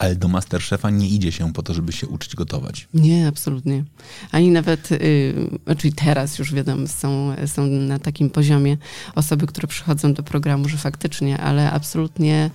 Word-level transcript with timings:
Ale 0.00 0.16
do 0.16 0.28
Masterchefa 0.28 0.90
nie 0.90 1.08
idzie 1.08 1.32
się 1.32 1.52
po 1.52 1.62
to, 1.62 1.74
żeby 1.74 1.92
się 1.92 2.06
uczyć 2.06 2.36
gotować. 2.36 2.88
Nie, 2.94 3.28
absolutnie. 3.28 3.84
Ani 4.32 4.50
nawet, 4.50 4.90
yy, 4.90 5.76
czyli 5.78 5.92
teraz 5.92 6.38
już 6.38 6.54
wiadomo, 6.54 6.88
są, 6.88 7.34
są 7.46 7.66
na 7.66 7.98
takim 7.98 8.30
poziomie 8.30 8.76
osoby, 9.14 9.46
które 9.46 9.68
przychodzą 9.68 10.14
do 10.14 10.22
programu, 10.22 10.68
że 10.68 10.76
faktycznie, 10.76 11.38
ale 11.38 11.72
absolutnie 11.72 12.50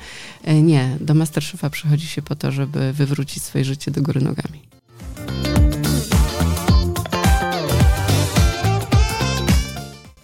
yy, 0.48 0.62
nie. 0.62 0.98
Do 1.02 1.14
Masterchefa 1.14 1.70
przychodzi 1.70 2.08
się 2.08 2.22
po 2.22 2.36
to, 2.36 2.52
żeby 2.52 2.94
wywrócić 2.94 3.44
swoje 3.44 3.66
życie 3.66 3.92
do 3.92 4.02
góry 4.02 4.22
nogami. 4.22 4.62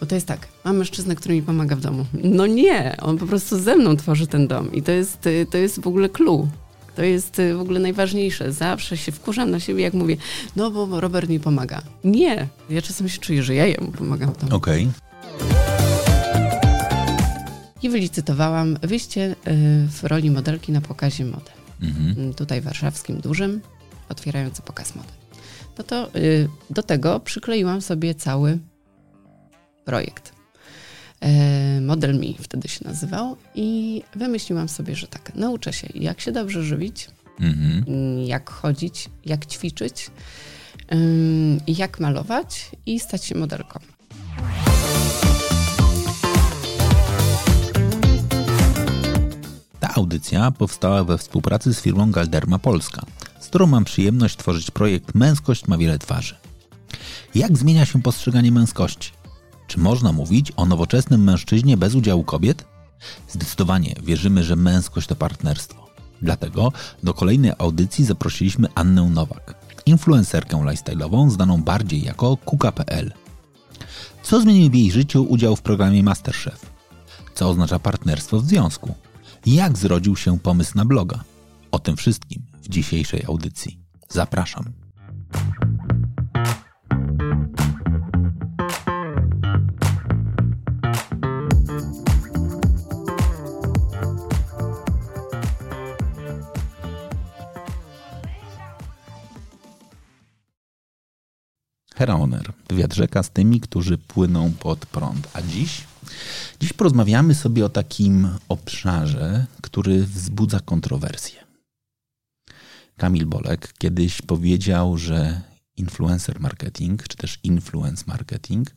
To 0.09 0.15
jest 0.15 0.27
tak, 0.27 0.47
mam 0.65 0.77
mężczyznę, 0.77 1.15
który 1.15 1.35
mi 1.35 1.41
pomaga 1.41 1.75
w 1.75 1.79
domu. 1.79 2.05
No 2.13 2.47
nie, 2.47 2.97
on 3.01 3.17
po 3.17 3.25
prostu 3.25 3.59
ze 3.59 3.75
mną 3.75 3.95
tworzy 3.95 4.27
ten 4.27 4.47
dom 4.47 4.73
i 4.73 4.81
to 4.81 4.91
jest, 4.91 5.27
y, 5.27 5.45
to 5.51 5.57
jest 5.57 5.81
w 5.81 5.87
ogóle 5.87 6.09
clue. 6.09 6.47
To 6.95 7.03
jest 7.03 7.39
y, 7.39 7.55
w 7.55 7.61
ogóle 7.61 7.79
najważniejsze. 7.79 8.51
Zawsze 8.51 8.97
się 8.97 9.11
wkurzam 9.11 9.51
na 9.51 9.59
siebie, 9.59 9.83
jak 9.83 9.93
mówię, 9.93 10.17
no 10.55 10.71
bo 10.71 11.01
Robert 11.01 11.29
mi 11.29 11.39
pomaga. 11.39 11.81
Nie, 12.03 12.47
ja 12.69 12.81
czasem 12.81 13.09
się 13.09 13.19
czuję, 13.19 13.43
że 13.43 13.55
ja 13.55 13.65
jemu 13.65 13.91
pomagam. 13.91 14.33
Okej. 14.51 14.87
I 17.83 17.89
wylicytowałam 17.89 18.77
wyjście 18.81 19.31
y, 19.31 19.35
w 19.87 20.03
roli 20.03 20.31
modelki 20.31 20.71
na 20.71 20.81
pokazie 20.81 21.25
mody. 21.25 21.51
Mhm. 21.81 22.33
Tutaj 22.33 22.61
warszawskim, 22.61 23.21
dużym, 23.21 23.61
otwierający 24.09 24.61
pokaz 24.61 24.95
mody. 24.95 25.09
No 25.77 25.83
to 25.83 26.15
y, 26.15 26.49
do 26.69 26.83
tego 26.83 27.19
przykleiłam 27.19 27.81
sobie 27.81 28.15
cały 28.15 28.59
projekt. 29.85 30.40
E, 31.21 31.81
Model 31.81 32.15
Me 32.19 32.33
wtedy 32.39 32.67
się 32.67 32.79
nazywał 32.85 33.37
i 33.55 34.01
wymyśliłam 34.15 34.69
sobie, 34.69 34.95
że 34.95 35.07
tak, 35.07 35.35
nauczę 35.35 35.73
się 35.73 35.87
jak 35.95 36.21
się 36.21 36.31
dobrze 36.31 36.63
żywić, 36.63 37.07
Mhm. 37.39 37.85
jak 38.27 38.49
chodzić, 38.49 39.09
jak 39.25 39.45
ćwiczyć, 39.45 40.07
jak 41.67 41.99
malować 41.99 42.71
i 42.85 42.99
stać 42.99 43.25
się 43.25 43.35
modelką. 43.35 43.79
Ta 49.79 49.93
audycja 49.95 50.51
powstała 50.51 51.03
we 51.03 51.17
współpracy 51.17 51.73
z 51.73 51.81
firmą 51.81 52.11
Galderma 52.11 52.59
Polska, 52.59 53.01
z 53.39 53.47
którą 53.47 53.67
mam 53.67 53.83
przyjemność 53.83 54.37
tworzyć 54.37 54.71
projekt 54.71 55.15
Męskość 55.15 55.67
ma 55.67 55.77
wiele 55.77 55.99
twarzy. 55.99 56.35
Jak 57.35 57.57
zmienia 57.57 57.85
się 57.85 58.01
postrzeganie 58.01 58.51
męskości? 58.51 59.11
Czy 59.71 59.79
można 59.79 60.11
mówić 60.11 60.51
o 60.57 60.65
nowoczesnym 60.65 61.23
mężczyźnie 61.23 61.77
bez 61.77 61.95
udziału 61.95 62.23
kobiet? 62.23 62.65
Zdecydowanie 63.27 63.95
wierzymy, 64.03 64.43
że 64.43 64.55
męskość 64.55 65.07
to 65.07 65.15
partnerstwo. 65.15 65.87
Dlatego 66.21 66.71
do 67.03 67.13
kolejnej 67.13 67.51
audycji 67.57 68.05
zaprosiliśmy 68.05 68.67
Annę 68.75 69.09
Nowak, 69.13 69.55
influencerkę 69.85 70.57
lifestyle'ową 70.57 71.29
znaną 71.29 71.63
bardziej 71.63 72.03
jako 72.03 72.37
kuka.pl. 72.37 73.13
Co 74.23 74.41
zmienił 74.41 74.71
w 74.71 74.75
jej 74.75 74.91
życiu 74.91 75.23
udział 75.23 75.55
w 75.55 75.61
programie 75.61 76.03
Masterchef? 76.03 76.71
Co 77.35 77.49
oznacza 77.49 77.79
partnerstwo 77.79 78.39
w 78.39 78.45
związku? 78.47 78.95
Jak 79.45 79.77
zrodził 79.77 80.15
się 80.15 80.39
pomysł 80.39 80.71
na 80.75 80.85
bloga? 80.85 81.23
O 81.71 81.79
tym 81.79 81.97
wszystkim 81.97 82.41
w 82.61 82.69
dzisiejszej 82.69 83.23
audycji. 83.27 83.79
Zapraszam. 84.09 84.63
Heraoner, 102.01 102.53
wywiad 102.69 102.93
rzeka 102.93 103.23
z 103.23 103.29
tymi, 103.29 103.59
którzy 103.59 103.97
płyną 103.97 104.51
pod 104.59 104.85
prąd. 104.85 105.27
A 105.33 105.41
dziś? 105.41 105.81
Dziś 106.59 106.73
porozmawiamy 106.73 107.35
sobie 107.35 107.65
o 107.65 107.69
takim 107.69 108.29
obszarze, 108.49 109.45
który 109.61 110.05
wzbudza 110.05 110.59
kontrowersje. 110.59 111.43
Kamil 112.97 113.25
Bolek 113.25 113.73
kiedyś 113.77 114.21
powiedział, 114.21 114.97
że 114.97 115.41
influencer 115.77 116.39
marketing, 116.39 117.03
czy 117.03 117.17
też 117.17 117.39
influence 117.43 118.03
marketing, 118.07 118.71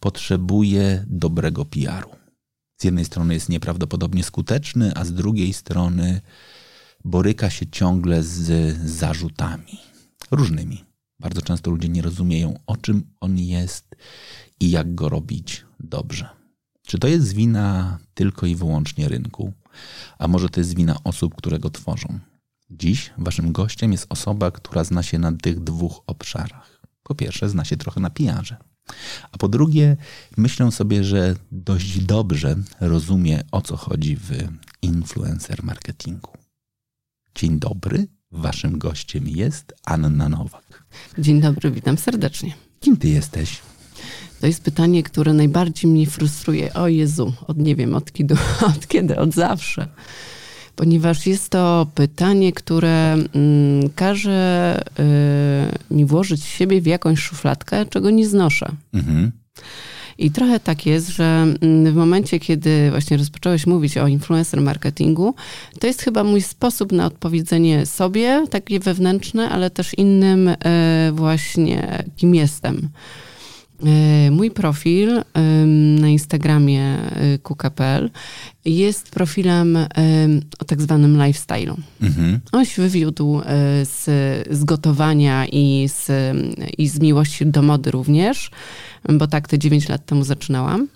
potrzebuje 0.00 1.04
dobrego 1.06 1.64
PR-u. 1.64 2.16
Z 2.80 2.84
jednej 2.84 3.04
strony 3.04 3.34
jest 3.34 3.48
nieprawdopodobnie 3.48 4.24
skuteczny, 4.24 4.92
a 4.96 5.04
z 5.04 5.12
drugiej 5.12 5.52
strony 5.52 6.20
boryka 7.04 7.50
się 7.50 7.66
ciągle 7.66 8.22
z 8.22 8.76
zarzutami 8.90 9.80
różnymi. 10.30 10.89
Bardzo 11.20 11.42
często 11.42 11.70
ludzie 11.70 11.88
nie 11.88 12.02
rozumieją, 12.02 12.54
o 12.66 12.76
czym 12.76 13.02
on 13.20 13.38
jest 13.38 13.96
i 14.60 14.70
jak 14.70 14.94
go 14.94 15.08
robić 15.08 15.64
dobrze. 15.80 16.28
Czy 16.86 16.98
to 16.98 17.08
jest 17.08 17.32
wina 17.32 17.98
tylko 18.14 18.46
i 18.46 18.54
wyłącznie 18.54 19.08
rynku, 19.08 19.52
a 20.18 20.28
może 20.28 20.48
to 20.48 20.60
jest 20.60 20.76
wina 20.76 20.96
osób, 21.04 21.34
które 21.34 21.58
go 21.58 21.70
tworzą? 21.70 22.18
Dziś 22.70 23.10
waszym 23.18 23.52
gościem 23.52 23.92
jest 23.92 24.06
osoba, 24.08 24.50
która 24.50 24.84
zna 24.84 25.02
się 25.02 25.18
na 25.18 25.32
tych 25.32 25.60
dwóch 25.60 26.02
obszarach. 26.06 26.80
Po 27.02 27.14
pierwsze, 27.14 27.48
zna 27.48 27.64
się 27.64 27.76
trochę 27.76 28.00
na 28.00 28.10
pijarze, 28.10 28.56
a 29.32 29.38
po 29.38 29.48
drugie, 29.48 29.96
myślę 30.36 30.72
sobie, 30.72 31.04
że 31.04 31.36
dość 31.52 32.04
dobrze 32.04 32.56
rozumie, 32.80 33.42
o 33.52 33.62
co 33.62 33.76
chodzi 33.76 34.16
w 34.16 34.30
influencer 34.82 35.64
marketingu. 35.64 36.32
Dzień 37.34 37.58
dobry, 37.58 38.06
waszym 38.32 38.78
gościem 38.78 39.28
jest 39.28 39.74
Anna 39.84 40.28
Nowak. 40.28 40.84
Dzień 41.18 41.40
dobry, 41.40 41.70
witam 41.70 41.98
serdecznie. 41.98 42.54
Kim 42.80 42.96
ty 42.96 43.08
jesteś? 43.08 43.58
To 44.40 44.46
jest 44.46 44.62
pytanie, 44.62 45.02
które 45.02 45.32
najbardziej 45.32 45.90
mnie 45.90 46.06
frustruje. 46.06 46.74
O 46.74 46.88
Jezu, 46.88 47.32
od 47.46 47.58
nie 47.58 47.76
wiem, 47.76 47.94
od 47.94 48.12
kiedy, 48.12 48.34
od, 48.76 48.86
kiedy, 48.88 49.16
od 49.16 49.34
zawsze. 49.34 49.88
Ponieważ 50.76 51.26
jest 51.26 51.48
to 51.48 51.86
pytanie, 51.94 52.52
które 52.52 53.12
mm, 53.12 53.90
każe 53.94 54.80
y, 55.90 55.94
mi 55.94 56.04
włożyć 56.04 56.44
siebie 56.44 56.80
w 56.80 56.86
jakąś 56.86 57.18
szufladkę, 57.18 57.86
czego 57.86 58.10
nie 58.10 58.28
znoszę. 58.28 58.72
Mhm. 58.92 59.32
I 60.20 60.30
trochę 60.30 60.60
tak 60.60 60.86
jest, 60.86 61.08
że 61.08 61.24
mm, 61.24 61.92
w 61.92 61.96
momencie, 61.96 62.40
kiedy 62.40 62.90
właśnie 62.90 63.16
rozpocząłeś 63.16 63.66
mówić 63.66 63.98
o 63.98 64.06
influencer 64.06 64.60
marketingu, 64.60 65.34
to 65.80 65.86
jest 65.86 66.02
chyba 66.02 66.24
mój 66.24 66.42
sposób 66.42 66.92
na 66.92 67.06
odpowiedzenie 67.06 67.86
sobie, 67.86 68.46
takie 68.50 68.80
wewnętrzne, 68.80 69.48
ale 69.48 69.70
też 69.70 69.94
innym 69.94 70.48
e, 70.48 71.12
właśnie, 71.14 72.04
kim 72.16 72.34
jestem. 72.34 72.88
E, 73.86 74.30
Mój 74.30 74.50
profil 74.50 75.22
na 76.00 76.08
Instagramie 76.08 76.82
e, 76.82 77.38
kuka.pl 77.38 78.10
jest 78.64 79.10
profilem 79.10 79.76
em, 79.76 80.40
o 80.58 80.64
tak 80.64 80.82
zwanym 80.82 81.16
lifestyle'u. 81.16 81.76
Mhm. 82.02 82.40
On 82.52 82.64
się 82.64 82.82
wywiódł 82.82 83.40
e, 83.40 83.44
z, 83.84 84.04
z 84.50 84.64
gotowania 84.64 85.46
i 85.46 85.88
z, 85.88 86.10
i 86.78 86.88
z 86.88 87.00
miłości 87.00 87.46
do 87.46 87.62
mody 87.62 87.90
również, 87.90 88.50
bo 89.08 89.26
tak 89.26 89.48
te 89.48 89.58
9 89.58 89.88
lat 89.88 90.06
temu 90.06 90.24
zaczynałam. 90.24 90.88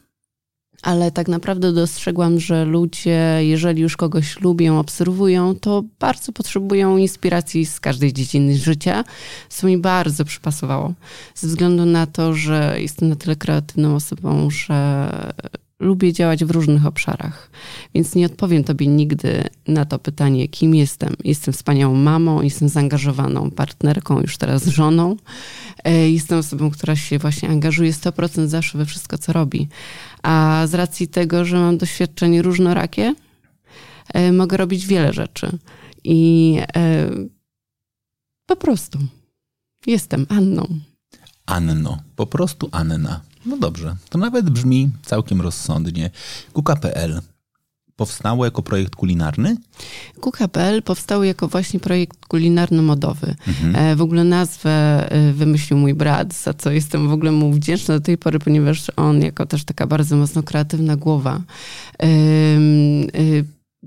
Ale 0.82 1.10
tak 1.10 1.28
naprawdę 1.28 1.72
dostrzegłam, 1.72 2.40
że 2.40 2.64
ludzie, 2.64 3.38
jeżeli 3.40 3.82
już 3.82 3.96
kogoś 3.96 4.40
lubią, 4.40 4.78
obserwują, 4.78 5.54
to 5.54 5.84
bardzo 6.00 6.32
potrzebują 6.32 6.96
inspiracji 6.96 7.66
z 7.66 7.80
każdej 7.80 8.12
dziedziny 8.12 8.56
życia, 8.56 9.04
co 9.48 9.66
mi 9.66 9.78
bardzo 9.78 10.24
przypasowało. 10.24 10.92
Ze 11.34 11.48
względu 11.48 11.86
na 11.86 12.06
to, 12.06 12.34
że 12.34 12.76
jestem 12.78 13.08
na 13.08 13.16
tyle 13.16 13.36
kreatywną 13.36 13.94
osobą, 13.94 14.50
że 14.50 15.08
lubię 15.80 16.12
działać 16.12 16.44
w 16.44 16.50
różnych 16.50 16.86
obszarach. 16.86 17.50
Więc 17.94 18.14
nie 18.14 18.26
odpowiem 18.26 18.64
tobie 18.64 18.86
nigdy 18.86 19.44
na 19.68 19.84
to 19.84 19.98
pytanie, 19.98 20.48
kim 20.48 20.74
jestem. 20.74 21.14
Jestem 21.24 21.54
wspaniałą 21.54 21.94
mamą, 21.94 22.42
jestem 22.42 22.68
zaangażowaną 22.68 23.50
partnerką, 23.50 24.20
już 24.20 24.38
teraz 24.38 24.66
żoną. 24.66 25.16
E, 25.84 26.10
Jestem 26.10 26.38
osobą, 26.38 26.70
która 26.70 26.96
się 26.96 27.18
właśnie 27.18 27.48
angażuje 27.48 27.92
100% 27.92 28.46
zawsze 28.46 28.78
we 28.78 28.86
wszystko, 28.86 29.18
co 29.18 29.32
robi. 29.32 29.68
A 30.24 30.66
z 30.66 30.74
racji 30.74 31.08
tego, 31.08 31.44
że 31.44 31.56
mam 31.56 31.78
doświadczenie 31.78 32.42
różnorakie, 32.42 33.14
e, 34.14 34.32
mogę 34.32 34.56
robić 34.56 34.86
wiele 34.86 35.12
rzeczy. 35.12 35.58
I 36.04 36.58
e, 36.76 37.10
po 38.46 38.56
prostu 38.56 38.98
jestem 39.86 40.26
Anną. 40.28 40.66
Anno, 41.46 41.98
po 42.16 42.26
prostu 42.26 42.68
Anna. 42.72 43.20
No 43.46 43.56
dobrze, 43.56 43.96
to 44.10 44.18
nawet 44.18 44.50
brzmi 44.50 44.90
całkiem 45.02 45.40
rozsądnie. 45.40 46.10
Kuka.pl 46.52 47.20
powstało 47.96 48.44
jako 48.44 48.62
projekt 48.62 48.96
kulinarny? 48.96 49.56
Kuka.pl 50.20 50.82
powstał 50.82 51.24
jako 51.24 51.48
właśnie 51.48 51.80
projekt 51.80 52.26
kulinarno-modowy. 52.26 53.34
E, 53.74 53.96
W 53.96 54.02
ogóle 54.02 54.24
nazwę 54.24 54.70
e, 55.10 55.32
wymyślił 55.32 55.78
mój 55.78 55.94
brat, 55.94 56.34
za 56.34 56.54
co 56.54 56.70
jestem 56.70 57.08
w 57.08 57.12
ogóle 57.12 57.32
mu 57.32 57.52
wdzięczna 57.52 57.94
do 57.94 58.00
tej 58.00 58.18
pory, 58.18 58.38
ponieważ 58.38 58.90
on 58.96 59.22
jako 59.22 59.46
też 59.46 59.64
taka 59.64 59.86
bardzo 59.86 60.16
mocno 60.16 60.42
kreatywna 60.42 60.96
głowa 60.96 61.40
e, 62.02 62.06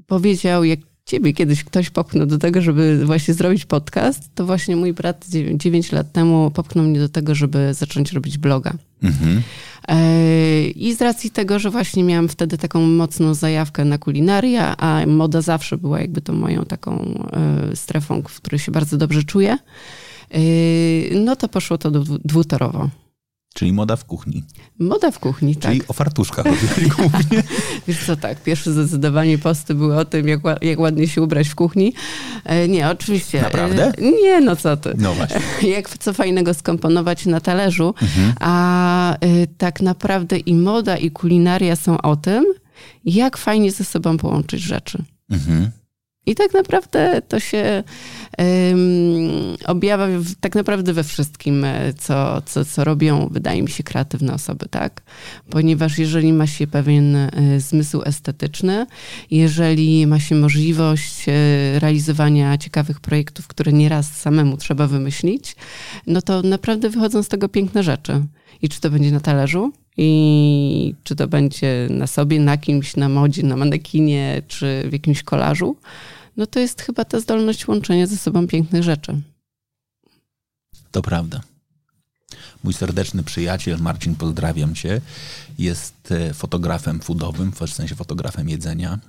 powiedział, 0.07 0.63
jak 0.63 0.79
ciebie 1.07 1.33
kiedyś 1.33 1.63
ktoś 1.63 1.89
popchnął 1.89 2.25
do 2.27 2.37
tego, 2.37 2.61
żeby 2.61 3.05
właśnie 3.05 3.33
zrobić 3.33 3.65
podcast, 3.65 4.29
to 4.35 4.45
właśnie 4.45 4.75
mój 4.75 4.93
brat 4.93 5.25
9 5.55 5.91
lat 5.91 6.11
temu 6.11 6.51
popchnął 6.51 6.85
mnie 6.85 6.99
do 6.99 7.09
tego, 7.09 7.35
żeby 7.35 7.73
zacząć 7.73 8.11
robić 8.11 8.37
bloga. 8.37 8.73
Mhm. 9.03 9.41
E, 9.87 10.67
I 10.67 10.93
z 10.93 11.01
racji 11.01 11.31
tego, 11.31 11.59
że 11.59 11.69
właśnie 11.69 12.03
miałam 12.03 12.27
wtedy 12.27 12.57
taką 12.57 12.81
mocną 12.81 13.33
zajawkę 13.33 13.85
na 13.85 13.97
kulinaria, 13.97 14.77
a 14.77 15.05
moda 15.07 15.41
zawsze 15.41 15.77
była 15.77 16.01
jakby 16.01 16.21
tą 16.21 16.33
moją 16.33 16.65
taką 16.65 17.19
e, 17.71 17.75
strefą, 17.75 18.21
w 18.21 18.41
której 18.41 18.59
się 18.59 18.71
bardzo 18.71 18.97
dobrze 18.97 19.23
czuję, 19.23 19.57
e, 20.31 20.39
no 21.15 21.35
to 21.35 21.49
poszło 21.49 21.77
to 21.77 21.91
dwutorowo. 22.25 22.89
Czyli 23.57 23.73
moda 23.73 23.95
w 23.95 24.05
kuchni. 24.05 24.43
Moda 24.79 25.11
w 25.11 25.19
kuchni, 25.19 25.55
tak. 25.55 25.71
Czyli 25.71 25.87
o 25.87 25.93
fartuszkach 25.93 26.45
głównie. 26.97 27.43
Wiesz 27.87 28.05
co, 28.05 28.15
tak, 28.15 28.43
pierwsze 28.43 28.71
zdecydowanie 28.71 29.37
posty 29.37 29.73
były 29.75 29.97
o 29.97 30.05
tym, 30.05 30.27
jak, 30.27 30.39
jak 30.61 30.79
ładnie 30.79 31.07
się 31.07 31.21
ubrać 31.21 31.47
w 31.47 31.55
kuchni. 31.55 31.93
E, 32.43 32.67
nie, 32.67 32.89
oczywiście. 32.89 33.41
Naprawdę? 33.41 33.91
E, 33.97 34.11
nie, 34.21 34.41
no 34.41 34.55
co 34.55 34.77
ty. 34.77 34.93
No 34.97 35.13
właśnie. 35.13 35.41
Jak 35.75 35.97
co 35.97 36.13
fajnego 36.13 36.53
skomponować 36.53 37.25
na 37.25 37.41
talerzu. 37.41 37.93
Mhm. 38.01 38.33
A 38.39 39.13
e, 39.13 39.17
tak 39.57 39.81
naprawdę 39.81 40.37
i 40.37 40.55
moda, 40.55 40.97
i 40.97 41.11
kulinaria 41.11 41.75
są 41.75 42.01
o 42.01 42.15
tym, 42.15 42.45
jak 43.05 43.37
fajnie 43.37 43.71
ze 43.71 43.83
sobą 43.83 44.17
połączyć 44.17 44.61
rzeczy. 44.61 45.03
Mhm. 45.29 45.71
I 46.27 46.35
tak 46.35 46.53
naprawdę 46.53 47.21
to 47.27 47.39
się 47.39 47.83
um, 48.37 49.57
objawia 49.65 50.07
w, 50.19 50.35
tak 50.35 50.55
naprawdę 50.55 50.93
we 50.93 51.03
wszystkim, 51.03 51.63
e, 51.63 51.93
co, 51.93 52.41
co, 52.41 52.65
co 52.65 52.83
robią, 52.83 53.29
wydaje 53.31 53.61
mi 53.61 53.69
się, 53.69 53.83
kreatywne 53.83 54.33
osoby, 54.33 54.65
tak? 54.69 55.01
Ponieważ 55.49 55.99
jeżeli 55.99 56.33
ma 56.33 56.47
się 56.47 56.67
pewien 56.67 57.15
e, 57.15 57.29
zmysł 57.57 58.01
estetyczny, 58.05 58.85
jeżeli 59.31 60.07
ma 60.07 60.19
się 60.19 60.35
możliwość 60.35 61.29
e, 61.29 61.33
realizowania 61.79 62.57
ciekawych 62.57 62.99
projektów, 62.99 63.47
które 63.47 63.73
nieraz 63.73 64.11
samemu 64.11 64.57
trzeba 64.57 64.87
wymyślić, 64.87 65.55
no 66.07 66.21
to 66.21 66.41
naprawdę 66.41 66.89
wychodzą 66.89 67.23
z 67.23 67.27
tego 67.27 67.49
piękne 67.49 67.83
rzeczy. 67.83 68.23
I 68.61 68.69
czy 68.69 68.81
to 68.81 68.89
będzie 68.89 69.11
na 69.11 69.19
talerzu, 69.19 69.73
i 69.97 70.95
czy 71.03 71.15
to 71.15 71.27
będzie 71.27 71.87
na 71.89 72.07
sobie, 72.07 72.39
na 72.39 72.57
kimś, 72.57 72.95
na 72.95 73.09
modzie, 73.09 73.43
na 73.43 73.55
manekinie, 73.55 74.41
czy 74.47 74.83
w 74.89 74.93
jakimś 74.93 75.23
kolażu, 75.23 75.77
no 76.37 76.47
to 76.47 76.59
jest 76.59 76.81
chyba 76.81 77.05
ta 77.05 77.19
zdolność 77.19 77.67
łączenia 77.67 78.07
ze 78.07 78.17
sobą 78.17 78.47
pięknych 78.47 78.83
rzeczy. 78.83 79.21
To 80.91 81.01
prawda. 81.01 81.41
Mój 82.63 82.73
serdeczny 82.73 83.23
przyjaciel, 83.23 83.79
Marcin, 83.79 84.15
pozdrawiam 84.15 84.75
cię, 84.75 85.01
jest 85.59 86.11
e, 86.11 86.33
fotografem 86.33 86.99
foodowym, 86.99 87.51
w 87.51 87.69
sensie 87.69 87.95
fotografem 87.95 88.49
jedzenia. 88.49 88.99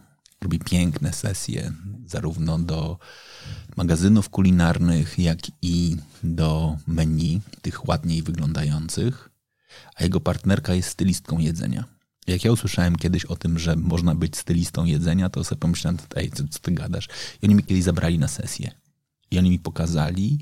Robi 0.40 0.58
piękne 0.58 1.12
sesje, 1.12 1.72
zarówno 2.06 2.58
do 2.58 2.98
magazynów 3.76 4.28
kulinarnych, 4.28 5.18
jak 5.18 5.38
i 5.62 5.96
do 6.22 6.76
menu, 6.86 7.40
tych 7.62 7.88
ładniej 7.88 8.22
wyglądających. 8.22 9.30
A 9.94 10.02
jego 10.02 10.20
partnerka 10.20 10.74
jest 10.74 10.88
stylistką 10.88 11.38
jedzenia. 11.38 11.84
Jak 12.28 12.44
ja 12.44 12.52
usłyszałem 12.52 12.96
kiedyś 12.96 13.24
o 13.24 13.36
tym, 13.36 13.58
że 13.58 13.76
można 13.76 14.14
być 14.14 14.36
stylistą 14.36 14.84
jedzenia, 14.84 15.28
to 15.28 15.44
sobie 15.44 15.58
pomyślałem, 15.58 15.98
ej, 16.16 16.30
co, 16.30 16.42
co 16.50 16.58
ty 16.58 16.72
gadasz? 16.72 17.08
I 17.42 17.46
oni 17.46 17.54
mi 17.54 17.64
kiedyś 17.64 17.84
zabrali 17.84 18.18
na 18.18 18.28
sesję. 18.28 18.70
I 19.30 19.38
oni 19.38 19.50
mi 19.50 19.58
pokazali, 19.58 20.38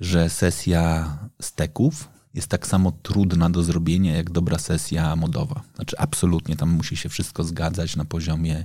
że 0.00 0.30
sesja 0.30 1.18
steków 1.42 2.08
jest 2.34 2.48
tak 2.48 2.66
samo 2.66 2.92
trudna 3.02 3.50
do 3.50 3.62
zrobienia, 3.62 4.16
jak 4.16 4.30
dobra 4.30 4.58
sesja 4.58 5.16
modowa. 5.16 5.62
Znaczy 5.74 5.98
absolutnie, 5.98 6.56
tam 6.56 6.70
musi 6.70 6.96
się 6.96 7.08
wszystko 7.08 7.44
zgadzać 7.44 7.96
na 7.96 8.04
poziomie 8.04 8.64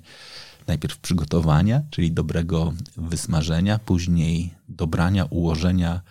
najpierw 0.67 0.97
przygotowania, 0.97 1.81
czyli 1.89 2.11
dobrego 2.11 2.73
wysmażenia, 2.97 3.79
później 3.79 4.53
dobrania, 4.69 5.25
ułożenia 5.25 6.01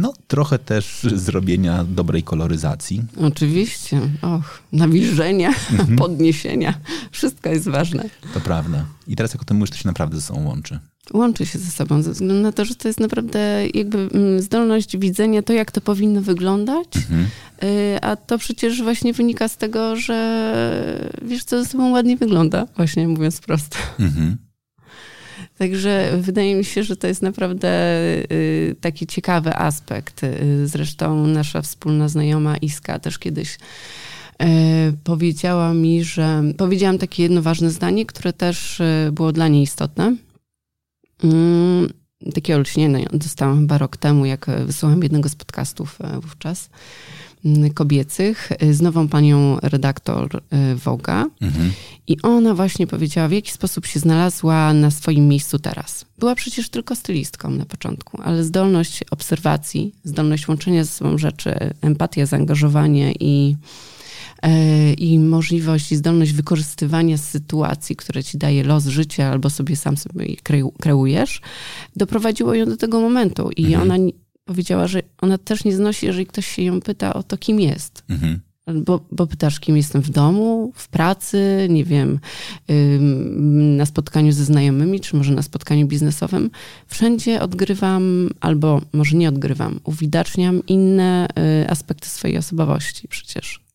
no, 0.00 0.12
trochę 0.26 0.58
też 0.58 1.06
zrobienia 1.14 1.84
dobrej 1.84 2.22
koloryzacji. 2.22 3.02
Oczywiście. 3.16 4.00
Och, 4.22 4.62
nawilżenia, 4.72 5.48
mhm. 5.48 5.96
podniesienia. 6.04 6.74
Wszystko 7.10 7.50
jest 7.50 7.68
ważne. 7.68 8.10
To 8.34 8.40
prawda. 8.40 8.84
I 9.06 9.16
teraz 9.16 9.34
jak 9.34 9.42
o 9.42 9.44
tym 9.44 9.56
mówisz, 9.56 9.70
to 9.70 9.76
się 9.76 9.88
naprawdę 9.88 10.16
ze 10.16 10.22
sobą 10.22 10.46
łączy. 10.46 10.78
Łączy 11.12 11.46
się 11.46 11.58
ze 11.58 11.70
sobą, 11.70 12.02
ze 12.02 12.12
względu 12.12 12.42
na 12.42 12.52
to, 12.52 12.64
że 12.64 12.74
to 12.74 12.88
jest 12.88 13.00
naprawdę 13.00 13.66
jakby 13.74 13.98
mm, 13.98 14.40
zdolność 14.40 14.96
widzenia 14.96 15.42
to, 15.42 15.52
jak 15.52 15.72
to 15.72 15.80
powinno 15.80 16.22
wyglądać, 16.22 16.96
mhm. 16.96 17.26
Y, 17.62 17.98
a 18.02 18.16
to 18.16 18.38
przecież 18.38 18.82
właśnie 18.82 19.12
wynika 19.12 19.48
z 19.48 19.56
tego, 19.56 19.96
że 19.96 21.10
wiesz, 21.22 21.44
co 21.44 21.64
ze 21.64 21.70
sobą 21.70 21.90
ładnie 21.90 22.16
wygląda, 22.16 22.66
właśnie 22.76 23.08
mówiąc 23.08 23.40
prosto. 23.40 23.76
Mhm. 23.98 24.36
Także 25.60 26.10
wydaje 26.20 26.54
mi 26.54 26.64
się, 26.64 26.82
że 26.82 26.96
to 26.96 27.06
jest 27.06 27.22
naprawdę 27.22 27.68
y, 28.32 28.76
taki 28.80 29.06
ciekawy 29.06 29.56
aspekt. 29.56 30.24
Y, 30.24 30.66
zresztą 30.68 31.26
nasza 31.26 31.62
wspólna 31.62 32.08
znajoma 32.08 32.56
Iska 32.56 32.98
też 32.98 33.18
kiedyś 33.18 33.54
y, 33.54 33.56
powiedziała 35.04 35.74
mi, 35.74 36.04
że 36.04 36.42
powiedziałam 36.56 36.98
takie 36.98 37.22
jedno 37.22 37.42
ważne 37.42 37.70
zdanie, 37.70 38.06
które 38.06 38.32
też 38.32 38.82
było 39.12 39.32
dla 39.32 39.48
niej 39.48 39.62
istotne. 39.62 40.16
Mm, 42.22 42.32
takie 42.32 42.56
olśnienie 42.56 43.06
dostałam 43.12 43.60
chyba 43.60 43.78
rok 43.78 43.96
temu, 43.96 44.24
jak 44.24 44.46
wysłuchałam 44.66 45.02
jednego 45.02 45.28
z 45.28 45.34
podcastów 45.34 45.98
wówczas 46.22 46.70
kobiecych 47.74 48.52
z 48.70 48.80
nową 48.80 49.08
panią 49.08 49.56
redaktor 49.62 50.42
Woga. 50.84 51.26
Mhm. 51.40 51.72
I 52.06 52.22
ona 52.22 52.54
właśnie 52.54 52.86
powiedziała, 52.86 53.28
w 53.28 53.32
jaki 53.32 53.52
sposób 53.52 53.86
się 53.86 54.00
znalazła 54.00 54.72
na 54.72 54.90
swoim 54.90 55.28
miejscu 55.28 55.58
teraz. 55.58 56.04
Była 56.18 56.34
przecież 56.34 56.68
tylko 56.68 56.96
stylistką 56.96 57.50
na 57.50 57.64
początku, 57.64 58.22
ale 58.22 58.44
zdolność 58.44 59.04
obserwacji, 59.10 59.94
zdolność 60.04 60.48
łączenia 60.48 60.84
ze 60.84 60.90
sobą 60.90 61.18
rzeczy, 61.18 61.54
empatia, 61.80 62.26
zaangażowanie 62.26 63.12
i, 63.20 63.56
e, 63.56 63.66
i 64.98 65.18
możliwość 65.18 65.92
i 65.92 65.96
zdolność 65.96 66.32
wykorzystywania 66.32 67.18
sytuacji, 67.18 67.96
które 67.96 68.24
ci 68.24 68.38
daje 68.38 68.64
los 68.64 68.86
życia 68.86 69.30
albo 69.30 69.50
sobie 69.50 69.76
sam 69.76 69.96
sobie 69.96 70.36
kreujesz, 70.78 71.40
doprowadziło 71.96 72.54
ją 72.54 72.66
do 72.66 72.76
tego 72.76 73.00
momentu. 73.00 73.50
I 73.56 73.64
mhm. 73.64 73.82
ona 73.82 73.96
powiedziała, 74.44 74.86
że 74.86 75.02
ona 75.20 75.38
też 75.38 75.64
nie 75.64 75.76
znosi, 75.76 76.06
jeżeli 76.06 76.26
ktoś 76.26 76.46
się 76.46 76.62
ją 76.62 76.80
pyta 76.80 77.14
o 77.14 77.22
to, 77.22 77.36
kim 77.36 77.60
jest. 77.60 78.04
Mhm. 78.08 78.40
Bo, 78.74 79.06
bo 79.12 79.26
pytasz, 79.26 79.60
kim 79.60 79.76
jestem 79.76 80.02
w 80.02 80.10
domu, 80.10 80.72
w 80.74 80.88
pracy, 80.88 81.66
nie 81.70 81.84
wiem, 81.84 82.18
na 83.76 83.86
spotkaniu 83.86 84.32
ze 84.32 84.44
znajomymi, 84.44 85.00
czy 85.00 85.16
może 85.16 85.34
na 85.34 85.42
spotkaniu 85.42 85.86
biznesowym. 85.86 86.50
Wszędzie 86.86 87.40
odgrywam, 87.40 88.30
albo 88.40 88.80
może 88.92 89.16
nie 89.16 89.28
odgrywam, 89.28 89.80
uwidaczniam 89.84 90.66
inne 90.66 91.28
y, 91.62 91.70
aspekty 91.70 92.08
swojej 92.08 92.38
osobowości 92.38 93.08
przecież. 93.08 93.69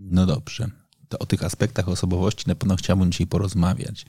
No 0.00 0.26
dobrze. 0.26 0.70
To 1.08 1.18
o 1.18 1.26
tych 1.26 1.44
aspektach 1.44 1.88
osobowości 1.88 2.44
na 2.46 2.54
pewno 2.54 2.76
chciałbym 2.76 3.12
dzisiaj 3.12 3.26
porozmawiać, 3.26 4.06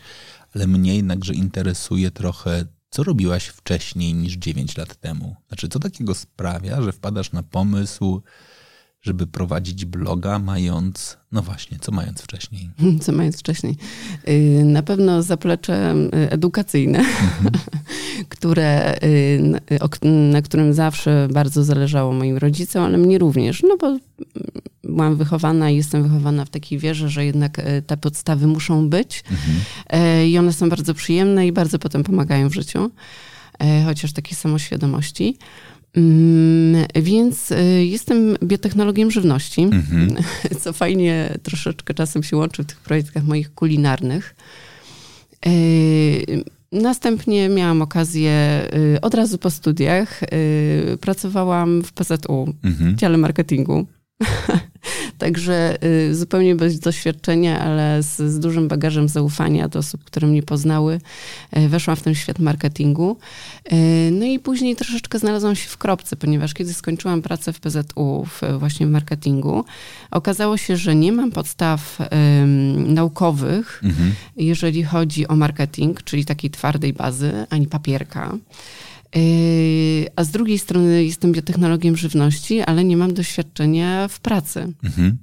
ale 0.56 0.68
mnie 0.68 0.96
jednakże 0.96 1.34
interesuje 1.34 2.12
trochę 2.12 2.66
co 2.90 3.04
robiłaś 3.04 3.48
wcześniej 3.48 4.14
niż 4.14 4.34
9 4.34 4.78
lat 4.78 4.96
temu? 4.96 5.36
Znaczy, 5.48 5.70
co 5.70 5.80
takiego 5.80 6.16
sprawia, 6.16 6.82
że 6.82 6.92
wpadasz 6.92 7.32
na 7.32 7.44
pomysł, 7.44 8.22
żeby 9.02 9.28
prowadzić 9.28 9.86
bloga, 9.86 10.40
mając, 10.40 11.18
no 11.32 11.42
właśnie, 11.42 11.78
co 11.82 11.92
mając 11.92 12.22
wcześniej? 12.22 12.70
Co 13.04 13.12
mając 13.12 13.40
wcześniej? 13.40 13.76
Y, 14.28 14.64
na 14.66 14.84
pewno 14.84 15.24
zaplecze 15.24 15.96
y, 15.96 16.32
edukacyjne, 16.32 17.00
mhm. 17.00 17.52
które, 18.30 18.98
y, 19.04 19.42
na 20.32 20.42
którym 20.42 20.74
zawsze 20.74 21.28
bardzo 21.34 21.64
zależało 21.64 22.14
moim 22.14 22.38
rodzicom, 22.38 22.84
ale 22.84 22.98
mnie 22.98 23.18
również, 23.18 23.64
no 23.64 23.78
bo 23.78 23.98
byłam 24.84 25.16
wychowana 25.16 25.70
i 25.70 25.76
jestem 25.76 26.04
wychowana 26.04 26.46
w 26.46 26.50
takiej 26.50 26.80
wierze, 26.80 27.10
że 27.10 27.26
jednak 27.26 27.62
te 27.88 27.98
podstawy 27.98 28.48
muszą 28.48 28.90
być 28.90 29.24
mhm. 29.32 30.28
i 30.28 30.38
one 30.38 30.54
są 30.54 30.70
bardzo 30.70 30.94
przyjemne 30.94 31.48
i 31.48 31.52
bardzo 31.52 31.80
potem 31.80 32.04
pomagają 32.04 32.50
w 32.50 32.54
życiu, 32.54 32.92
chociaż 33.86 34.14
takiej 34.14 34.36
samoświadomości. 34.36 35.26
Mm, 35.26 35.71
więc 36.96 37.52
y, 37.52 37.86
jestem 37.86 38.36
biotechnologiem 38.44 39.12
żywności, 39.12 39.62
mhm. 39.62 40.16
co 40.62 40.74
fajnie 40.74 41.38
troszeczkę 41.44 41.94
czasem 41.94 42.24
się 42.24 42.38
łączy 42.38 42.64
w 42.64 42.66
tych 42.66 42.80
projektach 42.80 43.24
moich 43.24 43.54
kulinarnych. 43.54 44.36
Y, 45.48 46.44
następnie 46.72 47.50
miałam 47.50 47.82
okazję 47.82 48.68
y, 48.96 49.02
od 49.02 49.14
razu 49.14 49.38
po 49.38 49.50
studiach. 49.50 50.20
Pracowałam 51.02 51.84
w 51.84 51.94
PZU, 51.94 52.54
mhm. 52.64 52.96
w 52.96 52.96
dziale 52.96 53.18
marketingu. 53.18 53.86
Także 55.22 55.78
y, 55.84 56.16
zupełnie 56.16 56.56
bez 56.56 56.80
doświadczenia, 56.80 57.60
ale 57.60 58.04
z, 58.04 58.18
z, 58.18 58.40
dużym 58.40 58.68
bagażem 58.68 59.08
zaufania 59.08 59.68
do 59.68 59.80
osób, 59.80 60.04
które 60.04 60.28
mnie 60.28 60.44
poznały, 60.44 61.00
y, 61.58 61.70
weszłam 61.70 61.98
w 61.98 62.02
ten 62.02 62.16
świat 62.16 62.40
marketingu. 62.40 63.18
Y, 63.74 63.76
no 64.12 64.26
i 64.26 64.40
później 64.40 64.76
troszeczkę 64.76 65.20
znalazłam 65.20 65.56
się 65.56 65.70
w 65.70 65.78
kropce, 65.78 66.16
ponieważ 66.16 66.54
kiedy 66.54 66.74
skończyłam 66.74 67.22
pracę 67.22 67.54
w 67.54 67.60
PZU, 67.60 68.26
w, 68.26 68.42
właśnie 68.60 68.88
w 68.88 68.90
marketingu, 68.90 69.66
okazało 70.12 70.58
się, 70.58 70.78
że 70.78 70.96
nie 70.96 71.12
mam 71.12 71.32
podstaw 71.32 71.98
naukowych, 72.76 73.82
mhm. 73.84 74.14
jeżeli 74.38 74.84
chodzi 74.84 75.28
o 75.28 75.36
marketing, 75.36 76.04
czyli 76.04 76.26
takiej 76.26 76.50
twardej 76.50 76.94
bazy, 76.94 77.46
ani 77.50 77.68
papierka. 77.68 78.38
Yy, 79.16 80.08
a 80.16 80.24
z 80.24 80.32
drugiej 80.32 80.60
strony 80.60 81.04
jestem 81.04 81.32
biotechnologiem 81.32 81.98
żywności, 81.98 82.62
ale 82.62 82.84
nie 82.84 82.98
mam 82.98 83.14
doświadczenia 83.14 84.08
w 84.08 84.20
pracy. 84.20 84.74
Mhm. 84.84 85.18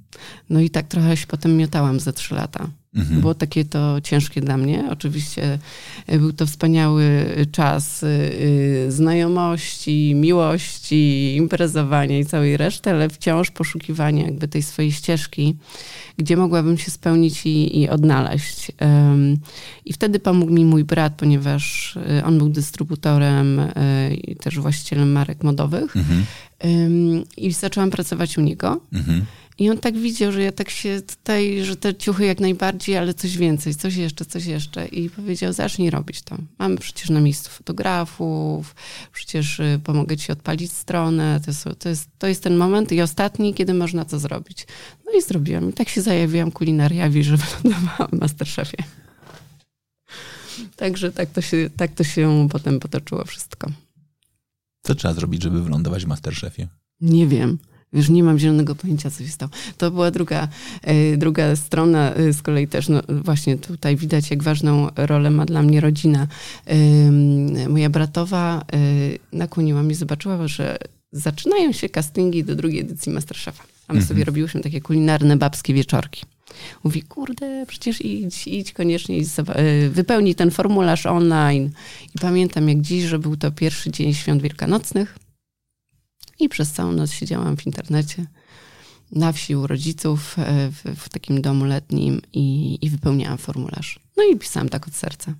No 0.49 0.59
i 0.59 0.69
tak 0.69 0.87
trochę 0.87 1.17
się 1.17 1.27
potem 1.27 1.57
miotałam 1.57 1.99
ze 1.99 2.13
trzy 2.13 2.35
lata. 2.35 2.69
Mhm. 2.95 3.21
Było 3.21 3.33
takie 3.33 3.65
to 3.65 4.01
ciężkie 4.01 4.41
dla 4.41 4.57
mnie. 4.57 4.83
Oczywiście 4.91 5.59
e, 6.07 6.19
był 6.19 6.33
to 6.33 6.45
wspaniały 6.45 7.25
czas 7.51 8.01
yy, 8.01 8.91
znajomości, 8.91 10.15
miłości, 10.15 11.35
imprezowania 11.35 12.19
i 12.19 12.25
całej 12.25 12.57
reszty, 12.57 12.89
ale 12.89 13.09
wciąż 13.09 13.51
poszukiwania 13.51 14.25
jakby 14.25 14.47
tej 14.47 14.63
swojej 14.63 14.91
ścieżki, 14.91 15.55
gdzie 16.17 16.37
mogłabym 16.37 16.77
się 16.77 16.91
spełnić 16.91 17.45
i, 17.45 17.79
i 17.79 17.89
odnaleźć. 17.89 18.71
I 19.85 19.93
wtedy 19.93 20.19
pomógł 20.19 20.51
mi 20.51 20.65
mój 20.65 20.83
brat, 20.83 21.13
ponieważ 21.17 21.97
e, 21.97 22.25
on 22.25 22.37
był 22.37 22.49
dystrybutorem 22.49 23.59
e, 23.59 24.13
i 24.13 24.35
też 24.35 24.59
właścicielem 24.59 25.11
marek 25.11 25.43
modowych. 25.43 25.95
Mhm. 25.95 26.25
I 27.37 27.51
zaczęłam 27.51 27.89
pracować 27.89 28.37
u 28.37 28.41
niego. 28.41 28.81
Mhm. 28.93 29.25
I 29.59 29.69
on 29.69 29.77
tak 29.77 29.97
widział, 29.97 30.31
że 30.31 30.41
ja 30.43 30.51
tak 30.51 30.69
się 30.69 31.01
tutaj, 31.01 31.63
że 31.63 31.75
te 31.75 31.95
ciuchy 31.95 32.25
jak 32.25 32.39
najbardziej, 32.39 32.97
ale 32.97 33.13
coś 33.13 33.37
więcej, 33.37 33.75
coś 33.75 33.95
jeszcze, 33.95 34.25
coś 34.25 34.45
jeszcze. 34.45 34.87
I 34.87 35.09
powiedział, 35.09 35.53
zacznij 35.53 35.89
robić 35.89 36.21
to. 36.21 36.37
Mamy 36.59 36.77
przecież 36.77 37.09
na 37.09 37.21
miejscu 37.21 37.49
fotografów, 37.49 38.75
przecież 39.13 39.59
y, 39.59 39.79
pomogę 39.83 40.17
ci 40.17 40.31
odpalić 40.31 40.71
stronę. 40.71 41.39
To 41.45 41.51
jest, 41.51 41.65
to 41.79 41.89
jest, 41.89 42.09
to 42.17 42.27
jest 42.27 42.43
ten 42.43 42.57
moment 42.57 42.91
i 42.91 43.01
ostatni, 43.01 43.53
kiedy 43.53 43.73
można 43.73 44.05
to 44.05 44.19
zrobić. 44.19 44.67
No 45.05 45.19
i 45.19 45.21
zrobiłam. 45.21 45.69
I 45.69 45.73
tak 45.73 45.89
się 45.89 46.01
zajawiłam 46.01 46.51
kulinariawi, 46.51 47.23
że 47.23 47.37
wylądowałam 47.63 48.09
w 48.11 48.19
Masterchefie. 48.19 48.83
Także 50.75 51.11
tak 51.11 51.29
to, 51.29 51.41
się, 51.41 51.69
tak 51.77 51.91
to 51.91 52.03
się 52.03 52.47
potem 52.51 52.79
potoczyło 52.79 53.25
wszystko. 53.25 53.71
Co 54.81 54.95
trzeba 54.95 55.13
zrobić, 55.13 55.43
żeby 55.43 55.61
wylądować 55.63 56.05
w 56.05 56.07
Masterchefie? 56.07 56.67
Nie 57.01 57.27
wiem. 57.27 57.57
Już 57.93 58.09
nie 58.09 58.23
mam 58.23 58.39
zielonego 58.39 58.75
pojęcia, 58.75 59.11
co 59.11 59.23
się 59.23 59.29
stało. 59.29 59.51
To 59.77 59.91
była 59.91 60.11
druga, 60.11 60.47
e, 60.81 61.17
druga 61.17 61.55
strona, 61.55 62.13
e, 62.13 62.33
z 62.33 62.41
kolei 62.41 62.67
też, 62.67 62.89
no 62.89 63.01
właśnie 63.09 63.57
tutaj 63.57 63.95
widać, 63.95 64.31
jak 64.31 64.43
ważną 64.43 64.87
rolę 64.95 65.29
ma 65.29 65.45
dla 65.45 65.61
mnie 65.61 65.81
rodzina. 65.81 66.27
Moja 67.69 67.89
bratowa 67.89 68.65
e, 68.73 68.77
nakłoniła 69.37 69.83
mnie, 69.83 69.95
zobaczyła, 69.95 70.47
że 70.47 70.77
zaczynają 71.11 71.71
się 71.71 71.89
castingi 71.89 72.43
do 72.43 72.55
drugiej 72.55 72.81
edycji 72.81 73.11
Masterchefa. 73.11 73.63
A 73.87 73.93
my 73.93 73.99
mhm. 73.99 74.07
sobie 74.07 74.23
robiłyśmy 74.23 74.61
takie 74.61 74.81
kulinarne 74.81 75.37
babskie 75.37 75.73
wieczorki. 75.73 76.25
Mówi, 76.83 77.01
kurde, 77.01 77.65
przecież 77.67 78.01
idź, 78.01 78.47
idź 78.47 78.73
koniecznie, 78.73 79.21
wypełnij 79.89 80.35
ten 80.35 80.51
formularz 80.51 81.05
online. 81.05 81.69
I 82.15 82.19
pamiętam 82.19 82.69
jak 82.69 82.81
dziś, 82.81 83.03
że 83.03 83.19
był 83.19 83.37
to 83.37 83.51
pierwszy 83.51 83.91
dzień 83.91 84.13
świąt 84.13 84.41
wielkanocnych. 84.41 85.17
I 86.39 86.49
przez 86.49 86.71
całą 86.71 86.91
noc 86.91 87.11
siedziałam 87.11 87.57
w 87.57 87.65
internecie 87.65 88.25
na 89.11 89.31
wsi 89.31 89.55
u 89.55 89.67
rodziców 89.67 90.39
e, 90.39 90.69
w, 90.71 90.99
w 90.99 91.09
takim 91.09 91.41
domu 91.41 91.65
letnim 91.65 92.21
i, 92.33 92.77
i, 92.81 92.89
wypełniałam 92.89 93.37
formularz. 93.37 93.99
No 94.17 94.23
i 94.23 94.37
pisałam 94.37 94.69
tak 94.69 94.87
od 94.87 94.95
serca. 94.95 95.33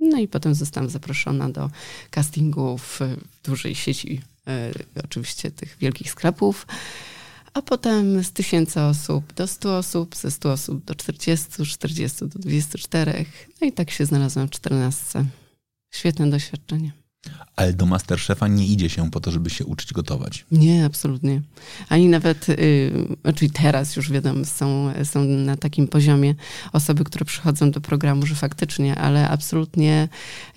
No 0.00 0.18
i 0.18 0.28
potem 0.28 0.54
zostałam 0.54 0.90
zaproszona 0.90 1.48
do 1.48 1.70
castingu 2.10 2.78
w, 2.78 3.00
w 3.00 3.46
dużej 3.46 3.74
sieci, 3.74 4.20
e, 4.46 4.72
oczywiście 5.04 5.50
tych 5.50 5.76
wielkich 5.80 6.10
sklepów. 6.10 6.66
A 7.54 7.62
potem 7.62 8.24
z 8.24 8.32
tysięcy 8.32 8.80
osób 8.80 9.32
do 9.32 9.46
100 9.46 9.78
osób, 9.78 10.16
ze 10.16 10.30
100 10.30 10.52
osób 10.52 10.84
do 10.84 10.94
40, 10.94 11.66
40 11.66 12.18
do 12.28 12.38
24. 12.38 13.24
No 13.60 13.66
i 13.66 13.72
tak 13.72 13.90
się 13.90 14.06
znalazłam 14.06 14.48
w 14.48 14.50
14. 14.50 15.24
Świetne 15.90 16.30
doświadczenie. 16.30 16.92
Ale 17.56 17.72
do 17.72 17.86
Masterchefa 17.86 18.48
nie 18.48 18.66
idzie 18.66 18.90
się 18.90 19.10
po 19.10 19.20
to, 19.20 19.30
żeby 19.30 19.50
się 19.50 19.64
uczyć 19.64 19.92
gotować. 19.92 20.46
Nie, 20.50 20.84
absolutnie. 20.84 21.42
Ani 21.88 22.08
nawet, 22.08 22.48
yy, 22.48 23.32
czyli 23.34 23.50
teraz 23.50 23.96
już 23.96 24.10
wiadomo, 24.12 24.44
są, 24.44 24.92
są 25.04 25.24
na 25.24 25.56
takim 25.56 25.88
poziomie 25.88 26.34
osoby, 26.72 27.04
które 27.04 27.24
przychodzą 27.24 27.70
do 27.70 27.80
programu, 27.80 28.26
że 28.26 28.34
faktycznie, 28.34 28.94
ale 28.96 29.28
absolutnie 29.28 30.08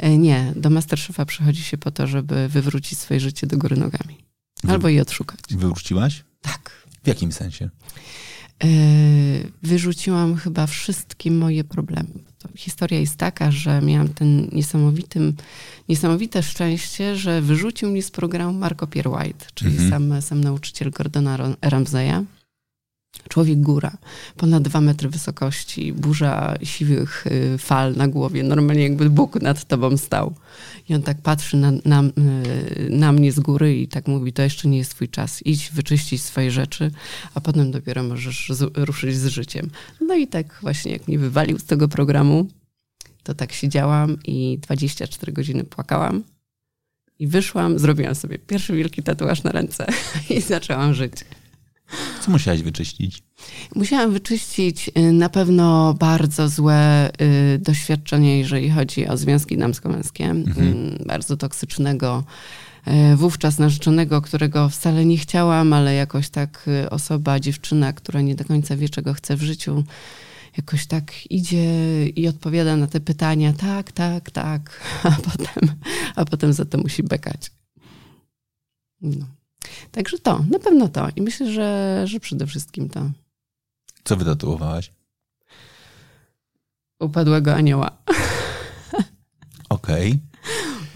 y, 0.04 0.18
nie. 0.18 0.54
Do 0.56 0.70
Masterchefa 0.70 1.26
przychodzi 1.26 1.64
się 1.64 1.78
po 1.78 1.92
to, 1.92 2.08
żeby 2.08 2.48
wywrócić 2.48 3.00
swoje 3.00 3.20
życie 3.20 3.48
do 3.48 3.58
góry 3.58 3.78
nogami. 3.78 4.18
Albo 4.68 4.88
Wy, 4.88 4.94
je 4.94 5.02
odszukać. 5.02 5.40
Wywróciłaś? 5.50 6.24
Tak. 6.42 6.88
W 7.04 7.08
jakim 7.08 7.32
sensie? 7.32 7.70
Yy, 8.64 9.52
wyrzuciłam 9.64 10.36
chyba 10.36 10.68
wszystkie 10.68 11.32
moje 11.32 11.64
problemy. 11.64 12.10
To 12.40 12.50
historia 12.56 13.00
jest 13.00 13.16
taka, 13.18 13.52
że 13.52 13.82
miałam 13.82 14.10
ten 14.10 14.50
niesamowitym, 14.52 15.34
niesamowite 15.90 16.44
szczęście, 16.44 17.16
że 17.16 17.42
wyrzucił 17.42 17.92
mnie 17.92 18.04
z 18.04 18.12
programu 18.12 18.60
Marco 18.60 18.88
Pierre-White, 18.88 19.46
czyli 19.54 19.78
mhm. 19.78 19.90
sam, 19.90 20.22
sam 20.22 20.44
nauczyciel 20.44 20.92
Gordona 20.92 21.38
Ramseya. 21.62 22.26
Człowiek 23.32 23.62
góra, 23.62 23.98
ponad 24.38 24.64
dwa 24.64 24.82
metry 24.82 25.10
wysokości, 25.10 25.94
burza 25.94 26.56
siwych 26.64 27.28
y, 27.28 27.58
fal 27.58 27.96
na 27.96 28.08
głowie, 28.08 28.44
normalnie 28.44 28.84
jakby 28.84 29.10
Bóg 29.10 29.42
nad 29.42 29.66
tobą 29.66 29.98
stał. 29.98 30.34
I 30.90 30.96
on 30.96 31.02
tak 31.02 31.22
patrzy 31.22 31.58
na, 31.58 31.72
na, 31.86 32.04
y, 32.04 32.90
na 32.90 33.12
mnie 33.12 33.32
z 33.32 33.40
góry 33.40 33.78
i 33.78 33.88
tak 33.88 34.08
mówi, 34.08 34.34
to 34.34 34.42
jeszcze 34.42 34.68
nie 34.68 34.78
jest 34.78 34.96
twój 34.96 35.10
czas, 35.10 35.42
idź 35.46 35.70
wyczyścić 35.72 36.22
swoje 36.22 36.52
rzeczy, 36.52 36.92
a 37.34 37.42
potem 37.42 37.72
dopiero 37.72 38.04
możesz 38.04 38.50
z, 38.50 38.78
ruszyć 38.78 39.18
z 39.18 39.28
życiem. 39.28 39.70
No 40.02 40.16
i 40.16 40.28
tak 40.28 40.60
właśnie 40.62 40.92
jak 40.92 41.08
mnie 41.08 41.20
wywalił 41.20 41.60
z 41.60 41.64
tego 41.64 41.88
programu, 41.88 42.48
to 43.24 43.34
tak 43.34 43.52
siedziałam 43.52 44.18
i 44.26 44.60
24 44.62 45.34
godziny 45.34 45.64
płakałam. 45.64 46.24
I 47.20 47.28
wyszłam, 47.28 47.80
zrobiłam 47.80 48.16
sobie 48.16 48.40
pierwszy 48.40 48.76
wielki 48.76 49.04
tatuaż 49.04 49.44
na 49.44 49.52
ręce 49.52 49.88
i 50.30 50.42
zaczęłam 50.42 50.94
żyć. 50.94 51.14
Co 52.22 52.32
musiałaś 52.32 52.62
wyczyścić? 52.62 53.24
Musiałam 53.76 54.12
wyczyścić 54.12 54.92
y, 54.98 55.12
na 55.12 55.30
pewno 55.30 55.94
bardzo 55.94 56.50
złe 56.50 57.10
y, 57.56 57.60
doświadczenie, 57.60 58.40
jeżeli 58.40 58.70
chodzi 58.70 59.08
o 59.08 59.18
związki 59.18 59.58
damsko-męskie. 59.58 60.26
Mhm. 60.26 60.68
Mm, 60.68 60.98
bardzo 61.06 61.38
toksycznego 61.38 62.24
y, 62.88 63.16
wówczas 63.16 63.60
narzeczonego, 63.60 64.22
którego 64.22 64.70
wcale 64.70 65.06
nie 65.06 65.18
chciałam, 65.18 65.74
ale 65.74 65.94
jakoś 65.94 66.30
tak 66.30 66.70
osoba, 66.90 67.40
dziewczyna, 67.40 67.94
która 67.94 68.22
nie 68.22 68.36
do 68.36 68.46
końca 68.46 68.78
wie, 68.78 68.90
czego 68.90 69.14
chce 69.14 69.36
w 69.36 69.42
życiu, 69.42 69.84
jakoś 70.58 70.86
tak 70.86 71.32
idzie 71.32 72.08
i 72.08 72.28
odpowiada 72.28 72.78
na 72.78 72.88
te 72.88 73.00
pytania, 73.00 73.54
tak, 73.54 73.92
tak, 73.92 74.32
tak, 74.32 74.82
a 75.04 75.12
potem, 75.12 75.76
a 76.16 76.26
potem 76.26 76.54
za 76.54 76.66
to 76.66 76.78
musi 76.78 77.04
bekać. 77.04 77.52
No. 79.02 79.41
Także 79.92 80.18
to, 80.18 80.46
na 80.50 80.60
pewno 80.60 80.88
to. 80.88 81.08
I 81.16 81.22
myślę, 81.22 81.52
że, 81.52 82.02
że 82.08 82.20
przede 82.20 82.48
wszystkim 82.48 82.90
to. 82.90 83.12
Co 84.04 84.16
wytatuowałaś? 84.16 84.92
Upadłego 87.00 87.56
anioła. 87.56 87.98
Okej. 89.70 90.10
Okay. 90.10 90.20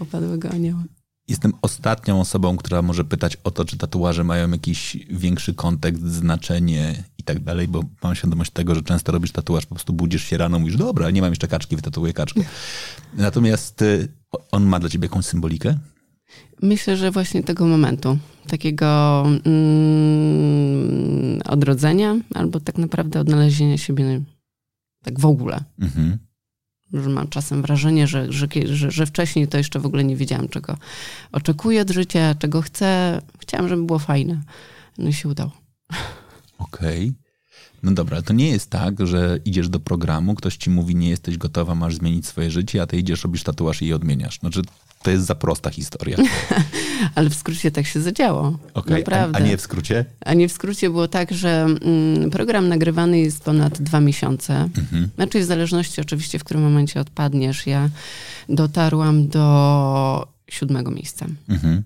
Upadłego 0.00 0.50
anioła. 0.50 0.84
Jestem 1.28 1.52
ostatnią 1.62 2.20
osobą, 2.20 2.56
która 2.56 2.82
może 2.82 3.04
pytać 3.04 3.36
o 3.44 3.50
to, 3.50 3.64
czy 3.64 3.78
tatuaże 3.78 4.24
mają 4.24 4.50
jakiś 4.50 4.96
większy 5.10 5.54
kontekst, 5.54 6.02
znaczenie 6.02 7.04
i 7.18 7.22
tak 7.22 7.40
dalej, 7.40 7.68
bo 7.68 7.82
mam 8.02 8.14
świadomość 8.14 8.50
tego, 8.50 8.74
że 8.74 8.82
często 8.82 9.12
robisz 9.12 9.32
tatuaż, 9.32 9.66
po 9.66 9.74
prostu 9.74 9.92
budzisz 9.92 10.24
się 10.24 10.38
rano, 10.38 10.58
mówisz, 10.58 10.76
dobra, 10.76 11.10
nie 11.10 11.20
mam 11.20 11.30
jeszcze 11.30 11.48
kaczki, 11.48 11.76
wytatuuję 11.76 12.12
kaczkę. 12.12 12.40
Natomiast 13.14 13.82
y, 13.82 14.08
on 14.52 14.64
ma 14.64 14.80
dla 14.80 14.88
ciebie 14.88 15.06
jakąś 15.06 15.24
symbolikę? 15.24 15.78
Myślę, 16.62 16.96
że 16.96 17.10
właśnie 17.10 17.42
tego 17.42 17.66
momentu, 17.66 18.18
takiego 18.48 19.22
mm, 19.26 19.42
odrodzenia, 21.44 22.16
albo 22.34 22.60
tak 22.60 22.78
naprawdę 22.78 23.20
odnalezienia 23.20 23.78
siebie 23.78 24.20
tak 25.02 25.20
w 25.20 25.26
ogóle. 25.26 25.64
Mhm. 25.80 26.18
Że 26.92 27.10
mam 27.10 27.28
czasem 27.28 27.62
wrażenie, 27.62 28.06
że, 28.06 28.32
że, 28.32 28.46
że, 28.64 28.90
że, 28.90 29.06
wcześniej 29.06 29.48
to 29.48 29.58
jeszcze 29.58 29.80
w 29.80 29.86
ogóle 29.86 30.04
nie 30.04 30.16
wiedziałam, 30.16 30.48
czego 30.48 30.76
oczekuję 31.32 31.82
od 31.82 31.90
życia, 31.90 32.34
czego 32.34 32.62
chcę. 32.62 33.20
Chciałam, 33.38 33.68
żeby 33.68 33.82
było 33.82 33.98
fajne. 33.98 34.42
No 34.98 35.08
i 35.08 35.12
się 35.12 35.28
udało. 35.28 35.50
Okej. 36.58 37.08
Okay. 37.08 37.25
No 37.86 37.92
dobra, 37.92 38.16
ale 38.16 38.22
to 38.22 38.32
nie 38.32 38.48
jest 38.48 38.70
tak, 38.70 39.06
że 39.06 39.38
idziesz 39.44 39.68
do 39.68 39.80
programu, 39.80 40.34
ktoś 40.34 40.56
ci 40.56 40.70
mówi, 40.70 40.96
nie 40.96 41.08
jesteś 41.10 41.38
gotowa, 41.38 41.74
masz 41.74 41.94
zmienić 41.94 42.26
swoje 42.26 42.50
życie, 42.50 42.82
a 42.82 42.86
ty 42.86 42.96
idziesz, 42.98 43.22
robisz 43.22 43.42
tatuaż 43.42 43.82
i 43.82 43.86
je 43.86 43.96
odmieniasz. 43.96 44.38
Znaczy, 44.38 44.62
to 45.02 45.10
jest 45.10 45.26
za 45.26 45.34
prosta 45.34 45.70
historia. 45.70 46.16
Ale 47.14 47.30
w 47.30 47.34
skrócie 47.34 47.70
tak 47.70 47.86
się 47.86 48.00
zadziało. 48.00 48.58
Okay. 48.74 48.98
Naprawdę. 48.98 49.38
A, 49.38 49.42
a, 49.42 49.46
nie 49.46 49.56
w 49.56 49.60
skrócie? 49.60 50.04
A 50.20 50.34
nie 50.34 50.48
w 50.48 50.52
skrócie 50.52 50.90
było 50.90 51.08
tak, 51.08 51.32
że 51.32 51.66
mm, 51.82 52.30
program 52.30 52.68
nagrywany 52.68 53.18
jest 53.18 53.44
ponad 53.44 53.82
dwa 53.82 54.00
miesiące. 54.00 54.54
Mhm. 54.54 55.08
Znaczy 55.14 55.40
w 55.40 55.44
zależności 55.44 56.00
oczywiście, 56.00 56.38
w 56.38 56.44
którym 56.44 56.62
momencie 56.62 57.00
odpadniesz. 57.00 57.66
Ja 57.66 57.90
dotarłam 58.48 59.28
do 59.28 60.28
siódmego 60.50 60.90
miejsca. 60.90 61.26
Mhm 61.48 61.82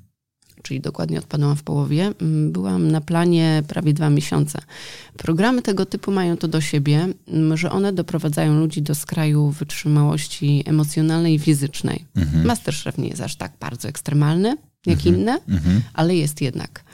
czyli 0.62 0.80
dokładnie 0.80 1.18
odpadłam 1.18 1.56
w 1.56 1.62
połowie, 1.62 2.12
mm, 2.20 2.52
byłam 2.52 2.90
na 2.90 3.00
planie 3.00 3.62
prawie 3.68 3.92
dwa 3.92 4.10
miesiące. 4.10 4.58
Programy 5.16 5.62
tego 5.62 5.86
typu 5.86 6.12
mają 6.12 6.36
to 6.36 6.48
do 6.48 6.60
siebie, 6.60 7.08
mm, 7.28 7.56
że 7.56 7.70
one 7.70 7.92
doprowadzają 7.92 8.60
ludzi 8.60 8.82
do 8.82 8.94
skraju 8.94 9.50
wytrzymałości 9.50 10.62
emocjonalnej 10.66 11.34
i 11.34 11.38
fizycznej. 11.38 12.04
Mhm. 12.16 12.46
Masterchef 12.46 12.98
nie 12.98 13.08
jest 13.08 13.22
aż 13.22 13.36
tak 13.36 13.52
bardzo 13.60 13.88
ekstremalny 13.88 14.56
jak 14.86 14.98
mhm. 14.98 15.16
inne, 15.16 15.38
mhm. 15.48 15.82
ale 15.94 16.16
jest 16.16 16.40
jednak. 16.40 16.84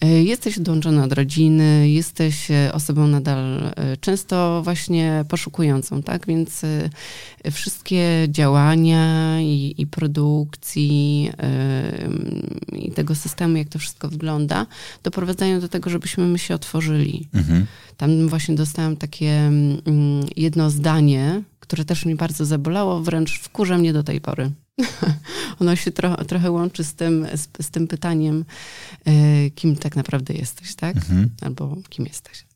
E, 0.00 0.22
jesteś 0.22 0.58
odłączony 0.58 1.02
od 1.02 1.12
rodziny, 1.12 1.90
jesteś 1.90 2.50
e, 2.50 2.70
osobą 2.72 3.06
nadal 3.06 3.72
e, 3.76 3.96
często 3.96 4.62
właśnie 4.62 5.24
poszukującą, 5.28 6.02
tak? 6.02 6.26
Więc 6.26 6.62
wszystkie 7.52 8.26
działania 8.28 9.40
i, 9.40 9.74
i 9.78 9.86
produkcji 9.86 11.30
i 12.72 12.90
tego 12.90 13.14
systemu, 13.14 13.56
jak 13.56 13.68
to 13.68 13.78
wszystko 13.78 14.08
wygląda, 14.08 14.66
doprowadzają 15.02 15.60
do 15.60 15.68
tego, 15.68 15.90
żebyśmy 15.90 16.26
my 16.26 16.38
się 16.38 16.54
otworzyli. 16.54 17.28
Mhm. 17.34 17.66
Tam 17.96 18.28
właśnie 18.28 18.54
dostałam 18.54 18.96
takie 18.96 19.30
mm, 19.30 20.26
jedno 20.36 20.70
zdanie, 20.70 21.42
które 21.64 21.84
też 21.84 22.04
mi 22.04 22.14
bardzo 22.14 22.44
zabolało, 22.44 23.00
wręcz 23.00 23.40
wkurza 23.40 23.78
mnie 23.78 23.92
do 23.92 24.02
tej 24.02 24.20
pory. 24.20 24.50
ono 25.60 25.76
się 25.76 25.90
tro, 25.90 26.24
trochę 26.24 26.50
łączy 26.50 26.84
z 26.84 26.94
tym, 26.94 27.26
z, 27.34 27.66
z, 27.66 27.70
tym 27.70 27.88
pytaniem, 27.88 28.44
e, 29.04 29.50
kim 29.50 29.76
tak 29.76 29.96
naprawdę 29.96 30.34
jesteś, 30.34 30.74
tak? 30.74 30.96
Mhm. 30.96 31.30
Albo 31.42 31.76
kim 31.88 32.06
jesteś. 32.06 32.46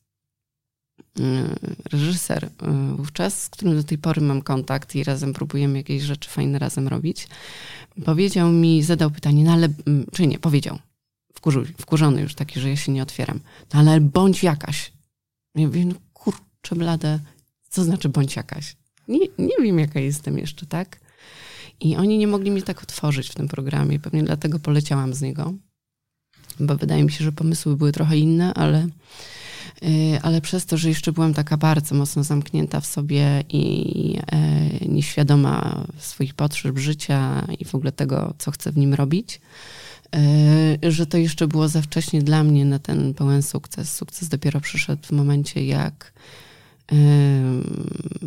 E, 1.20 1.54
reżyser 1.92 2.44
e, 2.44 2.94
wówczas, 2.96 3.42
z 3.42 3.48
którym 3.48 3.76
do 3.76 3.84
tej 3.84 3.98
pory 3.98 4.20
mam 4.20 4.42
kontakt 4.42 4.94
i 4.94 5.04
razem 5.04 5.32
próbujemy 5.32 5.78
jakieś 5.78 6.02
rzeczy 6.02 6.30
fajne 6.30 6.58
razem 6.58 6.88
robić, 6.88 7.28
powiedział 8.04 8.52
mi, 8.52 8.82
zadał 8.82 9.10
pytanie, 9.10 9.44
no 9.44 9.52
ale, 9.52 9.68
czy 10.12 10.26
nie, 10.26 10.38
powiedział, 10.38 10.78
wkurzył, 11.34 11.64
wkurzony 11.64 12.20
już 12.20 12.34
taki, 12.34 12.60
że 12.60 12.68
ja 12.68 12.76
się 12.76 12.92
nie 12.92 13.02
otwieram, 13.02 13.40
no 13.74 13.80
ale 13.80 14.00
bądź 14.00 14.42
jakaś. 14.42 14.92
Ja 15.54 15.66
mówię, 15.66 15.84
no 15.84 15.94
kurczę 16.12 16.76
blade, 16.76 17.20
co 17.70 17.84
znaczy 17.84 18.08
bądź 18.08 18.36
jakaś? 18.36 18.76
Nie, 19.08 19.26
nie 19.38 19.54
wiem, 19.62 19.78
jaka 19.78 20.00
jestem 20.00 20.38
jeszcze, 20.38 20.66
tak? 20.66 21.00
I 21.80 21.96
oni 21.96 22.18
nie 22.18 22.26
mogli 22.26 22.50
mnie 22.50 22.62
tak 22.62 22.82
otworzyć 22.82 23.28
w 23.28 23.34
tym 23.34 23.48
programie. 23.48 24.00
Pewnie 24.00 24.22
dlatego 24.22 24.58
poleciałam 24.58 25.14
z 25.14 25.20
niego. 25.20 25.54
Bo 26.60 26.76
wydaje 26.76 27.04
mi 27.04 27.12
się, 27.12 27.24
że 27.24 27.32
pomysły 27.32 27.76
były 27.76 27.92
trochę 27.92 28.18
inne, 28.18 28.54
ale, 28.54 28.88
y, 29.82 30.18
ale 30.22 30.40
przez 30.40 30.66
to, 30.66 30.76
że 30.76 30.88
jeszcze 30.88 31.12
byłam 31.12 31.34
taka 31.34 31.56
bardzo 31.56 31.94
mocno 31.94 32.24
zamknięta 32.24 32.80
w 32.80 32.86
sobie 32.86 33.44
i 33.48 34.18
e, 34.32 34.88
nieświadoma 34.88 35.86
swoich 35.98 36.34
potrzeb 36.34 36.78
życia 36.78 37.46
i 37.58 37.64
w 37.64 37.74
ogóle 37.74 37.92
tego, 37.92 38.34
co 38.38 38.50
chcę 38.50 38.72
w 38.72 38.76
nim 38.76 38.94
robić, 38.94 39.40
e, 40.82 40.90
że 40.92 41.06
to 41.06 41.18
jeszcze 41.18 41.48
było 41.48 41.68
za 41.68 41.82
wcześnie 41.82 42.22
dla 42.22 42.44
mnie 42.44 42.64
na 42.64 42.78
ten 42.78 43.14
pełen 43.14 43.42
sukces. 43.42 43.96
Sukces 43.96 44.28
dopiero 44.28 44.60
przyszedł 44.60 45.02
w 45.06 45.12
momencie, 45.12 45.66
jak 45.66 46.12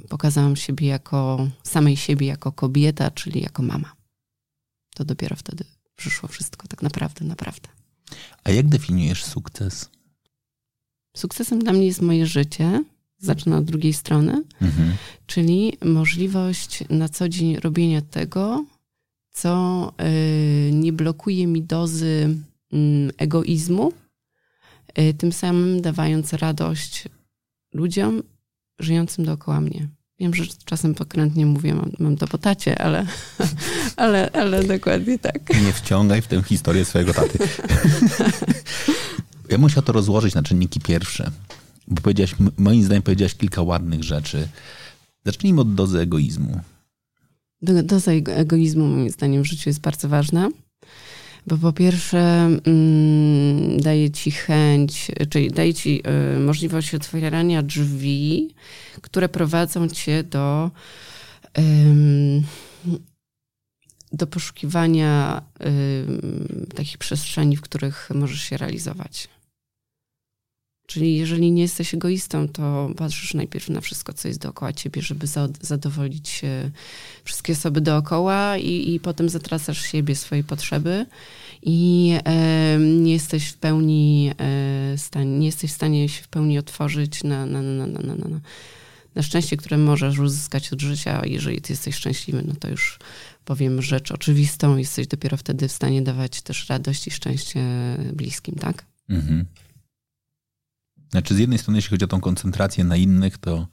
pokazałam 0.10 0.56
siebie 0.56 0.88
jako, 0.88 1.48
samej 1.63 1.98
siebie 1.98 2.27
jako 2.27 2.51
kobieta, 2.51 3.12
czyli 3.12 3.41
jako 3.41 3.63
mama. 3.63 3.96
To 4.96 5.06
dopiero 5.06 5.36
wtedy 5.36 5.63
przyszło 5.96 6.30
wszystko, 6.30 6.68
tak 6.68 6.82
naprawdę, 6.82 7.25
naprawdę. 7.25 7.70
A 8.44 8.51
jak 8.51 8.68
definiujesz 8.68 9.25
sukces? 9.25 9.89
Sukcesem 11.18 11.60
dla 11.60 11.74
mnie 11.74 11.86
jest 11.86 12.01
moje 12.01 12.25
życie. 12.25 12.84
Zacznę 13.18 13.58
od 13.58 13.65
drugiej 13.65 13.94
strony, 13.94 14.44
mhm. 14.62 14.94
czyli 15.25 15.77
możliwość 15.86 16.84
na 16.89 17.10
co 17.10 17.30
dzień 17.30 17.56
robienia 17.56 18.01
tego, 18.01 18.65
co 19.32 19.94
y, 20.01 20.72
nie 20.74 20.94
blokuje 20.94 21.48
mi 21.48 21.62
dozy 21.63 22.38
mm, 22.72 23.12
egoizmu, 23.18 23.94
y, 25.00 25.13
tym 25.13 25.32
samym 25.32 25.82
dawając 25.82 26.34
radość 26.34 27.08
ludziom 27.74 28.24
żyjącym 28.81 29.25
dookoła 29.25 29.61
mnie. 29.61 29.88
Wiem, 30.19 30.33
że 30.33 30.43
czasem 30.65 30.95
pokrętnie 30.95 31.45
mówię, 31.45 31.75
mam, 31.75 31.91
mam 32.00 32.17
to 32.17 32.27
po 32.27 32.38
tacie, 32.38 32.81
ale, 32.81 33.05
ale, 33.96 34.31
ale 34.31 34.63
dokładnie 34.63 35.20
tak. 35.20 35.50
Nie 35.65 35.74
wciągaj 35.74 36.22
w 36.22 36.27
tę 36.27 36.44
historię 36.44 36.85
swojego 36.85 37.13
taty. 37.13 37.39
ja 39.50 39.57
muszę 39.57 39.81
to 39.81 39.94
rozłożyć 39.94 40.35
na 40.35 40.44
czynniki 40.44 40.79
pierwsze, 40.79 41.31
bo 41.87 42.01
powiedziałaś, 42.01 42.35
moim 42.57 42.83
zdaniem 42.83 43.03
powiedziałaś 43.03 43.35
kilka 43.35 43.61
ładnych 43.61 44.03
rzeczy. 44.03 44.48
Zacznijmy 45.25 45.61
od 45.61 45.75
dozy 45.75 46.00
egoizmu. 46.00 46.59
Doza 47.61 48.11
egoizmu 48.11 48.87
moim 48.87 49.09
zdaniem 49.09 49.44
w 49.44 49.48
życiu 49.48 49.70
jest 49.70 49.81
bardzo 49.81 50.09
ważna. 50.09 50.50
Bo 51.48 51.58
po 51.58 51.74
pierwsze 51.74 52.20
mm, 52.20 53.82
daje 53.82 54.12
ci 54.12 54.32
chęć, 54.32 55.12
czyli 55.30 55.51
daje 55.51 55.74
ci 55.74 56.04
y, 56.36 56.40
możliwość 56.40 56.96
otwierania 56.96 57.64
drzwi, 57.64 58.56
które 59.01 59.30
prowadzą 59.30 59.90
cię 59.90 60.24
do, 60.24 60.72
y, 61.58 61.62
do 64.12 64.27
poszukiwania 64.27 65.42
y, 65.62 66.75
takich 66.75 66.98
przestrzeni, 66.98 67.58
w 67.58 67.62
których 67.62 68.10
możesz 68.16 68.42
się 68.42 68.58
realizować. 68.58 69.27
Czyli 70.92 71.18
jeżeli 71.18 71.51
nie 71.51 71.62
jesteś 71.62 71.94
egoistą, 71.94 72.48
to 72.48 72.90
patrzysz 72.98 73.34
najpierw 73.34 73.70
na 73.70 73.82
wszystko, 73.82 74.14
co 74.14 74.27
jest 74.27 74.40
dookoła 74.40 74.74
ciebie, 74.74 75.01
żeby 75.01 75.27
zadowolić 75.62 76.42
wszystkie 77.24 77.54
osoby 77.54 77.82
dookoła 77.82 78.58
i, 78.58 78.94
i 78.94 79.00
potem 79.00 79.30
zatracasz 79.30 79.82
siebie, 79.82 80.16
swoje 80.16 80.44
potrzeby 80.44 81.06
i 81.62 82.14
e, 82.25 82.77
nie 82.80 83.14
jesteś 83.14 83.48
w 83.48 83.58
pełni 83.58 84.32
e, 85.16 85.25
nie 85.25 85.46
jesteś 85.46 85.72
w 85.72 85.75
stanie 85.75 86.10
się 86.10 86.24
w 86.24 86.27
pełni 86.27 86.60
otworzyć 86.60 87.24
na, 87.24 87.46
na, 87.46 87.62
na, 87.62 87.88
na, 87.88 88.00
na, 88.01 88.16
na, 88.16 88.40
na 89.16 89.24
szczęście, 89.24 89.58
które 89.58 89.77
możesz 89.77 90.20
uzyskać 90.20 90.74
od 90.74 90.82
życia. 90.82 91.22
Jeżeli 91.25 91.62
ty 91.62 91.74
jesteś 91.74 91.96
szczęśliwy, 91.96 92.44
no 92.48 92.54
to 92.60 92.70
już 92.70 93.00
powiem 93.46 93.82
rzecz 93.82 94.12
oczywistą, 94.12 94.77
jesteś 94.77 95.08
dopiero 95.08 95.38
wtedy 95.38 95.68
w 95.68 95.72
stanie 95.72 96.01
dawać 96.01 96.42
też 96.42 96.70
radość 96.70 97.08
i 97.08 97.12
szczęście 97.12 97.62
bliskim, 98.14 98.56
tak? 98.56 98.86
Mhm. 99.10 99.46
Znaczy, 101.11 101.35
z 101.35 101.39
jednej 101.39 101.59
strony, 101.59 101.77
jeśli 101.77 101.89
chodzi 101.89 102.05
o 102.05 102.07
tą 102.07 102.21
koncentrację 102.21 102.83
na 102.83 102.95
innych, 102.95 103.37
to 103.37 103.67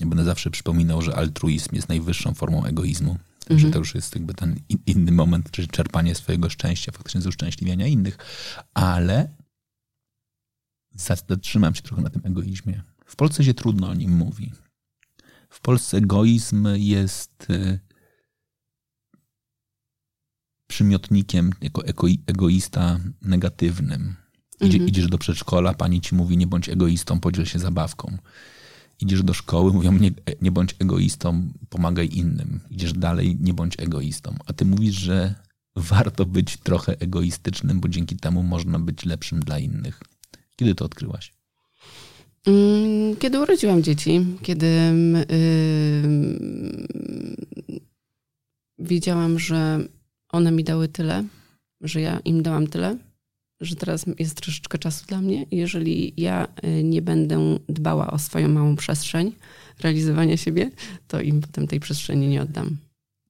ja 0.00 0.06
będę 0.06 0.24
zawsze 0.24 0.50
przypominał, 0.50 1.02
że 1.02 1.16
altruizm 1.16 1.74
jest 1.74 1.88
najwyższą 1.88 2.34
formą 2.34 2.64
egoizmu. 2.64 3.18
Także 3.38 3.66
mhm. 3.66 3.72
to 3.72 3.78
już 3.78 3.94
jest 3.94 4.14
jakby 4.14 4.34
ten 4.34 4.60
inny 4.86 5.12
moment, 5.12 5.50
czyli 5.50 5.68
czerpanie 5.68 6.14
swojego 6.14 6.50
szczęścia, 6.50 6.92
faktycznie 6.92 7.20
z 7.20 7.26
uszczęśliwiania 7.26 7.86
innych. 7.86 8.18
Ale 8.74 9.28
zatrzymam 11.28 11.74
się 11.74 11.82
trochę 11.82 12.02
na 12.02 12.10
tym 12.10 12.22
egoizmie. 12.24 12.82
W 13.06 13.16
Polsce 13.16 13.44
się 13.44 13.54
trudno 13.54 13.88
o 13.88 13.94
nim 13.94 14.10
mówi. 14.10 14.52
W 15.50 15.60
Polsce 15.60 15.96
egoizm 15.96 16.68
jest 16.74 17.50
y, 17.50 17.80
przymiotnikiem 20.66 21.52
jako 21.60 21.84
egoista 22.26 23.00
negatywnym. 23.22 24.16
Idzie, 24.60 24.76
mhm. 24.76 24.88
Idziesz 24.88 25.06
do 25.06 25.18
przedszkola, 25.18 25.74
pani 25.74 26.00
ci 26.00 26.14
mówi, 26.14 26.36
nie 26.36 26.46
bądź 26.46 26.68
egoistą, 26.68 27.20
podziel 27.20 27.44
się 27.44 27.58
zabawką. 27.58 28.18
Idziesz 29.00 29.22
do 29.22 29.34
szkoły, 29.34 29.72
mówią, 29.72 29.92
nie, 29.92 30.10
nie 30.42 30.50
bądź 30.52 30.76
egoistą, 30.78 31.48
pomagaj 31.68 32.08
innym. 32.12 32.60
Idziesz 32.70 32.92
dalej, 32.92 33.36
nie 33.40 33.54
bądź 33.54 33.74
egoistą. 33.78 34.36
A 34.46 34.52
ty 34.52 34.64
mówisz, 34.64 34.94
że 34.94 35.34
warto 35.76 36.26
być 36.26 36.56
trochę 36.56 37.00
egoistycznym, 37.00 37.80
bo 37.80 37.88
dzięki 37.88 38.16
temu 38.16 38.42
można 38.42 38.78
być 38.78 39.04
lepszym 39.04 39.40
dla 39.40 39.58
innych. 39.58 40.00
Kiedy 40.56 40.74
to 40.74 40.84
odkryłaś? 40.84 41.32
Mm, 42.46 43.16
kiedy 43.16 43.40
urodziłam 43.40 43.82
dzieci, 43.82 44.26
kiedy 44.42 44.66
yy, 45.28 46.36
wiedziałam, 48.78 49.38
że 49.38 49.80
one 50.28 50.52
mi 50.52 50.64
dały 50.64 50.88
tyle, 50.88 51.24
że 51.80 52.00
ja 52.00 52.18
im 52.18 52.42
dałam 52.42 52.66
tyle, 52.66 52.96
że 53.60 53.76
teraz 53.76 54.04
jest 54.18 54.40
troszeczkę 54.40 54.78
czasu 54.78 55.06
dla 55.06 55.20
mnie. 55.20 55.46
Jeżeli 55.50 56.14
ja 56.16 56.48
y, 56.64 56.84
nie 56.84 57.02
będę 57.02 57.58
dbała 57.68 58.10
o 58.10 58.18
swoją 58.18 58.48
małą 58.48 58.76
przestrzeń 58.76 59.32
realizowania 59.80 60.36
siebie, 60.36 60.70
to 61.08 61.20
im 61.20 61.40
potem 61.40 61.66
tej 61.66 61.80
przestrzeni 61.80 62.28
nie 62.28 62.42
oddam. 62.42 62.76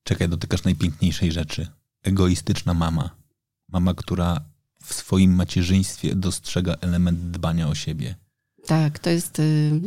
Czekaj, 0.05 0.29
dotykasz 0.29 0.65
najpiękniejszej 0.65 1.33
rzeczy. 1.33 1.67
Egoistyczna 2.03 2.75
mama. 2.75 3.11
Mama, 3.69 3.95
która 3.95 4.41
w 4.83 4.95
swoim 4.95 5.35
macierzyństwie 5.35 6.15
dostrzega 6.15 6.75
element 6.81 7.31
dbania 7.31 7.69
o 7.69 7.75
siebie. 7.75 8.15
Tak, 8.67 8.99
to 8.99 9.11
jest 9.11 9.39
y, 9.39 9.81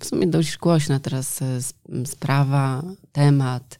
w 0.00 0.06
sumie 0.06 0.26
dość 0.26 0.58
głośna 0.58 1.00
teraz 1.00 1.42
y, 1.42 1.60
sprawa, 2.06 2.82
temat 3.12 3.78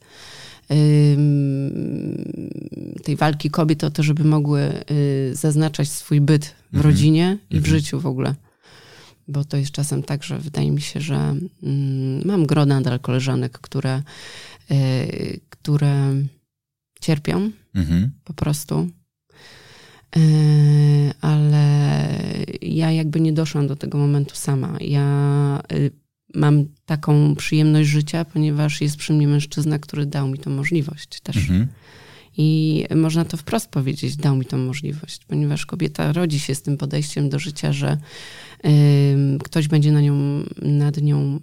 tej 3.03 3.15
walki 3.15 3.49
kobiet 3.49 3.83
o 3.83 3.91
to, 3.91 4.03
żeby 4.03 4.23
mogły 4.23 4.61
y, 4.91 5.35
zaznaczać 5.35 5.89
swój 5.89 6.21
byt 6.21 6.45
w 6.45 6.75
mhm. 6.75 6.93
rodzinie 6.93 7.37
i 7.49 7.53
w 7.53 7.57
mhm. 7.57 7.75
życiu 7.75 7.99
w 7.99 8.05
ogóle. 8.05 8.35
Bo 9.27 9.45
to 9.45 9.57
jest 9.57 9.71
czasem 9.71 10.03
tak, 10.03 10.23
że 10.23 10.39
wydaje 10.39 10.71
mi 10.71 10.81
się, 10.81 11.01
że 11.01 11.35
mm, 11.63 12.25
mam 12.25 12.45
gro 12.45 12.65
nadal 12.65 12.99
koleżanek, 12.99 13.59
które, 13.59 14.03
które 15.49 16.15
cierpią 17.01 17.51
mhm. 17.75 18.11
po 18.23 18.33
prostu. 18.33 18.89
Ale 21.21 22.07
ja 22.61 22.91
jakby 22.91 23.19
nie 23.19 23.33
doszłam 23.33 23.67
do 23.67 23.75
tego 23.75 23.97
momentu 23.97 24.35
sama. 24.35 24.77
Ja 24.81 25.61
mam 26.37 26.65
taką 26.85 27.35
przyjemność 27.35 27.89
życia, 27.89 28.25
ponieważ 28.25 28.81
jest 28.81 28.97
przy 28.97 29.13
mnie 29.13 29.27
mężczyzna, 29.27 29.79
który 29.79 30.05
dał 30.05 30.27
mi 30.27 30.39
tą 30.39 30.51
możliwość 30.51 31.19
też. 31.23 31.37
Mhm. 31.37 31.67
I 32.39 32.85
można 32.95 33.25
to 33.25 33.37
wprost 33.37 33.69
powiedzieć, 33.69 34.15
dał 34.15 34.35
mi 34.35 34.45
tą 34.45 34.57
możliwość, 34.57 35.25
ponieważ 35.27 35.65
kobieta 35.65 36.13
rodzi 36.13 36.39
się 36.39 36.55
z 36.55 36.61
tym 36.61 36.77
podejściem 36.77 37.29
do 37.29 37.39
życia, 37.39 37.73
że 37.73 37.97
y, 38.65 39.39
ktoś 39.43 39.67
będzie 39.67 39.91
na 39.91 40.01
nią, 40.01 40.43
nad 40.61 41.01
nią 41.01 41.39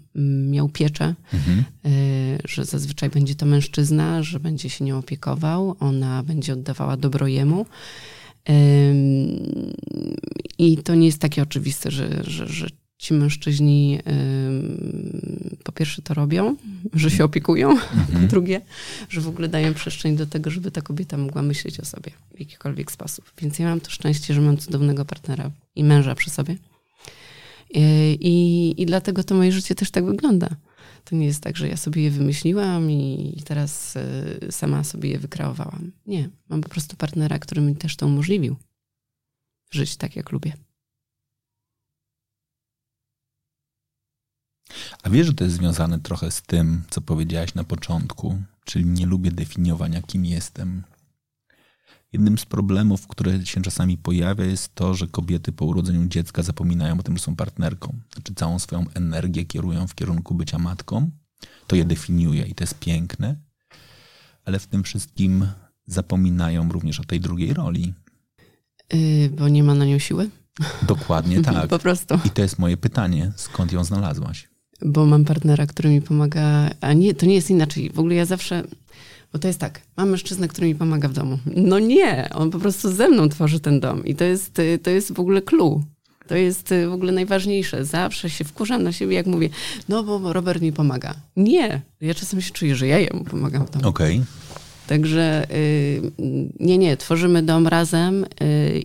miał 0.51 0.69
pieczę, 0.69 1.15
mhm. 1.33 1.65
y, 1.87 2.39
że 2.45 2.65
zazwyczaj 2.65 3.11
będzie 3.11 3.35
to 3.35 3.47
mężczyzna, 3.47 4.23
że 4.23 4.41
będzie 4.41 4.71
się 4.71 4.85
nią 4.85 4.99
opiekował, 4.99 5.77
ona 5.81 6.23
będzie 6.23 6.53
oddawała 6.53 6.97
dobro 6.97 7.27
jemu. 7.27 7.67
I 10.59 10.77
to 10.77 10.95
nie 10.95 11.07
jest 11.07 11.21
takie 11.21 11.43
oczywiste, 11.43 11.91
że, 11.91 12.25
że, 12.25 12.47
że 12.47 12.67
ci 12.99 13.15
mężczyźni 13.15 14.01
po 15.65 15.73
pierwsze 15.73 16.03
to 16.03 16.15
robią, 16.15 16.57
że 16.93 17.11
się 17.11 17.25
opiekują, 17.25 17.71
mhm. 17.71 18.29
drugie, 18.29 18.61
że 19.09 19.21
w 19.21 19.29
ogóle 19.29 19.49
dają 19.49 19.75
przestrzeń 19.75 20.17
do 20.17 20.27
tego, 20.27 20.51
żeby 20.51 20.71
ta 20.71 20.83
kobieta 20.83 21.17
mogła 21.17 21.43
myśleć 21.43 21.81
o 21.81 21.85
sobie 21.85 22.13
w 22.35 22.41
jakikolwiek 22.41 22.93
sposób. 22.93 23.33
Więc 23.39 23.59
ja 23.59 23.67
mam 23.67 23.81
to 23.81 23.91
szczęście, 23.91 24.35
że 24.35 24.41
mam 24.41 24.57
cudownego 24.57 25.05
partnera 25.05 25.51
i 25.75 25.85
męża 25.85 26.15
przy 26.15 26.31
sobie. 26.31 26.57
I, 28.21 28.75
i 28.79 28.87
dlatego 28.87 29.25
to 29.25 29.35
moje 29.35 29.53
życie 29.53 29.75
też 29.75 29.91
tak 29.91 30.05
wygląda. 30.05 30.49
To 31.05 31.17
nie 31.17 31.27
jest 31.27 31.43
tak, 31.43 31.57
że 31.57 31.69
ja 31.69 31.77
sobie 31.77 32.03
je 32.03 32.11
wymyśliłam 32.11 32.91
i 32.91 33.43
teraz 33.45 33.97
e, 33.97 34.53
sama 34.53 34.85
sobie 34.85 35.11
je 35.11 35.19
wykreowałam. 35.19 35.93
Nie, 36.07 36.29
mam 36.49 36.61
po 36.61 36.69
prostu 36.69 36.97
partnera, 36.97 37.39
który 37.39 37.61
mi 37.61 37.77
też 37.77 37.97
to 37.97 38.07
umożliwił. 38.07 38.57
Żyć 39.71 39.97
tak, 39.97 40.17
jak 40.17 40.33
lubię. 40.33 40.53
A 45.03 45.11
wiesz, 45.11 45.27
że 45.27 45.35
to 45.35 45.45
jest 45.45 45.57
związane 45.57 46.01
trochę 46.01 46.31
z 46.31 46.43
tym, 46.43 46.83
co 46.91 47.01
powiedziałaś 47.01 47.55
na 47.55 47.65
początku, 47.65 48.43
czyli 48.65 48.87
nie 48.87 49.07
lubię 49.07 49.31
definiowania, 49.31 50.03
kim 50.03 50.25
jestem. 50.25 50.83
Jednym 52.13 52.39
z 52.39 52.45
problemów, 52.45 53.07
które 53.07 53.47
się 53.47 53.63
czasami 53.63 53.99
pojawia, 53.99 54.45
jest 54.45 54.75
to, 54.75 54.95
że 54.95 55.07
kobiety 55.07 55.53
po 55.53 55.65
urodzeniu 55.65 56.07
dziecka 56.07 56.43
zapominają 56.43 56.99
o 56.99 57.03
tym, 57.03 57.17
że 57.17 57.23
są 57.23 57.37
partnerką. 57.37 57.95
Znaczy 58.15 58.35
całą 58.35 58.59
swoją 58.59 58.87
energię 58.95 59.45
kierują 59.45 59.87
w 59.87 59.95
kierunku 59.95 60.35
bycia 60.35 60.59
matką. 60.59 61.11
To 61.67 61.77
je 61.77 61.85
definiuje 61.85 62.47
i 62.47 62.55
to 62.55 62.65
jest 62.65 62.79
piękne, 62.79 63.37
ale 64.45 64.59
w 64.59 64.67
tym 64.67 64.83
wszystkim 64.83 65.47
zapominają 65.87 66.73
również 66.73 67.01
o 67.01 67.05
tej 67.05 67.21
drugiej 67.21 67.55
roli. 67.55 67.95
Yy, 68.93 69.31
bo 69.31 69.49
nie 69.49 69.63
ma 69.63 69.75
na 69.75 69.85
nią 69.85 69.99
siły? 69.99 70.31
Dokładnie 70.83 71.43
tak. 71.53 71.69
po 71.69 71.79
prostu. 71.79 72.19
I 72.25 72.31
to 72.31 72.43
jest 72.43 72.59
moje 72.59 72.77
pytanie, 72.77 73.33
skąd 73.37 73.73
ją 73.73 73.85
znalazłaś? 73.85 74.54
Bo 74.83 75.07
mam 75.07 75.25
partnera, 75.25 75.67
który 75.67 75.89
mi 75.89 76.03
pomaga, 76.03 76.71
a 76.81 76.93
nie, 76.93 77.15
to 77.15 77.27
nie 77.27 77.35
jest 77.35 77.51
inaczej. 77.51 77.91
W 77.91 77.99
ogóle 77.99 78.15
ja 78.15 78.25
zawsze, 78.25 78.63
bo 79.33 79.39
to 79.39 79.49
jest 79.49 79.61
tak, 79.61 79.81
mam 79.97 80.11
mężczyznę, 80.11 80.49
który 80.49 80.67
mi 80.67 80.75
pomaga 80.75 81.09
w 81.09 81.13
domu. 81.13 81.39
No 81.47 81.79
nie, 81.79 82.29
on 82.35 82.51
po 82.51 82.59
prostu 82.59 82.93
ze 82.93 83.09
mną 83.09 83.29
tworzy 83.29 83.61
ten 83.61 83.81
dom 83.81 84.05
i 84.05 84.15
to 84.15 84.25
jest, 84.25 84.61
to 84.83 84.91
jest 84.91 85.13
w 85.13 85.21
ogóle 85.21 85.43
clue. 85.43 85.85
To 86.27 86.35
jest 86.35 86.75
w 86.89 86.93
ogóle 86.93 87.13
najważniejsze. 87.13 87.85
Zawsze 87.85 88.31
się 88.31 88.45
wkurzam 88.45 88.83
na 88.83 88.93
siebie, 88.93 89.17
jak 89.17 89.27
mówię, 89.27 89.49
no 89.89 90.03
bo 90.03 90.33
Robert 90.33 90.63
mi 90.63 90.73
pomaga. 90.73 91.15
Nie, 91.37 91.83
ja 92.01 92.15
czasem 92.15 92.41
się 92.41 92.51
czuję, 92.51 92.77
że 92.77 92.87
ja 92.87 92.99
jemu 92.99 93.25
pomagam 93.25 93.67
w 93.67 93.71
domu. 93.71 93.89
Okej. 93.89 94.15
Okay. 94.17 94.64
Także 94.87 95.47
y, 95.51 96.13
nie, 96.61 96.79
nie, 96.79 96.97
tworzymy 96.97 97.43
dom 97.43 97.67
razem 97.67 98.25
y, 98.25 98.27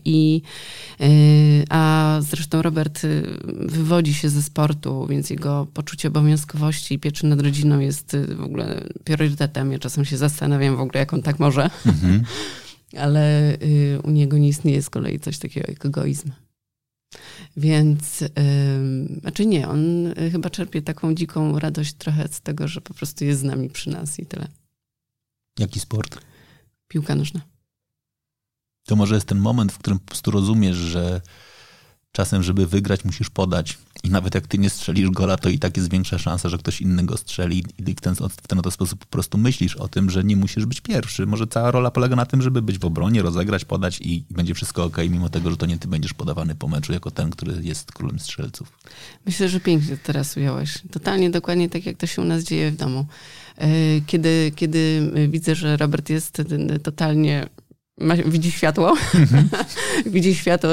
i 0.05 0.41
y, 1.01 1.65
a 1.69 2.17
zresztą 2.21 2.61
Robert 2.61 3.01
wywodzi 3.47 4.13
się 4.13 4.29
ze 4.29 4.43
sportu, 4.43 5.07
więc 5.07 5.29
jego 5.29 5.67
poczucie 5.73 6.07
obowiązkowości 6.07 6.95
i 6.95 6.99
pieczy 6.99 7.25
nad 7.25 7.41
rodziną 7.41 7.79
jest 7.79 8.17
w 8.35 8.43
ogóle 8.43 8.83
priorytetem. 9.03 9.71
Ja 9.71 9.79
czasem 9.79 10.05
się 10.05 10.17
zastanawiam 10.17 10.75
w 10.75 10.79
ogóle, 10.79 10.99
jak 10.99 11.13
on 11.13 11.21
tak 11.21 11.39
może. 11.39 11.69
Mhm. 11.85 12.23
Ale 12.97 13.57
u 14.03 14.11
niego 14.11 14.37
nie 14.37 14.47
istnieje 14.47 14.81
z 14.81 14.89
kolei 14.89 15.19
coś 15.19 15.37
takiego 15.37 15.71
jak 15.71 15.85
egoizm. 15.85 16.31
Więc, 17.57 18.21
yy, 18.21 18.29
znaczy 19.21 19.45
nie, 19.45 19.67
on 19.67 20.13
chyba 20.31 20.49
czerpie 20.49 20.81
taką 20.81 21.15
dziką 21.15 21.59
radość 21.59 21.93
trochę 21.93 22.27
z 22.27 22.41
tego, 22.41 22.67
że 22.67 22.81
po 22.81 22.93
prostu 22.93 23.25
jest 23.25 23.39
z 23.39 23.43
nami 23.43 23.69
przy 23.69 23.89
nas 23.89 24.19
i 24.19 24.25
tyle. 24.25 24.47
Jaki 25.59 25.79
sport? 25.79 26.21
Piłka 26.87 27.15
nożna. 27.15 27.41
To 28.87 28.95
może 28.95 29.15
jest 29.15 29.27
ten 29.27 29.39
moment, 29.39 29.71
w 29.71 29.77
którym 29.77 29.99
po 29.99 30.05
prostu 30.05 30.31
rozumiesz, 30.31 30.77
że 30.77 31.21
czasem, 32.11 32.43
żeby 32.43 32.67
wygrać, 32.67 33.05
musisz 33.05 33.29
podać. 33.29 33.77
I 34.03 34.09
nawet 34.09 34.35
jak 34.35 34.47
ty 34.47 34.57
nie 34.57 34.69
strzelisz 34.69 35.09
gola, 35.09 35.37
to 35.37 35.49
i 35.49 35.59
tak 35.59 35.77
jest 35.77 35.91
większa 35.91 36.17
szansa, 36.17 36.49
że 36.49 36.57
ktoś 36.57 36.81
inny 36.81 37.03
go 37.03 37.17
strzeli. 37.17 37.65
I 37.77 37.83
w 37.93 38.01
ten, 38.01 38.15
w 38.15 38.47
ten 38.47 38.59
oto 38.59 38.71
sposób 38.71 38.99
po 38.99 39.05
prostu 39.05 39.37
myślisz 39.37 39.75
o 39.75 39.87
tym, 39.87 40.09
że 40.09 40.23
nie 40.23 40.35
musisz 40.35 40.65
być 40.65 40.81
pierwszy. 40.81 41.25
Może 41.25 41.47
cała 41.47 41.71
rola 41.71 41.91
polega 41.91 42.15
na 42.15 42.25
tym, 42.25 42.41
żeby 42.41 42.61
być 42.61 42.79
w 42.79 42.85
obronie, 42.85 43.21
rozegrać, 43.21 43.65
podać 43.65 44.01
i, 44.01 44.23
będzie 44.29 44.53
wszystko 44.53 44.83
ok, 44.83 44.97
mimo 45.09 45.29
tego, 45.29 45.51
że 45.51 45.57
to 45.57 45.65
nie 45.65 45.77
ty 45.77 45.87
będziesz 45.87 46.13
podawany 46.13 46.55
po 46.55 46.67
meczu 46.67 46.93
jako 46.93 47.11
ten, 47.11 47.29
który 47.29 47.63
jest 47.63 47.91
królem 47.91 48.19
strzelców. 48.19 48.79
Myślę, 49.25 49.49
że 49.49 49.59
pięknie 49.59 49.97
teraz 49.97 50.37
ująłeś. 50.37 50.79
Totalnie 50.91 51.29
dokładnie 51.29 51.69
tak, 51.69 51.85
jak 51.85 51.97
to 51.97 52.07
się 52.07 52.21
u 52.21 52.25
nas 52.25 52.43
dzieje 52.43 52.71
w 52.71 52.75
domu. 52.75 53.05
E, 53.59 53.67
kiedy, 54.07 54.51
kiedy 54.55 55.11
widzę, 55.29 55.55
że 55.55 55.77
Robert 55.77 56.09
jest 56.09 56.41
totalnie 56.83 57.45
ma, 57.99 58.15
widzi 58.15 58.51
światło, 58.51 58.95
mhm. 59.15 59.49
widzi 60.15 60.35
światło, 60.35 60.69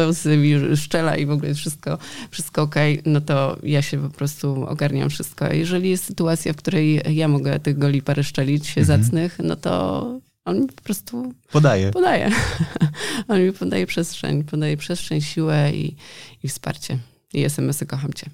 szczela 0.77 1.17
i 1.17 1.27
w 1.27 1.31
ogóle 1.31 1.49
jest 1.49 1.61
wszystko, 1.61 1.99
wszystko 2.31 2.63
ok, 2.63 2.75
no 3.07 3.21
to 3.21 3.59
ja 3.63 3.83
się 3.83 4.03
po 4.03 4.09
prostu 4.09 4.67
ogarniam 4.69 5.11
wszystko. 5.11 5.45
A 5.45 5.53
jeżeli 5.53 5.91
jest 5.91 6.05
sytuacja, 6.05 6.53
w 6.53 6.57
której 6.57 7.01
ja 7.11 7.29
mogę 7.29 7.61
tych 7.61 7.79
goli 7.79 8.03
parę 8.03 8.25
szczelić 8.25 8.79
mhm. 8.79 8.87
zacnych, 8.87 9.39
no 9.43 9.57
to 9.57 10.05
on 10.45 10.61
mi 10.61 10.67
po 10.67 10.83
prostu 10.83 11.35
podaje. 11.53 11.91
Podaje. 11.91 12.31
on 13.29 13.43
mi 13.43 13.53
podaje 13.53 13.87
przestrzeń, 13.87 14.45
podaje 14.45 14.77
przestrzeń, 14.77 15.21
siłę 15.21 15.73
i, 15.73 15.97
i 16.43 16.49
wsparcie. 16.49 16.99
I 17.35 17.45
SMS-y 17.45 17.87
kocham 17.87 18.13
cię. 18.13 18.31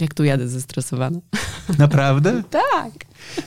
Jak 0.00 0.14
tu 0.14 0.24
jadę 0.24 0.48
zestresowana. 0.48 1.18
Naprawdę? 1.78 2.42
tak. 2.50 2.92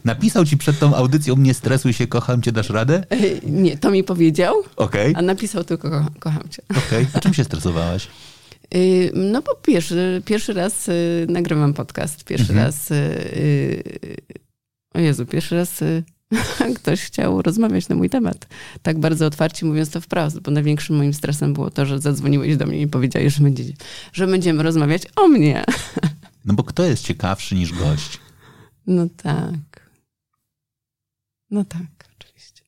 Napisał 0.05 0.45
ci 0.45 0.57
przed 0.57 0.79
tą 0.79 0.95
audycją, 0.95 1.35
nie 1.37 1.53
stresuj 1.53 1.93
się, 1.93 2.07
kocham 2.07 2.41
cię, 2.41 2.51
dasz 2.51 2.69
radę? 2.69 3.03
Nie, 3.43 3.77
to 3.77 3.91
mi 3.91 4.03
powiedział, 4.03 4.55
okay. 4.75 5.13
a 5.15 5.21
napisał 5.21 5.63
tylko 5.63 5.89
ko 5.89 6.05
kocham 6.19 6.49
cię. 6.49 6.61
Okej, 6.69 7.03
okay. 7.03 7.07
a 7.13 7.19
czym 7.19 7.33
się 7.33 7.43
stresowałaś? 7.49 8.07
Y, 8.75 9.11
no 9.13 9.41
bo 9.41 9.55
pierwszy, 9.55 10.21
pierwszy 10.25 10.53
raz 10.53 10.89
y, 10.89 11.25
nagrywam 11.29 11.73
podcast, 11.73 12.23
pierwszy 12.23 12.49
mhm. 12.49 12.65
raz 12.65 12.91
y, 12.91 13.83
o 14.93 14.99
Jezu, 14.99 15.25
pierwszy 15.25 15.55
raz 15.55 15.83
ktoś 16.75 17.01
chciał 17.01 17.41
rozmawiać 17.41 17.89
na 17.89 17.95
mój 17.95 18.09
temat. 18.09 18.47
Tak 18.81 18.99
bardzo 18.99 19.25
otwarcie 19.25 19.65
mówiąc 19.65 19.89
to 19.89 20.01
wprost, 20.01 20.39
bo 20.39 20.51
największym 20.51 20.95
moim 20.95 21.13
stresem 21.13 21.53
było 21.53 21.69
to, 21.69 21.85
że 21.85 21.99
zadzwoniłeś 21.99 22.57
do 22.57 22.65
mnie 22.65 22.81
i 22.81 22.87
powiedziałeś, 22.87 23.33
że, 23.33 23.43
będzie, 23.43 23.63
że 24.13 24.27
będziemy 24.27 24.63
rozmawiać 24.63 25.01
o 25.15 25.27
mnie. 25.27 25.63
No 26.47 26.53
bo 26.53 26.63
kto 26.63 26.83
jest 26.83 27.03
ciekawszy 27.05 27.55
niż 27.55 27.73
gość? 27.73 28.19
No 28.87 29.07
tak. 29.17 29.91
No 31.51 31.65
tak, 31.65 32.09
oczywiście. 32.19 32.61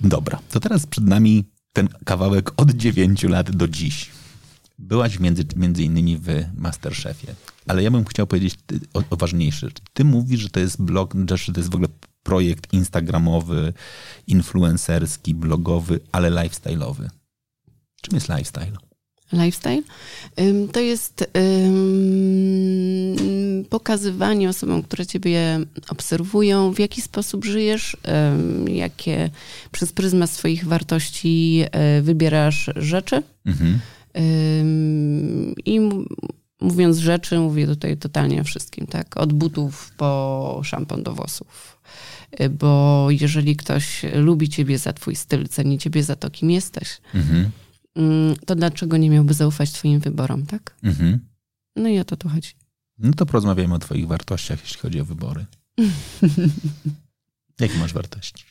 Dobra, 0.00 0.40
to 0.50 0.60
teraz 0.60 0.86
przed 0.86 1.04
nami 1.04 1.44
ten 1.72 1.88
kawałek 2.04 2.60
od 2.60 2.70
9 2.70 3.22
lat 3.22 3.56
do 3.56 3.68
dziś. 3.68 4.10
Byłaś 4.78 5.18
między, 5.18 5.44
między 5.56 5.82
innymi 5.82 6.18
w 6.18 6.28
Masterchefie, 6.54 7.26
ale 7.66 7.82
ja 7.82 7.90
bym 7.90 8.04
chciał 8.04 8.26
powiedzieć 8.26 8.54
o, 8.94 9.02
o 9.10 9.16
ważniejsze. 9.16 9.68
Ty 9.92 10.04
mówisz, 10.04 10.40
że 10.40 10.50
to 10.50 10.60
jest 10.60 10.82
blog, 10.82 11.14
że 11.34 11.52
to 11.52 11.60
jest 11.60 11.70
w 11.70 11.74
ogóle 11.74 11.88
projekt 12.22 12.72
instagramowy, 12.72 13.72
influencerski, 14.26 15.34
blogowy, 15.34 16.00
ale 16.12 16.30
lifestyle'owy. 16.30 17.08
Czym 18.02 18.14
jest 18.14 18.28
lifestyle? 18.28 18.89
Lifestyle, 19.32 19.82
to 20.72 20.80
jest 20.80 21.30
pokazywanie 23.70 24.48
osobom, 24.48 24.82
które 24.82 25.06
ciebie 25.06 25.60
obserwują, 25.88 26.72
w 26.72 26.78
jaki 26.78 27.02
sposób 27.02 27.44
żyjesz, 27.44 27.96
jakie 28.66 29.30
przez 29.70 29.92
pryzmat 29.92 30.30
swoich 30.30 30.66
wartości 30.66 31.64
e, 31.72 32.02
wybierasz 32.02 32.70
rzeczy. 32.76 33.22
Mhm. 33.46 33.78
I 35.66 35.80
mówiąc 36.60 36.98
rzeczy, 36.98 37.38
mówię 37.38 37.66
tutaj 37.66 37.96
totalnie 37.96 38.40
o 38.40 38.44
wszystkim, 38.44 38.86
tak? 38.86 39.16
Od 39.16 39.32
butów 39.32 39.92
po 39.96 40.60
szampon 40.64 41.02
do 41.02 41.12
włosów. 41.12 41.80
Y, 42.40 42.48
bo 42.48 43.06
jeżeli 43.10 43.56
ktoś 43.56 44.02
lubi 44.14 44.48
ciebie 44.48 44.78
za 44.78 44.92
twój 44.92 45.16
styl, 45.16 45.48
ceni 45.48 45.78
ciebie 45.78 46.02
za 46.02 46.16
to, 46.16 46.30
kim 46.30 46.50
jesteś, 46.50 47.00
mhm. 47.14 47.50
Mm, 47.96 48.36
to 48.46 48.54
dlaczego 48.54 48.96
nie 48.96 49.10
miałby 49.10 49.34
zaufać 49.34 49.72
twoim 49.72 50.00
wyborom, 50.00 50.46
tak? 50.46 50.76
Mhm. 50.82 51.18
No 51.76 51.88
i 51.88 51.98
o 51.98 52.04
to 52.04 52.16
tu 52.16 52.28
chodzi. 52.28 52.50
No 52.98 53.12
to 53.12 53.26
porozmawiajmy 53.26 53.74
o 53.74 53.78
twoich 53.78 54.06
wartościach, 54.06 54.60
jeśli 54.62 54.80
chodzi 54.80 55.00
o 55.00 55.04
wybory. 55.04 55.46
Jakie 57.60 57.78
masz 57.78 57.92
wartości? 57.92 58.44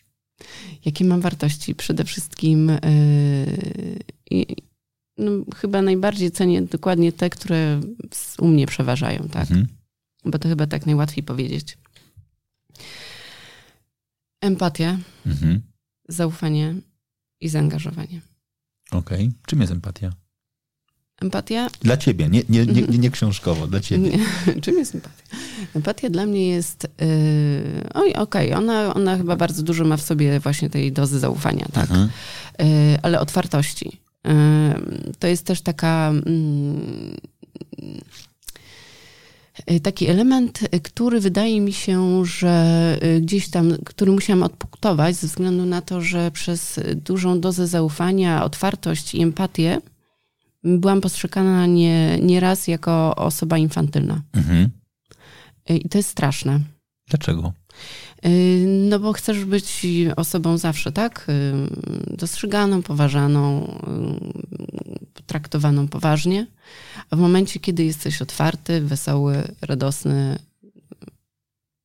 Jakie 0.86 1.06
mam 1.06 1.22
wartości? 1.22 1.76
Przede 1.76 2.04
wszystkim 2.04 2.72
yy, 4.32 4.46
no, 5.18 5.32
chyba 5.56 5.82
najbardziej 5.82 6.32
cenię 6.32 6.62
dokładnie 6.62 7.12
te, 7.12 7.30
które 7.30 7.82
u 8.40 8.48
mnie 8.48 8.68
przeważają, 8.68 9.28
tak? 9.32 9.42
Mhm. 9.42 9.68
Bo 10.26 10.40
to 10.40 10.50
chyba 10.50 10.68
tak 10.68 10.86
najłatwiej 10.86 11.24
powiedzieć. 11.24 11.78
Empatia, 14.42 14.98
mhm. 15.26 15.62
zaufanie 16.08 16.76
i 17.42 17.50
zaangażowanie. 17.50 18.22
Okej. 18.92 19.28
Okay. 19.28 19.32
Czym 19.46 19.62
jest 19.62 19.72
empatia? 19.72 20.14
Empatia? 21.22 21.68
Dla 21.82 21.98
ciebie, 21.98 22.30
nie, 22.30 22.44
nie, 22.50 22.66
nie, 22.66 22.82
nie 23.04 23.12
książkowo, 23.12 23.68
dla 23.68 23.80
ciebie. 23.80 24.12
Czym 24.64 24.78
jest 24.78 24.96
empatia? 24.96 25.24
Empatia 25.76 26.10
dla 26.10 26.26
mnie 26.26 26.48
jest. 26.48 26.88
Yy, 27.02 27.90
oj, 27.94 28.14
okej, 28.14 28.54
okay. 28.54 28.58
ona, 28.58 28.94
ona 28.94 29.18
chyba 29.18 29.36
bardzo 29.36 29.64
dużo 29.64 29.86
ma 29.86 29.98
w 29.98 30.02
sobie 30.02 30.40
właśnie 30.40 30.70
tej 30.70 30.92
dozy 30.92 31.20
zaufania, 31.20 31.66
tak? 31.74 31.90
Yy, 31.90 32.66
ale 33.02 33.20
otwartości. 33.20 34.00
Yy, 34.26 34.34
to 35.20 35.28
jest 35.28 35.46
też 35.46 35.62
taka. 35.62 36.12
Yy, 36.26 38.00
taki 39.84 40.08
element, 40.08 40.64
y, 40.76 40.80
który 40.80 41.20
wydaje 41.20 41.62
mi 41.62 41.74
się, 41.74 42.26
że 42.26 42.98
y, 43.04 43.22
gdzieś 43.22 43.50
tam, 43.50 43.74
który 43.86 44.12
musiałam 44.12 44.44
odpunktować 44.44 45.16
ze 45.16 45.28
względu 45.28 45.66
na 45.66 45.82
to, 45.82 46.02
że 46.02 46.32
przez 46.32 46.80
dużą 46.96 47.40
dozę 47.40 47.68
zaufania, 47.68 48.44
otwartość 48.44 49.16
i 49.16 49.22
empatię 49.22 49.82
byłam 50.64 51.02
postrzegana 51.02 51.66
nie, 51.66 52.20
nieraz 52.22 52.68
jako 52.68 53.16
osoba 53.16 53.58
infantylna. 53.58 54.22
Mhm. 54.34 54.70
I 55.70 55.90
to 55.90 55.98
jest 55.98 56.10
straszne. 56.10 56.60
Dlaczego? 57.10 57.54
No 58.68 59.00
bo 59.00 59.14
chcesz 59.14 59.46
być 59.46 59.86
osobą 60.16 60.58
zawsze, 60.58 60.92
tak? 60.92 61.28
Dostrzeganą, 62.08 62.82
poważaną, 62.82 63.74
traktowaną 65.26 65.88
poważnie. 65.88 66.48
A 67.10 67.16
w 67.16 67.20
momencie, 67.20 67.60
kiedy 67.60 67.84
jesteś 67.84 68.22
otwarty, 68.22 68.82
wesoły, 68.82 69.44
radosny 69.62 70.40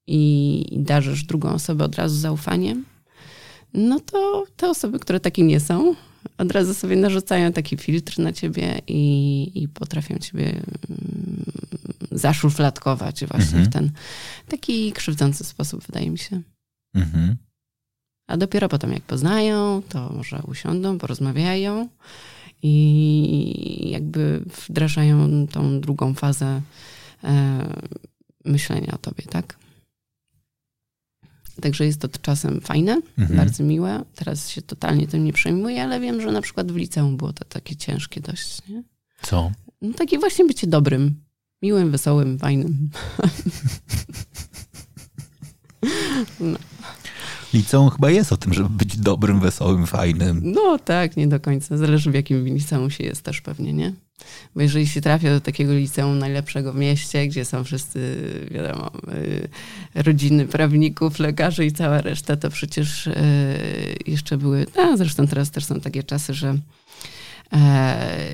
i 0.07 0.67
darzysz 0.73 1.25
drugą 1.25 1.53
osobę 1.53 1.85
od 1.85 1.97
razu 1.97 2.17
zaufaniem, 2.17 2.85
no 3.75 4.01
to 4.01 4.45
te 4.57 4.71
osoby, 4.71 4.99
które 4.99 5.21
takie 5.21 5.43
nie 5.43 5.61
są, 5.61 5.95
od 6.39 6.53
razu 6.53 6.75
sobie 6.75 6.97
narzucają 6.97 7.53
taki 7.53 7.77
filtr 7.77 8.19
na 8.19 8.33
ciebie 8.33 8.81
i, 8.89 9.51
i 9.55 9.69
potrafią 9.69 10.19
ciebie 10.19 10.47
mm, 10.47 10.65
zaszufladkować 12.15 13.25
właśnie 13.25 13.59
mhm. 13.59 13.65
w 13.65 13.73
ten 13.73 13.91
taki 14.49 14.93
krzywdzący 14.93 15.45
sposób, 15.45 15.87
wydaje 15.87 16.11
mi 16.11 16.19
się. 16.19 16.43
Mhm. 16.95 17.37
A 18.27 18.37
dopiero 18.37 18.69
potem, 18.69 18.93
jak 18.93 19.03
poznają, 19.03 19.83
to 19.89 20.13
może 20.13 20.43
usiądą, 20.43 20.99
porozmawiają 20.99 21.89
i 22.63 23.91
jakby 23.91 24.45
wdrażają 24.69 25.47
tą 25.47 25.81
drugą 25.81 26.15
fazę 26.15 26.63
e, 27.25 27.67
myślenia 28.45 28.93
o 28.95 28.99
tobie, 28.99 29.25
tak? 29.31 29.59
Także 31.63 31.87
jest 31.87 32.01
to 32.01 32.09
czasem 32.09 32.61
fajne, 32.61 33.01
mhm. 33.19 33.39
bardzo 33.39 33.65
miłe. 33.65 34.05
Teraz 34.15 34.51
się 34.51 34.63
totalnie 34.63 35.07
tym 35.07 35.25
nie 35.25 35.33
przejmuję, 35.33 35.83
ale 35.83 36.01
wiem, 36.01 36.21
że 36.21 36.33
na 36.33 36.41
przykład 36.41 36.73
w 36.73 36.77
liceum 36.77 37.17
było 37.17 37.33
to 37.33 37.45
takie 37.45 37.77
ciężkie 37.77 38.21
dość. 38.21 38.69
Nie? 38.69 38.83
Co? 39.23 39.53
No 39.83 39.95
takie 39.95 40.19
właśnie 40.19 40.45
bycie 40.45 40.67
dobrym, 40.67 41.25
miłym, 41.63 41.91
wesołym, 41.91 42.39
fajnym. 42.39 42.91
no. 46.41 46.59
Liceum 47.55 47.91
chyba 47.91 48.11
jest 48.11 48.33
o 48.33 48.37
tym, 48.37 48.55
żeby 48.55 48.69
być 48.69 48.97
dobrym, 48.97 49.41
wesołym, 49.41 49.87
fajnym. 49.87 50.41
No 50.45 50.79
tak, 50.79 51.17
nie 51.17 51.27
do 51.27 51.41
końca. 51.41 51.77
Zależy 51.77 52.11
w 52.11 52.15
jakim 52.15 52.45
liceum 52.45 52.91
się 52.91 53.05
jest 53.05 53.23
też 53.23 53.41
pewnie, 53.41 53.73
nie? 53.73 53.93
Bo 54.55 54.63
jeżeli 54.63 54.87
się 54.87 55.01
trafia 55.01 55.31
do 55.31 55.41
takiego 55.41 55.75
liceum 55.75 56.19
najlepszego 56.19 56.73
w 56.73 56.77
mieście, 56.77 57.29
gdzie 57.29 57.45
są 57.45 57.65
wszyscy, 57.65 58.17
wiadomo, 58.51 58.91
y, 59.15 59.49
rodziny 59.95 60.47
prawników, 60.47 61.19
lekarzy 61.19 61.67
i 61.67 61.73
cała 61.73 62.01
reszta, 62.01 62.37
to 62.37 62.51
przecież 62.51 63.07
y, 63.07 63.15
jeszcze 64.07 64.37
były, 64.37 64.67
a 64.77 64.97
zresztą 64.97 65.27
teraz 65.27 65.51
też 65.51 65.65
są 65.65 65.81
takie 65.81 66.03
czasy, 66.03 66.35
że 66.35 66.59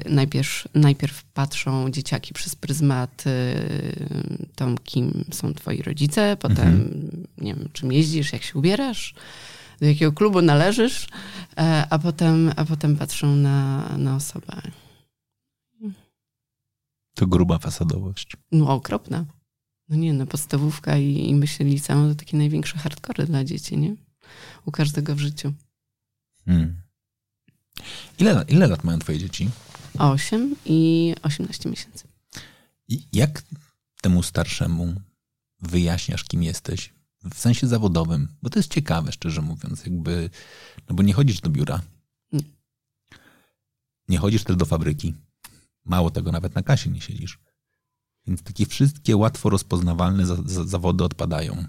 najpierw, 0.09 0.69
najpierw 0.75 1.25
patrzą 1.25 1.91
dzieciaki 1.91 2.35
przez 2.35 2.55
pryzmat 2.55 3.25
y, 3.27 4.47
tą, 4.55 4.75
kim 4.85 5.25
są 5.31 5.55
twoi 5.55 5.83
rodzice, 5.83 6.37
potem 6.37 6.69
mhm. 6.69 7.27
nie 7.39 7.55
wiem, 7.55 7.69
czym 7.73 7.93
jeździsz, 7.93 8.33
jak 8.33 8.43
się 8.43 8.59
ubierasz, 8.59 9.15
do 9.81 9.87
jakiego 9.87 10.13
klubu 10.13 10.43
należysz, 10.43 11.09
e, 11.59 11.87
a 11.91 11.99
potem, 11.99 12.53
a 12.57 12.65
potem 12.65 12.97
patrzą 12.97 13.37
na, 13.37 13.89
na 13.99 14.17
osobę. 14.17 14.63
To 17.15 17.27
gruba 17.27 17.59
fasadowość. 17.59 18.37
No 18.53 18.75
okropna. 18.75 19.25
No 19.89 19.97
nie, 19.97 20.13
no 20.13 20.27
podstawówka 20.27 20.97
i, 20.97 21.29
i 21.29 21.35
myślę 21.35 21.67
liceum 21.67 22.09
to 22.09 22.15
takie 22.15 22.37
największe 22.37 22.79
hardkory 22.79 23.27
dla 23.27 23.45
dzieci, 23.45 23.79
nie? 23.79 23.95
U 24.67 24.71
każdego 24.71 25.15
w 25.15 25.19
życiu. 25.19 25.53
Hmm. 26.45 26.83
Ile, 28.19 28.45
ile 28.49 28.67
lat 28.67 28.85
mają 28.85 28.99
twoje 28.99 29.19
dzieci? 29.19 29.51
8 29.99 30.57
i 30.65 31.15
18 31.23 31.71
miesięcy. 31.71 32.09
I 32.89 33.07
jak 33.13 33.43
temu 34.03 34.23
starszemu 34.23 34.95
wyjaśniasz, 35.61 36.25
kim 36.25 36.43
jesteś? 36.43 36.93
W 37.35 37.39
sensie 37.39 37.67
zawodowym, 37.67 38.29
bo 38.43 38.51
to 38.51 38.59
jest 38.59 38.75
ciekawe, 38.75 39.13
szczerze 39.13 39.43
mówiąc, 39.43 39.85
jakby, 39.85 40.31
no 40.89 40.95
bo 40.95 41.03
nie 41.03 41.13
chodzisz 41.13 41.41
do 41.41 41.51
biura. 41.51 41.83
Nie. 42.33 42.43
Nie 44.09 44.19
chodzisz 44.19 44.45
też 44.45 44.57
do 44.57 44.65
fabryki. 44.65 45.15
Mało 45.85 46.11
tego, 46.11 46.33
nawet 46.33 46.55
na 46.55 46.63
kasie 46.63 46.91
nie 46.91 47.01
siedzisz. 47.01 47.39
Więc 48.27 48.43
takie 48.43 48.67
wszystkie 48.67 49.17
łatwo 49.17 49.51
rozpoznawalne 49.51 50.27
za, 50.27 50.37
za, 50.45 50.65
zawody 50.65 51.05
odpadają. 51.05 51.65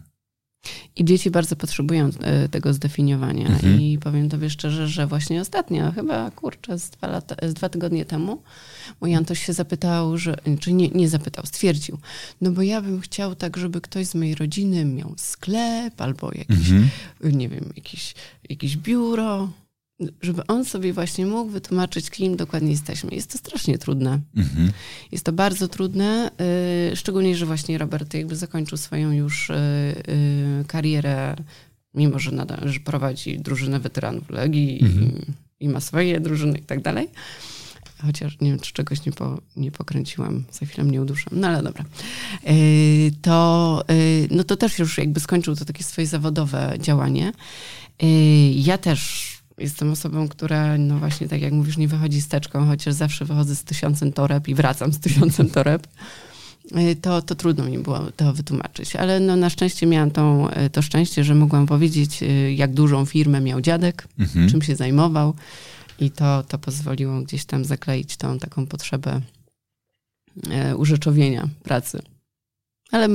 I 0.96 1.06
dzieci 1.06 1.32
bardzo 1.32 1.56
potrzebują 1.56 2.10
e, 2.20 2.50
tego 2.50 2.74
zdefiniowania. 2.74 3.48
Mhm. 3.48 3.82
I 3.82 3.98
powiem 3.98 4.30
tobie 4.30 4.50
szczerze, 4.50 4.88
że 4.88 5.08
właśnie 5.08 5.42
ostatnio, 5.42 5.92
chyba 5.92 6.32
kurczę, 6.32 6.80
z 6.80 6.90
dwa, 6.90 7.08
lata, 7.08 7.36
z 7.50 7.54
dwa 7.54 7.70
tygodnie 7.70 8.06
temu, 8.06 8.42
mój 9.02 9.16
Antoś 9.16 9.46
się 9.46 9.54
zapytał, 9.54 10.18
że, 10.18 10.36
czy 10.60 10.74
nie, 10.74 10.90
nie 10.90 11.10
zapytał, 11.10 11.46
stwierdził, 11.46 11.98
no 12.42 12.52
bo 12.52 12.62
ja 12.62 12.82
bym 12.82 13.02
chciał 13.02 13.36
tak, 13.36 13.58
żeby 13.58 13.82
ktoś 13.82 14.08
z 14.08 14.16
mojej 14.16 14.36
rodziny 14.36 14.86
miał 14.86 15.14
sklep 15.18 16.02
albo 16.02 16.32
jakiś, 16.36 16.72
mhm. 16.72 16.90
nie 17.24 17.50
wiem, 17.50 17.74
jakiś, 17.76 18.16
jakieś 18.50 18.78
biuro 18.78 19.50
żeby 20.22 20.48
on 20.48 20.66
sobie 20.66 20.94
właśnie 20.94 21.26
mógł 21.26 21.52
wytłumaczyć, 21.52 22.10
kim 22.10 22.36
dokładnie 22.36 22.72
jesteśmy. 22.72 23.16
Jest 23.16 23.32
to 23.32 23.38
strasznie 23.38 23.78
trudne. 23.78 24.20
Mhm. 24.36 24.72
Jest 25.12 25.26
to 25.26 25.34
bardzo 25.34 25.68
trudne, 25.68 26.32
y, 26.92 26.96
szczególnie, 26.96 27.36
że 27.36 27.46
właśnie 27.46 27.78
Robert 27.78 28.14
jakby 28.14 28.36
zakończył 28.36 28.78
swoją 28.78 29.12
już 29.12 29.50
y, 29.50 29.54
y, 29.54 30.66
karierę, 30.68 31.36
mimo 31.94 32.20
że, 32.20 32.32
nadal, 32.32 32.60
że 32.66 32.80
prowadzi 32.80 33.40
drużynę 33.40 33.80
weteranów 33.80 34.30
Legii 34.30 34.80
mhm. 34.84 35.12
i, 35.60 35.66
i, 35.66 35.70
ma 35.70 35.80
swoje 35.80 36.20
drużyny 36.20 36.58
i 36.58 36.64
tak 36.64 36.82
dalej. 36.82 37.08
Chociaż 38.06 38.38
nie 38.42 38.50
wiem, 38.50 38.60
czy 38.60 38.74
czegoś 38.74 39.06
nie, 39.06 39.12
po, 39.12 39.42
nie 39.56 39.72
pokręciłam, 39.72 40.44
za 40.52 40.66
chwilę 40.66 40.84
mnie 40.84 41.02
uduszę. 41.02 41.30
No 41.32 41.48
ale 41.48 41.64
dobra. 41.64 41.86
To, 43.22 43.84
no 44.32 44.44
to 44.44 44.56
też 44.56 44.80
już 44.80 44.98
jakby 44.98 45.20
skończył 45.20 45.56
to 45.56 45.66
takie 45.66 45.84
swoje 45.84 46.08
zawodowe 46.08 46.74
działanie. 46.80 47.34
Ja 48.56 48.78
też 48.78 49.41
Jestem 49.58 49.92
osobą, 49.92 50.28
która, 50.28 50.78
no 50.78 51.00
właśnie, 51.00 51.28
tak 51.28 51.42
jak 51.42 51.54
mówisz, 51.54 51.78
nie 51.78 51.88
wychodzi 51.88 52.22
z 52.22 52.28
teczką, 52.28 52.66
chociaż 52.66 52.94
zawsze 52.94 53.26
wychodzę 53.26 53.56
z 53.56 53.64
tysiącem 53.64 54.14
toreb 54.14 54.48
i 54.48 54.56
wracam 54.56 54.94
z 54.94 55.00
tysiącem 55.00 55.50
toreb. 55.56 55.88
Y, 56.78 56.96
to, 56.96 57.22
to 57.22 57.36
trudno 57.36 57.66
mi 57.66 57.80
było 57.80 58.00
to 58.16 58.34
wytłumaczyć, 58.34 58.96
ale 58.96 59.20
no 59.20 59.36
na 59.36 59.50
szczęście 59.50 59.88
miałam 59.88 60.12
tą, 60.12 60.50
y, 60.50 60.70
to 60.70 60.82
szczęście, 60.82 61.24
że 61.24 61.36
mogłam 61.36 61.66
powiedzieć, 61.66 62.24
y, 62.24 62.54
jak 62.54 62.74
dużą 62.74 63.06
firmę 63.06 63.42
miał 63.42 63.62
dziadek, 63.62 64.08
mhm. 64.20 64.50
czym 64.50 64.62
się 64.62 64.76
zajmował 64.76 65.34
i 66.00 66.12
to, 66.12 66.44
to 66.44 66.58
pozwoliło 66.58 67.22
gdzieś 67.22 67.46
tam 67.46 67.66
zakleić 67.66 68.18
tą 68.18 68.40
taką 68.40 68.68
potrzebę 68.68 69.22
urzeczowienia 70.78 71.50
pracy. 71.64 72.02
Ale 72.92 73.08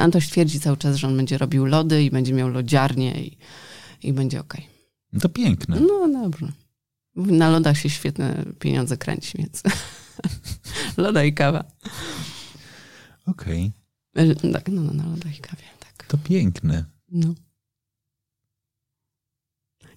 Antoś 0.00 0.28
twierdzi 0.28 0.60
cały 0.60 0.76
czas, 0.76 0.96
że 0.96 1.06
on 1.06 1.16
będzie 1.16 1.38
robił 1.38 1.64
lody 1.64 2.04
i 2.04 2.10
będzie 2.10 2.32
miał 2.32 2.48
lodziarnię 2.48 3.24
i, 3.24 3.36
i 4.02 4.12
będzie 4.12 4.40
okej. 4.40 4.60
Okay. 4.60 4.71
No 5.12 5.20
to 5.20 5.28
piękne. 5.28 5.80
No 5.80 6.08
dobrze. 6.08 6.52
Na 7.16 7.50
lodach 7.50 7.78
się 7.78 7.90
świetne 7.90 8.44
pieniądze 8.58 8.96
kręci, 8.96 9.38
więc 9.38 9.62
loda 10.96 11.24
i 11.24 11.32
kawa. 11.32 11.64
Okej. 13.26 13.72
Okay. 14.14 14.52
Tak, 14.52 14.68
no, 14.68 14.82
no, 14.82 14.92
na 14.92 15.06
lodach 15.06 15.38
i 15.38 15.40
kawie, 15.40 15.64
tak. 15.80 16.06
To 16.06 16.18
piękne. 16.18 16.84
No. 17.08 17.34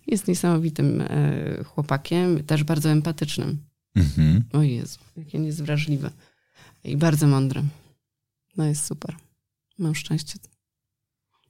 Jest 0.08 0.28
niesamowitym 0.28 1.02
e, 1.02 1.64
chłopakiem, 1.64 2.44
też 2.44 2.64
bardzo 2.64 2.90
empatycznym. 2.90 3.66
Mhm. 3.96 4.44
O 4.54 4.62
Jezu, 4.62 5.00
jakie 5.18 5.40
niezwrażliwe. 5.40 6.12
I 6.84 6.98
bardzo 6.98 7.28
mądry. 7.28 7.64
No 8.58 8.66
jest 8.66 8.86
super. 8.86 9.16
Mam 9.78 9.96
szczęście. 9.96 10.40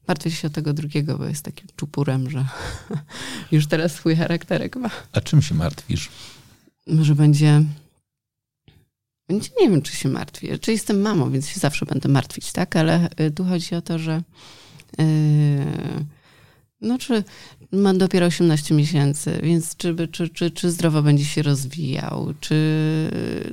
Martwię 0.08 0.32
się 0.32 0.48
o 0.48 0.52
tego 0.52 0.74
drugiego, 0.74 1.18
bo 1.18 1.26
jest 1.26 1.46
takim 1.46 1.68
czupurem, 1.76 2.30
że 2.30 2.46
już 3.52 3.68
teraz 3.68 3.92
swój 3.92 4.16
charakterek 4.16 4.76
ma. 4.76 4.90
A 5.12 5.22
czym 5.22 5.42
się 5.42 5.56
martwisz? 5.56 6.10
Może 6.88 7.16
będzie... 7.16 7.64
Będzie, 9.28 9.50
nie 9.62 9.70
wiem, 9.70 9.82
czy 9.82 9.96
się 9.96 10.10
martwię. 10.10 10.60
Czy 10.60 10.72
jestem 10.72 11.02
mamą, 11.02 11.32
więc 11.32 11.48
się 11.48 11.60
zawsze 11.60 11.86
będę 11.86 12.10
martwić, 12.10 12.52
tak? 12.52 12.76
Ale 12.76 13.10
y, 13.20 13.32
tu 13.32 13.46
chodzi 13.46 13.76
o 13.76 13.82
to, 13.82 14.00
że 14.00 14.22
yy, 14.98 15.06
no 16.82 16.98
czy 16.98 17.24
ma 17.72 17.94
dopiero 17.94 18.26
18 18.26 18.76
miesięcy, 18.76 19.40
więc 19.44 19.76
czy, 19.76 20.08
czy, 20.12 20.30
czy, 20.30 20.52
czy 20.52 20.72
zdrowo 20.72 21.02
będzie 21.02 21.26
się 21.26 21.42
rozwijał, 21.42 22.34
czy... 22.40 22.56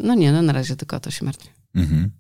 No 0.01 0.15
nie, 0.15 0.33
no 0.33 0.43
na 0.43 0.53
razie 0.53 0.77
tylko 0.77 0.97
o 0.97 1.01
to 1.01 1.11
się 1.11 1.25
martwię. 1.25 1.51
Mhm. 1.75 2.11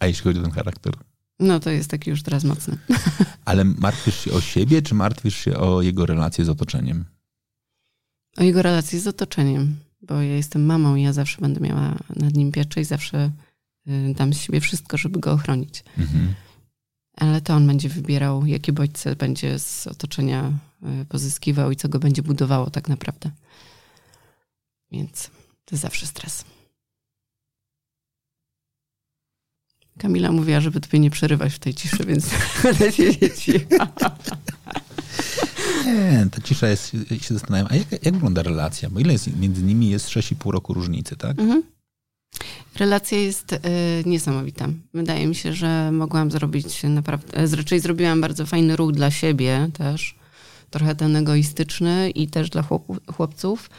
A 0.00 0.06
jeśli 0.06 0.24
chodzi 0.24 0.40
o 0.40 0.42
ten 0.42 0.50
charakter? 0.50 0.92
No 1.40 1.60
to 1.60 1.70
jest 1.70 1.90
taki 1.90 2.10
już 2.10 2.22
teraz 2.22 2.44
mocny. 2.44 2.78
Ale 3.44 3.64
martwisz 3.64 4.20
się 4.20 4.32
o 4.32 4.40
siebie, 4.40 4.82
czy 4.82 4.94
martwisz 4.94 5.36
się 5.36 5.56
o 5.56 5.82
jego 5.82 6.06
relacje 6.06 6.44
z 6.44 6.48
otoczeniem? 6.48 7.04
O 8.36 8.42
jego 8.42 8.62
relacje 8.62 9.00
z 9.00 9.06
otoczeniem, 9.06 9.76
bo 10.02 10.14
ja 10.14 10.36
jestem 10.36 10.66
mamą 10.66 10.96
i 10.96 11.02
ja 11.02 11.12
zawsze 11.12 11.40
będę 11.40 11.60
miała 11.60 11.98
nad 12.16 12.34
nim 12.34 12.52
pieczę 12.52 12.80
i 12.80 12.84
zawsze 12.84 13.30
y, 13.88 14.14
dam 14.14 14.34
z 14.34 14.38
siebie 14.38 14.60
wszystko, 14.60 14.96
żeby 14.96 15.20
go 15.20 15.32
ochronić. 15.32 15.84
Mhm. 15.98 16.34
Ale 17.16 17.40
to 17.40 17.54
on 17.54 17.66
będzie 17.66 17.88
wybierał, 17.88 18.46
jakie 18.46 18.72
bodźce 18.72 19.16
będzie 19.16 19.58
z 19.58 19.86
otoczenia 19.86 20.52
y, 21.02 21.04
pozyskiwał 21.04 21.70
i 21.70 21.76
co 21.76 21.88
go 21.88 21.98
będzie 21.98 22.22
budowało 22.22 22.70
tak 22.70 22.88
naprawdę. 22.88 23.30
Więc 24.90 25.30
to 25.64 25.76
zawsze 25.76 26.06
stres. 26.06 26.44
Kamila 29.98 30.32
mówiła, 30.32 30.60
żeby 30.60 30.80
tobie 30.80 30.98
nie 30.98 31.10
przerywać 31.10 31.54
w 31.54 31.58
tej 31.58 31.74
ciszy, 31.74 32.04
więc 32.06 32.30
będę 32.62 32.92
siedzieć 32.92 33.48
Nie, 35.86 36.26
ta 36.30 36.40
cisza 36.42 36.68
jest, 36.68 36.90
się 37.20 37.34
zastanawiam, 37.34 37.66
a 37.70 37.76
jak, 37.76 38.04
jak 38.04 38.14
wygląda 38.14 38.42
relacja? 38.42 38.90
Bo 38.90 39.00
ile 39.00 39.12
jest 39.12 39.36
między 39.36 39.62
nimi 39.62 39.90
jest 39.90 40.08
6,5 40.08 40.50
roku 40.50 40.74
różnicy, 40.74 41.16
tak? 41.16 41.38
Mhm. 41.38 41.62
Relacja 42.78 43.18
jest 43.18 43.52
y, 43.52 43.58
niesamowita. 44.06 44.68
Wydaje 44.94 45.26
mi 45.26 45.34
się, 45.34 45.52
że 45.52 45.92
mogłam 45.92 46.30
zrobić 46.30 46.82
naprawdę, 46.82 47.36
e, 47.36 47.56
raczej 47.56 47.80
zrobiłam 47.80 48.20
bardzo 48.20 48.46
fajny 48.46 48.76
ruch 48.76 48.92
dla 48.92 49.10
siebie 49.10 49.68
też, 49.72 50.14
trochę 50.76 50.94
ten 50.94 51.16
egoistyczny 51.16 52.10
i 52.10 52.28
też 52.28 52.50
dla 52.50 52.64
chłopców, 53.12 53.70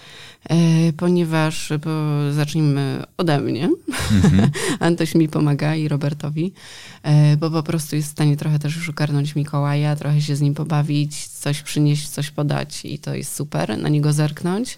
e, 0.50 0.56
ponieważ, 0.94 1.74
bo 1.86 1.90
zacznijmy 2.34 3.04
ode 3.18 3.40
mnie, 3.40 3.70
mhm. 4.12 4.52
Antoś 4.80 5.16
mi 5.16 5.30
pomaga 5.30 5.76
i 5.76 5.88
Robertowi, 5.88 6.54
e, 7.04 7.38
bo 7.38 7.52
po 7.52 7.64
prostu 7.64 7.96
jest 7.96 8.08
w 8.08 8.12
stanie 8.12 8.38
trochę 8.38 8.60
też 8.60 8.76
już 8.76 8.90
ogarnąć 8.90 9.36
Mikołaja, 9.36 9.96
trochę 9.96 10.22
się 10.22 10.36
z 10.36 10.42
nim 10.42 10.54
pobawić, 10.54 11.28
coś 11.28 11.62
przynieść, 11.62 12.10
coś 12.10 12.32
podać 12.32 12.86
i 12.86 13.00
to 13.00 13.16
jest 13.16 13.36
super, 13.36 13.78
na 13.78 13.90
niego 13.90 14.14
zerknąć. 14.14 14.78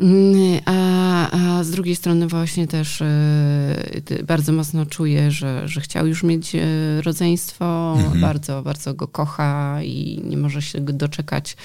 Mm, 0.00 0.60
a, 0.64 1.30
a 1.30 1.64
z 1.64 1.70
drugiej 1.70 1.96
strony 1.96 2.26
właśnie 2.26 2.66
też 2.66 3.00
y, 3.00 4.24
bardzo 4.26 4.52
mocno 4.52 4.86
czuję, 4.86 5.30
że, 5.30 5.68
że 5.68 5.80
chciał 5.80 6.06
już 6.06 6.22
mieć 6.22 6.54
e, 6.54 6.60
rodzeństwo, 7.02 7.94
mhm. 7.96 8.20
bardzo, 8.20 8.62
bardzo 8.62 8.94
go 8.94 9.08
kocha 9.08 9.82
i 9.82 10.20
nie 10.24 10.36
może 10.36 10.62
się 10.62 10.80
go 10.80 10.92
doczekać, 10.92 11.56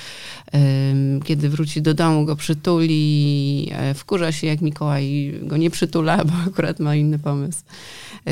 kiedy 1.26 1.50
wróci 1.50 1.82
do 1.82 1.94
domu, 1.94 2.26
go 2.26 2.36
przytuli, 2.36 3.70
e, 3.72 3.94
wkurza 3.94 4.32
się 4.32 4.48
jak 4.48 4.62
Mikołaj 4.62 5.34
go 5.42 5.58
nie 5.58 5.70
przytula, 5.70 6.26
bo 6.26 6.34
akurat 6.48 6.80
ma 6.80 6.96
inny 6.96 7.20
pomysł. 7.20 7.64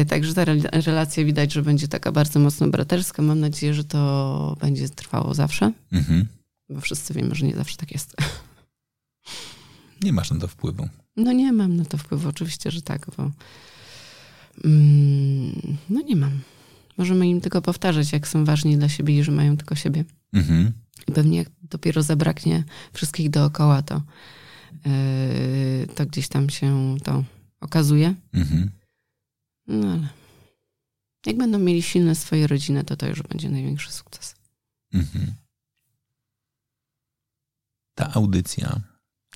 Także 0.07 0.33
ta 0.33 0.45
relacja 0.71 1.25
widać, 1.25 1.53
że 1.53 1.61
będzie 1.61 1.87
taka 1.87 2.11
bardzo 2.11 2.39
mocno 2.39 2.67
braterska. 2.67 3.21
Mam 3.21 3.39
nadzieję, 3.39 3.73
że 3.73 3.83
to 3.83 4.57
będzie 4.61 4.89
trwało 4.89 5.33
zawsze, 5.33 5.71
mhm. 5.91 6.25
bo 6.69 6.81
wszyscy 6.81 7.13
wiemy, 7.13 7.35
że 7.35 7.45
nie 7.45 7.55
zawsze 7.55 7.77
tak 7.77 7.91
jest. 7.91 8.15
Nie 10.05 10.13
masz 10.13 10.31
na 10.31 10.39
to 10.39 10.47
wpływu. 10.47 10.89
No 11.17 11.31
nie 11.31 11.53
mam 11.53 11.75
na 11.75 11.85
to 11.85 11.97
wpływu, 11.97 12.29
oczywiście, 12.29 12.71
że 12.71 12.81
tak, 12.81 13.07
bo 13.17 13.31
mm, 14.63 15.77
no 15.89 16.01
nie 16.01 16.15
mam. 16.15 16.39
Możemy 16.97 17.27
im 17.27 17.41
tylko 17.41 17.61
powtarzać, 17.61 18.11
jak 18.11 18.27
są 18.27 18.45
ważni 18.45 18.77
dla 18.77 18.89
siebie 18.89 19.19
i 19.19 19.23
że 19.23 19.31
mają 19.31 19.57
tylko 19.57 19.75
siebie. 19.75 20.05
Mhm. 20.33 20.71
I 21.07 21.11
pewnie 21.11 21.37
jak 21.37 21.49
dopiero 21.61 22.03
zabraknie 22.03 22.63
wszystkich 22.93 23.29
dookoła, 23.29 23.81
to, 23.81 24.01
yy, 24.85 25.87
to 25.95 26.05
gdzieś 26.05 26.27
tam 26.27 26.49
się 26.49 26.97
to 27.03 27.23
okazuje. 27.59 28.15
Mhm. 28.33 28.71
No 29.67 29.93
ale 29.93 30.07
jak 31.25 31.37
będą 31.37 31.59
mieli 31.59 31.81
silne 31.81 32.15
swoje 32.15 32.47
rodziny, 32.47 32.83
to 32.83 32.95
to 32.95 33.07
już 33.07 33.21
będzie 33.21 33.49
największy 33.49 33.91
sukces. 33.91 34.35
Mhm. 34.93 35.33
Ta 37.95 38.13
audycja 38.13 38.81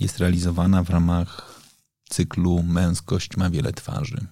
jest 0.02 0.18
realizowana 0.18 0.84
w 0.84 0.90
ramach 0.90 1.62
cyklu 2.10 2.64
Męskość 2.64 3.38
ma 3.38 3.50
wiele 3.50 3.74
twarzy, 3.74 4.28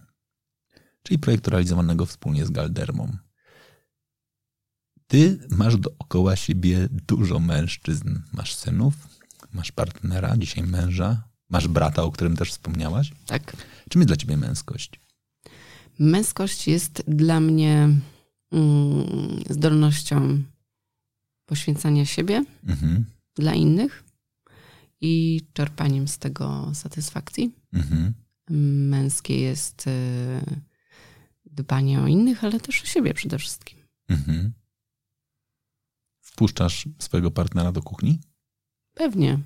czyli 1.04 1.20
projektu 1.20 1.50
realizowanego 1.50 2.06
wspólnie 2.06 2.46
z 2.46 2.50
Galdermą. 2.50 3.18
Ty 5.08 5.48
masz 5.50 5.78
dookoła 5.78 6.36
siebie 6.36 6.88
dużo 6.92 7.40
mężczyzn. 7.40 8.20
Masz 8.34 8.56
synów, 8.56 8.94
masz 9.54 9.72
partnera, 9.72 10.38
dzisiaj 10.38 10.64
męża, 10.64 11.24
masz 11.50 11.68
brata, 11.68 12.04
o 12.04 12.12
którym 12.12 12.38
też 12.38 12.52
wspomniałaś. 12.52 13.12
Tak. 13.26 13.56
Czym 13.90 14.02
jest 14.02 14.10
dla 14.10 14.18
ciebie 14.18 14.38
męskość? 14.38 15.02
Męskość 16.00 16.68
jest 16.68 17.04
dla 17.08 17.40
mnie 17.40 17.90
mm, 18.52 19.44
zdolnością 19.50 20.44
poświęcania 21.46 22.06
siebie 22.06 22.46
mhm. 22.68 23.06
dla 23.36 23.54
innych, 23.54 24.04
i 25.02 25.42
czerpaniem 25.54 26.08
z 26.08 26.18
tego 26.18 26.72
satysfakcji. 26.74 27.52
Mhm. 27.74 28.14
Męskie 28.90 29.40
jest 29.40 29.88
e, 29.88 29.92
dbanie 31.46 32.02
o 32.02 32.08
innych, 32.08 32.44
ale 32.44 32.60
też 32.60 32.84
o 32.84 32.86
siebie 32.86 33.14
przede 33.14 33.40
wszystkim. 33.40 33.78
Mhm. 34.10 34.54
Wpuszczasz 36.22 36.86
swojego 37.00 37.32
partnera 37.32 37.72
do 37.72 37.82
kuchni? 37.82 38.20
Pewnie. 38.94 39.40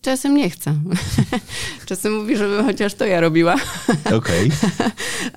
Czasem 0.00 0.36
nie 0.36 0.50
chcę. 0.50 0.80
czasem 1.86 2.12
mówi, 2.16 2.36
żeby 2.36 2.62
chociaż 2.62 2.94
to 2.94 3.06
ja 3.06 3.20
robiła. 3.20 3.54
Okej. 4.18 4.48
Okay. 4.48 4.90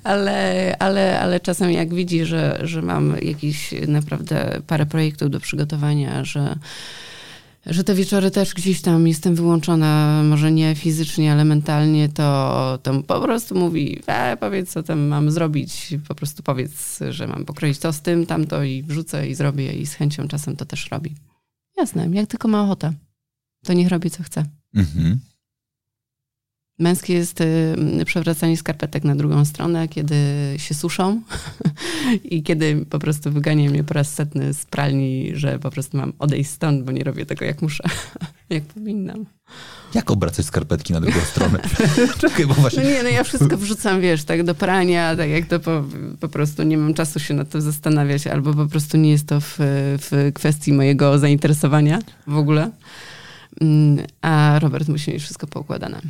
ale, 0.04 0.76
ale, 0.78 1.20
ale 1.20 1.40
czasem 1.40 1.70
jak 1.70 1.94
widzi, 1.94 2.24
że, 2.24 2.60
że 2.62 2.82
mam 2.82 3.16
jakieś 3.22 3.74
naprawdę 3.88 4.62
parę 4.66 4.86
projektów 4.86 5.30
do 5.30 5.40
przygotowania, 5.40 6.24
że 6.24 6.58
że 7.66 7.84
te 7.84 7.94
wieczory 7.94 8.30
też 8.30 8.54
gdzieś 8.54 8.80
tam 8.80 9.08
jestem 9.08 9.34
wyłączona, 9.34 10.22
może 10.22 10.52
nie 10.52 10.74
fizycznie, 10.74 11.32
ale 11.32 11.44
mentalnie, 11.44 12.08
to, 12.08 12.78
to 12.82 13.02
po 13.02 13.20
prostu 13.20 13.58
mówi, 13.58 14.02
e, 14.06 14.36
powiedz, 14.36 14.70
co 14.70 14.82
tam 14.82 15.00
mam 15.00 15.30
zrobić, 15.30 15.94
po 16.08 16.14
prostu 16.14 16.42
powiedz, 16.42 17.00
że 17.10 17.26
mam 17.26 17.44
pokroić 17.44 17.78
to 17.78 17.92
z 17.92 18.00
tym, 18.00 18.26
tamto 18.26 18.62
i 18.62 18.82
wrzucę 18.82 19.28
i 19.28 19.34
zrobię 19.34 19.72
i 19.72 19.86
z 19.86 19.94
chęcią 19.94 20.28
czasem 20.28 20.56
to 20.56 20.64
też 20.64 20.90
robi. 20.90 21.14
Jasne, 21.76 22.08
jak 22.12 22.28
tylko 22.28 22.48
ma 22.48 22.62
ochotę, 22.62 22.92
to 23.64 23.72
niech 23.72 23.88
robi, 23.88 24.10
co 24.10 24.22
chce. 24.22 24.44
Mhm. 24.74 25.20
Męskie 26.78 27.14
jest 27.14 27.40
y, 27.40 28.04
przewracanie 28.06 28.56
skarpetek 28.56 29.04
na 29.04 29.16
drugą 29.16 29.44
stronę, 29.44 29.88
kiedy 29.88 30.16
się 30.56 30.74
suszą 30.74 31.22
i 32.24 32.42
kiedy 32.42 32.86
po 32.90 32.98
prostu 32.98 33.30
wygania 33.30 33.70
mnie 33.70 33.84
po 33.84 33.94
raz 33.94 34.14
setny 34.14 34.54
z 34.54 34.64
pralni, 34.64 35.30
że 35.34 35.58
po 35.58 35.70
prostu 35.70 35.96
mam 35.96 36.12
odejść 36.18 36.50
stąd, 36.50 36.84
bo 36.84 36.92
nie 36.92 37.04
robię 37.04 37.26
tego 37.26 37.44
jak 37.44 37.62
muszę, 37.62 37.84
jak 38.50 38.64
powinnam. 38.64 39.26
Jak 39.94 40.10
obracać 40.10 40.46
skarpetki 40.46 40.92
na 40.92 41.00
drugą 41.00 41.20
stronę? 41.20 41.58
Czekaj, 42.20 42.46
bo 42.46 42.54
właśnie... 42.54 42.82
No 42.82 42.90
nie, 42.90 43.02
no 43.02 43.08
ja 43.08 43.24
wszystko 43.24 43.56
wrzucam, 43.56 44.00
wiesz, 44.00 44.24
tak 44.24 44.42
do 44.42 44.54
prania, 44.54 45.16
tak 45.16 45.30
jak 45.30 45.46
to 45.46 45.60
po, 45.60 45.84
po 46.20 46.28
prostu 46.28 46.62
nie 46.62 46.78
mam 46.78 46.94
czasu 46.94 47.20
się 47.20 47.34
nad 47.34 47.48
tym 47.48 47.60
zastanawiać, 47.60 48.26
albo 48.26 48.54
po 48.54 48.66
prostu 48.66 48.96
nie 48.96 49.10
jest 49.10 49.28
to 49.28 49.40
w, 49.40 49.56
w 49.98 50.30
kwestii 50.34 50.72
mojego 50.72 51.18
zainteresowania 51.18 51.98
w 52.26 52.36
ogóle. 52.36 52.70
Mm, 53.60 54.06
a 54.22 54.58
Robert 54.58 54.88
musi 54.88 55.10
mieć 55.10 55.22
wszystko 55.22 55.46
poukładane. 55.46 56.00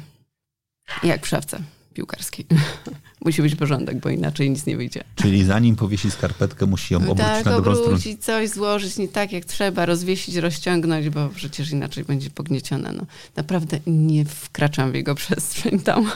Jak 1.02 1.26
w 1.26 1.28
szafce. 1.28 1.58
piłkarskiej. 1.94 2.46
musi 3.24 3.42
być 3.42 3.54
porządek, 3.54 4.00
bo 4.00 4.08
inaczej 4.08 4.50
nic 4.50 4.66
nie 4.66 4.76
wyjdzie. 4.76 5.04
Czyli 5.14 5.44
zanim 5.44 5.76
powiesi 5.76 6.10
skarpetkę, 6.10 6.66
musi 6.66 6.94
ją 6.94 7.00
obrócić 7.00 7.24
tak, 7.24 7.44
na 7.44 7.50
dobrą 7.52 7.72
stronę. 7.72 7.90
obrócić, 7.90 8.24
coś 8.24 8.48
złożyć 8.48 8.96
nie 8.98 9.08
tak 9.08 9.32
jak 9.32 9.44
trzeba, 9.44 9.86
rozwiesić, 9.86 10.36
rozciągnąć, 10.36 11.08
bo 11.10 11.28
przecież 11.28 11.70
inaczej 11.70 12.04
będzie 12.04 12.30
pogniecione. 12.30 12.92
No, 12.92 13.06
naprawdę 13.36 13.80
nie 13.86 14.24
wkraczam 14.24 14.92
w 14.92 14.94
jego 14.94 15.14
przestrzeń 15.24 15.80
tam. 15.80 16.10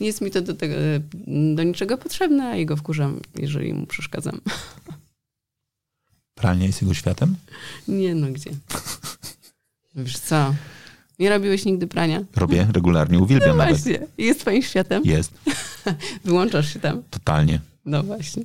Nie 0.00 0.06
jest 0.06 0.20
mi 0.20 0.30
to 0.30 0.40
do, 0.42 0.54
tego, 0.54 0.74
do 1.54 1.62
niczego 1.62 1.98
potrzebne, 1.98 2.48
a 2.48 2.56
jego 2.56 2.76
wkurzam, 2.76 3.20
jeżeli 3.34 3.74
mu 3.74 3.86
przeszkadzam. 3.86 4.40
Pralnia 6.34 6.66
jest 6.66 6.82
jego 6.82 6.94
światem? 6.94 7.36
Nie 7.88 8.14
no, 8.14 8.26
gdzie? 8.26 8.50
Wiesz 9.94 10.18
co? 10.18 10.54
Nie 11.18 11.30
robiłeś 11.30 11.64
nigdy 11.64 11.86
prania? 11.86 12.20
Robię 12.36 12.66
regularnie, 12.72 13.18
uwielbiam 13.18 13.48
no 13.48 13.54
nawet. 13.56 13.76
właśnie. 13.80 14.06
Jest 14.18 14.40
twoim 14.40 14.62
światem? 14.62 15.02
Jest. 15.04 15.32
Wyłączasz 16.24 16.72
się 16.72 16.80
tam? 16.80 17.02
Totalnie. 17.10 17.60
No 17.84 18.02
właśnie. 18.02 18.42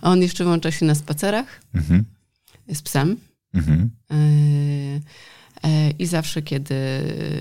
A 0.00 0.10
on 0.10 0.22
jeszcze 0.22 0.44
włącza 0.44 0.70
się 0.70 0.86
na 0.86 0.94
spacerach 0.94 1.60
Mhm. 1.74 2.04
z 2.72 2.82
psem. 2.82 3.16
Mhm. 3.54 3.90
Yy, 4.10 4.16
yy, 5.70 5.90
I 5.98 6.06
zawsze, 6.06 6.42
kiedy 6.42 6.74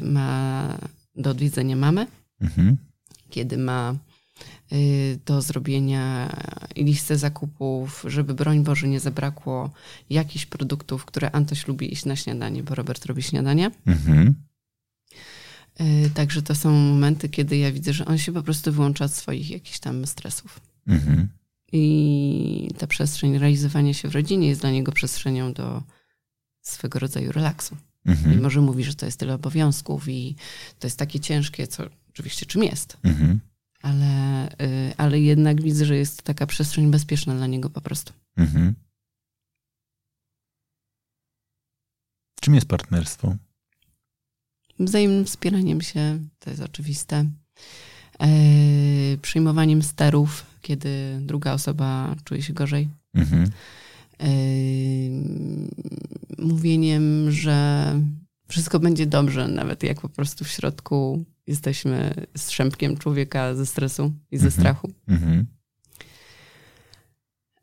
ma 0.03 0.67
do 1.15 1.29
odwiedzenia 1.29 1.75
mamę, 1.75 2.05
Mhm. 2.41 2.77
kiedy 3.29 3.57
ma 3.57 3.95
yy, 4.71 4.77
do 5.25 5.41
zrobienia 5.41 6.35
listę 6.77 7.17
zakupów, 7.17 8.05
żeby 8.07 8.33
broń 8.33 8.63
Boże 8.63 8.87
nie 8.87 8.99
zabrakło 8.99 9.69
jakichś 10.09 10.45
produktów, 10.45 11.05
które 11.05 11.31
Antoś 11.31 11.67
lubi 11.67 11.93
iść 11.93 12.05
na 12.05 12.15
śniadanie, 12.15 12.63
bo 12.63 12.75
Robert 12.75 13.05
robi 13.05 13.23
śniadanie. 13.23 13.71
Mhm. 13.85 14.35
Yy, 15.79 16.09
Także 16.09 16.41
to 16.41 16.55
są 16.55 16.71
momenty, 16.71 17.29
kiedy 17.29 17.57
ja 17.57 17.71
widzę, 17.71 17.93
że 17.93 18.05
on 18.05 18.17
się 18.17 18.31
po 18.31 18.43
prostu 18.43 18.71
wyłącza 18.71 19.05
od 19.05 19.13
swoich 19.13 19.49
jakichś 19.49 19.79
tam 19.79 20.05
stresów. 20.05 20.59
Mhm. 20.87 21.27
I 21.71 22.69
ta 22.77 22.87
przestrzeń 22.87 23.37
realizowania 23.37 23.93
się 23.93 24.07
w 24.09 24.15
rodzinie 24.15 24.47
jest 24.47 24.61
dla 24.61 24.71
niego 24.71 24.91
przestrzenią 24.91 25.53
do 25.53 25.83
swego 26.61 26.99
rodzaju 26.99 27.31
relaksu. 27.31 27.77
Mhm. 28.05 28.35
Mimo, 28.35 28.49
że 28.49 28.61
mówi, 28.61 28.83
że 28.83 28.95
to 28.95 29.05
jest 29.05 29.19
tyle 29.19 29.33
obowiązków 29.33 30.07
i 30.07 30.35
to 30.79 30.87
jest 30.87 30.99
takie 30.99 31.19
ciężkie, 31.19 31.67
co 31.67 31.83
oczywiście 32.09 32.45
czym 32.45 32.63
jest, 32.63 32.97
Mhm. 33.03 33.39
ale, 33.81 34.47
y, 34.61 34.93
ale 34.97 35.19
jednak 35.19 35.61
widzę, 35.61 35.85
że 35.85 35.97
jest 35.97 36.17
to 36.17 36.23
taka 36.23 36.45
przestrzeń 36.47 36.91
bezpieczna 36.91 37.35
dla 37.35 37.47
niego 37.47 37.69
po 37.69 37.81
prostu. 37.81 38.13
Mhm. 38.37 38.73
Czym 42.41 42.55
jest 42.55 42.67
partnerstwo? 42.67 43.35
Wzajemnym 44.79 45.25
wspieraniem 45.25 45.81
się, 45.81 46.19
to 46.39 46.49
jest 46.49 46.61
oczywiste. 46.61 47.25
E, 48.19 48.27
przyjmowaniem 49.21 49.83
sterów, 49.83 50.45
kiedy 50.61 51.19
druga 51.21 51.53
osoba 51.53 52.15
czuje 52.23 52.41
się 52.41 52.53
gorzej. 52.53 52.89
Mhm. 53.13 53.51
E, 54.19 54.27
mówieniem, 56.37 57.31
że 57.31 57.85
wszystko 58.47 58.79
będzie 58.79 59.05
dobrze, 59.05 59.47
nawet 59.47 59.83
jak 59.83 60.01
po 60.01 60.09
prostu 60.09 60.45
w 60.45 60.49
środku 60.49 61.25
jesteśmy 61.47 62.13
strzępkiem 62.37 62.97
człowieka 62.97 63.55
ze 63.55 63.65
stresu 63.65 64.13
i 64.31 64.37
ze 64.37 64.45
Mhm. 64.45 64.51
strachu. 64.61 64.91
Mhm. 65.07 65.45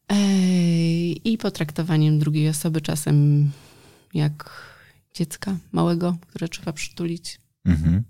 Ej, 0.08 1.28
I 1.32 1.38
potraktowaniem 1.38 2.18
drugiej 2.18 2.48
osoby 2.48 2.80
czasem 2.80 3.50
jak 4.14 4.50
dziecka 5.14 5.56
małego, 5.72 6.16
które 6.26 6.48
trzeba 6.48 6.72
przytulić, 6.72 7.40
Mhm. 7.64 8.02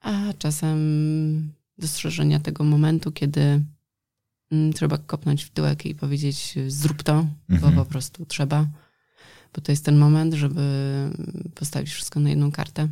a 0.00 0.32
czasem 0.38 0.78
dostrzeżenia 1.78 2.40
tego 2.40 2.64
momentu, 2.64 3.12
kiedy 3.12 3.62
mm, 4.50 4.72
trzeba 4.72 4.98
kopnąć 4.98 5.44
w 5.44 5.50
tyłek 5.50 5.86
i 5.86 5.94
powiedzieć 5.94 6.54
zrób 6.68 7.02
to, 7.02 7.26
Mhm. 7.50 7.74
bo 7.74 7.84
po 7.84 7.90
prostu 7.90 8.26
trzeba. 8.26 8.68
Bo 9.54 9.60
to 9.60 9.72
jest 9.72 9.84
ten 9.84 9.96
moment, 9.98 10.34
żeby 10.34 10.60
postawić 11.54 11.90
wszystko 11.90 12.20
na 12.20 12.28
jedną 12.30 12.52
kartę. 12.52 12.88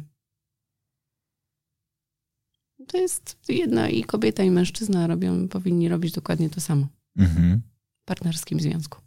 To 2.88 2.98
jest 2.98 3.36
jedna 3.48 3.88
i 3.88 4.04
kobieta 4.04 4.42
i 4.42 4.50
mężczyzna 4.50 5.06
robią, 5.06 5.48
powinni 5.48 5.88
robić 5.88 6.12
dokładnie 6.12 6.50
to 6.50 6.60
samo 6.60 6.86
Mhm. 7.16 7.62
w 8.02 8.04
partnerskim 8.04 8.60
związku. 8.60 8.98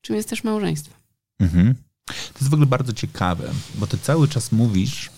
Czym 0.00 0.16
jest 0.16 0.28
też 0.28 0.44
małżeństwo. 0.44 0.94
Mhm. 1.40 1.74
To 2.08 2.38
jest 2.38 2.50
w 2.50 2.54
ogóle 2.54 2.66
bardzo 2.66 2.92
ciekawe, 2.92 3.50
bo 3.74 3.86
ty 3.86 3.98
cały 3.98 4.28
czas 4.28 4.52
mówisz, 4.52 5.10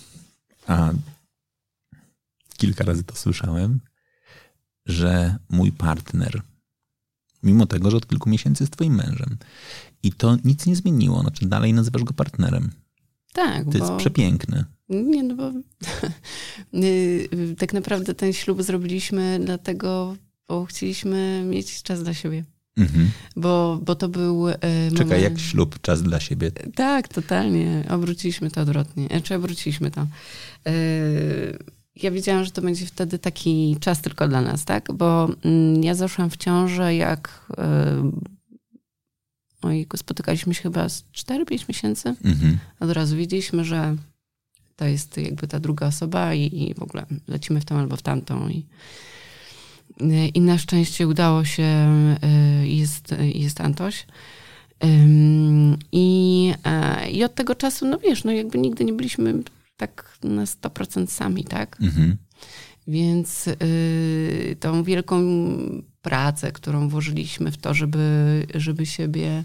a 0.67 0.91
kilka 2.57 2.85
razy 2.85 3.05
to 3.05 3.17
słyszałem, 3.17 3.81
że 4.87 5.37
mój 5.51 5.73
partner, 5.73 6.43
mimo 7.43 7.67
tego, 7.67 7.91
że 7.91 7.97
od 7.97 8.07
kilku 8.07 8.31
miesięcy 8.31 8.63
jest 8.63 8.73
twoim 8.73 8.95
mężem, 8.95 9.37
i 10.03 10.13
to 10.13 10.37
nic 10.45 10.67
nie 10.67 10.77
zmieniło, 10.77 11.21
znaczy 11.21 11.47
dalej 11.47 11.75
nazywasz 11.75 12.05
go 12.05 12.13
partnerem. 12.13 12.71
Tak, 13.33 13.65
To 13.65 13.71
bo... 13.71 13.79
jest 13.79 13.93
przepiękne. 13.93 14.65
Nie, 14.89 15.23
no 15.23 15.35
bo 15.35 15.53
y, 16.79 17.57
tak 17.59 17.73
naprawdę 17.73 18.15
ten 18.15 18.33
ślub 18.33 18.63
zrobiliśmy 18.63 19.41
dlatego, 19.45 20.17
bo 20.49 20.65
chcieliśmy 20.65 21.45
mieć 21.47 21.83
czas 21.83 22.03
dla 22.03 22.15
siebie. 22.15 22.45
Mhm. 22.81 23.11
Bo, 23.37 23.81
bo 23.85 23.95
to 23.95 24.09
był 24.09 24.49
y, 24.49 24.55
Czekaj, 24.91 25.07
moment... 25.07 25.23
jak 25.23 25.39
ślub, 25.39 25.81
czas 25.81 26.03
dla 26.03 26.21
siebie. 26.21 26.51
Tak, 26.75 27.09
totalnie. 27.09 27.85
Obróciliśmy 27.89 28.51
to 28.51 28.61
odwrotnie. 28.61 29.21
Czy 29.23 29.35
obróciliśmy 29.35 29.91
to. 29.91 30.07
Y, 30.71 31.59
Ja 32.03 32.11
wiedziałam, 32.11 32.45
że 32.45 32.51
to 32.51 32.63
będzie 32.63 32.87
wtedy 32.87 33.19
taki 33.19 33.77
czas 33.81 34.01
tylko 34.01 34.29
dla 34.29 34.43
nas, 34.43 34.65
tak? 34.65 34.93
Bo 34.93 35.29
mm, 35.45 35.85
ja 35.85 35.95
zaszłam 35.95 36.31
w 36.31 36.37
ciążę, 36.37 36.95
jak 36.95 37.53
ojku, 39.63 39.97
spotykaliśmy 39.97 40.55
się 40.55 40.63
chyba 40.63 40.89
z 40.89 41.03
4-5 41.03 41.69
miesięcy. 41.69 42.15
Mhm. 42.25 42.59
Od 42.81 42.91
razu 42.91 43.17
wiedzieliśmy, 43.17 43.65
że 43.65 43.97
to 44.77 44.85
jest 44.85 45.17
jakby 45.17 45.49
ta 45.49 45.61
druga 45.61 45.87
osoba 45.87 46.35
i, 46.35 46.63
i 46.63 46.75
w 46.75 46.83
ogóle 46.83 47.07
lecimy 47.29 47.61
w 47.61 47.65
tą 47.65 47.79
albo 47.79 47.97
w 47.97 48.03
tamtą. 48.03 48.49
I, 48.49 48.67
i 50.35 50.41
na 50.41 50.59
szczęście 50.59 51.09
udało 51.09 51.45
się, 51.45 51.87
y, 52.63 52.69
jest, 52.69 53.15
jest 53.35 53.61
Antoś. 53.61 54.07
I, 55.93 56.55
e, 56.65 57.11
I 57.11 57.25
od 57.25 57.35
tego 57.35 57.55
czasu, 57.55 57.87
no 57.87 57.99
wiesz, 57.99 58.25
no 58.25 58.33
jakby 58.33 58.59
nigdy 58.59 58.85
nie 58.85 58.93
byliśmy 58.93 59.35
tak 59.77 60.19
na 60.23 60.45
100% 60.45 61.07
sami, 61.07 61.45
tak? 61.45 61.77
Mhm. 61.81 62.17
Więc 62.87 63.47
y, 63.47 64.57
tą 64.61 64.85
wielką 64.85 65.23
pracę, 66.03 66.53
którą 66.53 66.89
włożyliśmy 66.89 67.51
w 67.51 67.57
to, 67.57 67.75
żeby, 67.75 68.47
żeby 68.55 68.87
siebie 68.87 69.39
y, 69.39 69.45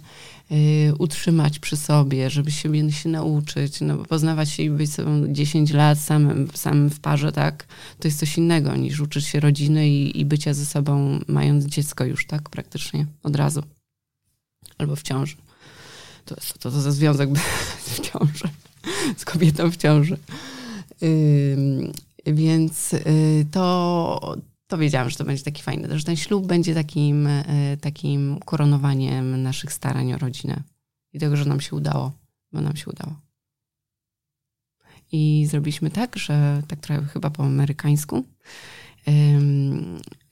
utrzymać 0.98 1.60
przy 1.60 1.78
sobie, 1.78 2.30
żeby 2.30 2.52
siebie 2.52 2.92
się 2.92 3.10
nauczyć, 3.10 3.82
no 3.82 3.98
poznawać 3.98 4.50
się 4.50 4.64
i 4.64 4.70
być 4.70 4.94
sobą 4.94 5.34
10 5.34 5.72
lat 5.72 6.00
samym, 6.00 6.48
samym 6.54 6.90
w 6.90 7.00
parze, 7.00 7.32
tak, 7.32 7.68
to 8.00 8.08
jest 8.08 8.20
coś 8.20 8.38
innego 8.38 8.76
niż 8.76 9.00
uczyć 9.00 9.26
się 9.26 9.40
rodziny 9.40 9.90
i, 9.90 10.20
i 10.20 10.26
bycia 10.26 10.54
ze 10.54 10.66
sobą, 10.66 11.20
mając 11.28 11.66
dziecko 11.66 12.06
już, 12.06 12.26
tak, 12.26 12.50
praktycznie 12.50 13.06
od 13.24 13.36
razu. 13.36 13.64
Albo 14.78 14.96
w 14.96 15.02
ciąży. 15.02 15.36
To, 16.26 16.36
to, 16.36 16.72
to 16.72 16.82
za 16.82 16.92
związek 16.92 17.30
w 17.86 18.00
ciąży, 18.00 18.50
z 19.18 19.26
kobietą 19.26 19.72
w 19.72 19.78
ciąży. 19.78 20.18
Więc 22.26 22.94
y, 22.94 23.46
to, 23.52 24.38
to 24.76 24.80
wiedziałam, 24.80 25.10
że 25.10 25.18
to 25.18 25.26
będzie 25.26 25.44
taki 25.44 25.64
fajny, 25.64 26.00
że 26.00 26.06
ten 26.06 26.16
ślub 26.16 26.48
będzie 26.48 26.74
takim, 26.74 27.28
y, 27.28 27.78
takim 27.82 28.40
koronowaniem 28.46 29.44
naszych 29.44 29.74
starań 29.74 30.14
o 30.14 30.18
rodzinę. 30.18 30.64
I 31.14 31.20
tego, 31.20 31.38
że 31.38 31.46
nam 31.46 31.62
się 31.62 31.76
udało, 31.76 32.12
bo 32.52 32.62
nam 32.62 32.76
się 32.76 32.86
udało. 32.92 33.16
I 35.12 35.48
zrobiliśmy 35.50 35.90
tak, 35.90 36.16
że 36.16 36.62
tak 36.68 36.80
trochę 36.80 37.06
chyba 37.06 37.30
po 37.30 37.44
amerykańsku, 37.44 38.26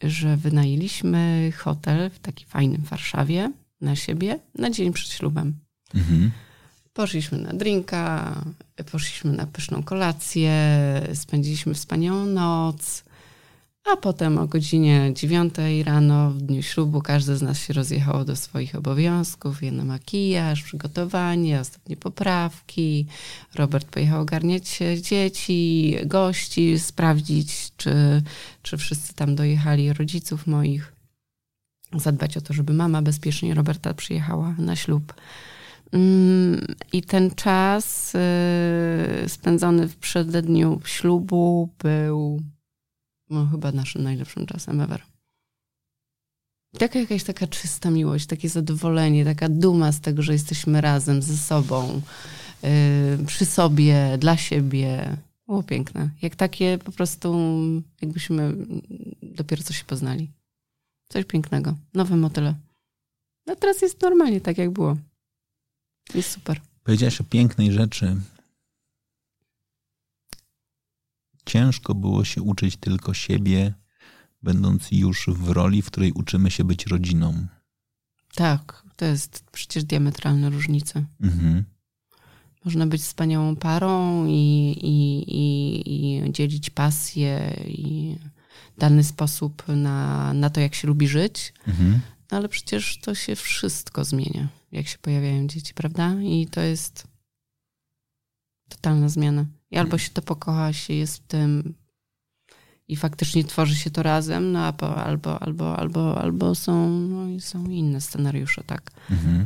że 0.03 0.37
wynajęliśmy 0.37 1.51
hotel 1.57 2.09
w 2.09 2.19
taki 2.19 2.45
fajnym 2.45 2.81
Warszawie 2.81 3.51
na 3.81 3.95
siebie 3.95 4.39
na 4.55 4.69
dzień 4.69 4.93
przed 4.93 5.11
ślubem. 5.11 5.53
Mhm. 5.95 6.31
Poszliśmy 6.93 7.37
na 7.37 7.53
drinka, 7.53 8.35
poszliśmy 8.91 9.33
na 9.33 9.47
pyszną 9.47 9.83
kolację, 9.83 10.51
spędziliśmy 11.13 11.73
wspaniałą 11.73 12.25
noc, 12.25 13.03
a 13.91 13.97
potem 13.97 14.37
o 14.37 14.47
godzinie 14.47 15.11
dziewiątej 15.13 15.83
rano 15.83 16.31
w 16.31 16.41
dniu 16.41 16.63
ślubu 16.63 17.01
każdy 17.01 17.37
z 17.37 17.41
nas 17.41 17.59
się 17.59 17.73
rozjechało 17.73 18.25
do 18.25 18.35
swoich 18.35 18.75
obowiązków. 18.75 19.63
Jedno 19.63 19.85
makijaż, 19.85 20.63
przygotowanie, 20.63 21.59
ostatnie 21.59 21.97
poprawki. 21.97 23.07
Robert 23.55 23.87
pojechał 23.87 24.21
ogarniać 24.21 24.79
dzieci, 25.01 25.95
gości, 26.05 26.79
sprawdzić, 26.79 27.71
czy, 27.77 28.21
czy 28.61 28.77
wszyscy 28.77 29.13
tam 29.13 29.35
dojechali, 29.35 29.93
rodziców 29.93 30.47
moich. 30.47 30.93
Zadbać 31.95 32.37
o 32.37 32.41
to, 32.41 32.53
żeby 32.53 32.73
mama 32.73 33.01
bezpiecznie 33.01 33.53
Roberta 33.53 33.93
przyjechała 33.93 34.55
na 34.57 34.75
ślub. 34.75 35.13
I 36.93 37.01
ten 37.01 37.31
czas 37.31 38.15
y, 38.15 39.29
spędzony 39.29 39.87
w 39.87 39.95
przededniu 39.95 40.81
ślubu 40.85 41.69
był 41.83 42.41
No, 43.33 43.47
chyba 43.51 43.71
naszym 43.71 44.03
najlepszym 44.03 44.45
czasem 44.45 44.81
ever. 44.81 45.01
Taka 46.79 46.99
jakaś 46.99 47.23
taka 47.23 47.47
czysta 47.47 47.91
miłość, 47.91 48.25
takie 48.25 48.49
zadowolenie, 48.49 49.25
taka 49.25 49.49
duma 49.49 49.91
z 49.91 50.01
tego, 50.01 50.21
że 50.21 50.33
jesteśmy 50.33 50.81
razem 50.81 51.21
ze 51.21 51.37
sobą, 51.37 52.01
yy, 52.63 53.25
przy 53.25 53.45
sobie, 53.45 54.17
dla 54.17 54.37
siebie. 54.37 55.17
Było 55.47 55.63
piękne. 55.63 56.09
Jak 56.21 56.35
takie 56.35 56.77
po 56.77 56.91
prostu, 56.91 57.37
jakbyśmy 58.01 58.53
dopiero 59.21 59.63
co 59.63 59.73
się 59.73 59.85
poznali. 59.85 60.29
Coś 61.09 61.25
pięknego. 61.25 61.75
Nowe 61.93 62.15
motyle. 62.15 62.55
No 63.47 63.55
teraz 63.55 63.81
jest 63.81 64.01
normalnie 64.01 64.41
tak, 64.41 64.57
jak 64.57 64.71
było. 64.71 64.97
Jest 66.15 66.31
super. 66.31 66.61
Powiedziałaś 66.83 67.21
o 67.21 67.23
pięknej 67.23 67.71
rzeczy. 67.71 68.15
Ciężko 71.45 71.95
było 71.95 72.25
się 72.25 72.41
uczyć 72.41 72.77
tylko 72.77 73.13
siebie, 73.13 73.73
będąc 74.43 74.91
już 74.91 75.27
w 75.27 75.49
roli, 75.49 75.81
w 75.81 75.87
której 75.87 76.11
uczymy 76.11 76.51
się 76.51 76.63
być 76.63 76.87
rodziną. 76.87 77.47
Tak, 78.35 78.83
to 78.95 79.05
jest 79.05 79.43
przecież 79.51 79.83
diametralna 79.83 80.49
różnica. 80.49 81.03
Mhm. 81.21 81.63
Można 82.65 82.87
być 82.87 83.01
wspaniałą 83.01 83.55
parą 83.55 84.25
i, 84.27 84.75
i, 84.81 85.23
i, 85.37 86.25
i 86.27 86.31
dzielić 86.31 86.69
pasję 86.69 87.63
i 87.67 88.15
dany 88.77 89.03
sposób 89.03 89.63
na, 89.67 90.33
na 90.33 90.49
to, 90.49 90.59
jak 90.61 90.75
się 90.75 90.87
lubi 90.87 91.07
żyć, 91.07 91.53
Mhm. 91.67 91.99
no 92.31 92.37
ale 92.37 92.49
przecież 92.49 92.99
to 92.99 93.15
się 93.15 93.35
wszystko 93.35 94.05
zmienia, 94.05 94.47
jak 94.71 94.87
się 94.87 94.97
pojawiają 94.97 95.47
dzieci, 95.47 95.73
prawda? 95.73 96.13
I 96.21 96.47
to 96.47 96.61
jest 96.61 97.07
totalna 98.69 99.09
zmiana. 99.09 99.45
I 99.73 99.77
albo 99.77 99.97
się 99.97 100.09
to 100.09 100.21
pokocha, 100.21 100.73
się 100.73 100.93
jest 100.93 101.17
w 101.17 101.27
tym 101.27 101.73
i 102.87 102.95
faktycznie 102.95 103.43
tworzy 103.43 103.75
się 103.75 103.91
to 103.91 104.03
razem, 104.03 104.51
no 104.51 104.65
albo, 104.65 104.95
albo, 104.95 105.41
albo, 105.41 105.77
albo, 105.77 106.21
albo 106.21 106.55
są, 106.55 106.89
no, 106.89 107.39
są 107.39 107.65
inne 107.65 108.01
scenariusze, 108.01 108.63
tak. 108.63 108.91
Mhm. 109.11 109.45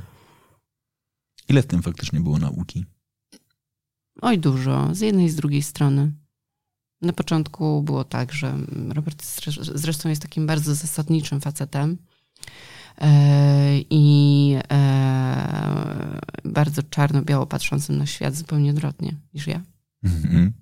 Ile 1.50 1.62
w 1.62 1.68
tym 1.68 1.82
faktycznie 1.82 2.20
było 2.20 2.38
nauki? 2.38 2.86
Oj, 4.22 4.40
dużo. 4.40 4.96
Z 4.96 5.00
jednej 5.00 5.26
i 5.26 5.30
z 5.30 5.36
drugiej 5.36 5.64
strony. 5.64 6.12
Na 7.02 7.14
początku 7.14 7.82
było 7.82 8.04
tak, 8.04 8.34
że 8.34 8.58
Robert 8.90 9.24
zre- 9.24 9.78
zresztą 9.78 10.10
jest 10.10 10.22
takim 10.22 10.48
bardzo 10.48 10.76
zasadniczym 10.76 11.42
facetem 11.42 11.98
e, 12.98 13.80
i 13.90 14.56
e, 14.72 16.20
bardzo 16.46 16.84
czarno-biało 16.84 17.46
patrzącym 17.46 17.98
na 17.98 18.06
świat 18.06 18.36
zupełnie 18.36 18.72
odwrotnie 18.72 19.16
niż 19.34 19.48
ja. 19.48 19.62
Mhm. 20.04 20.54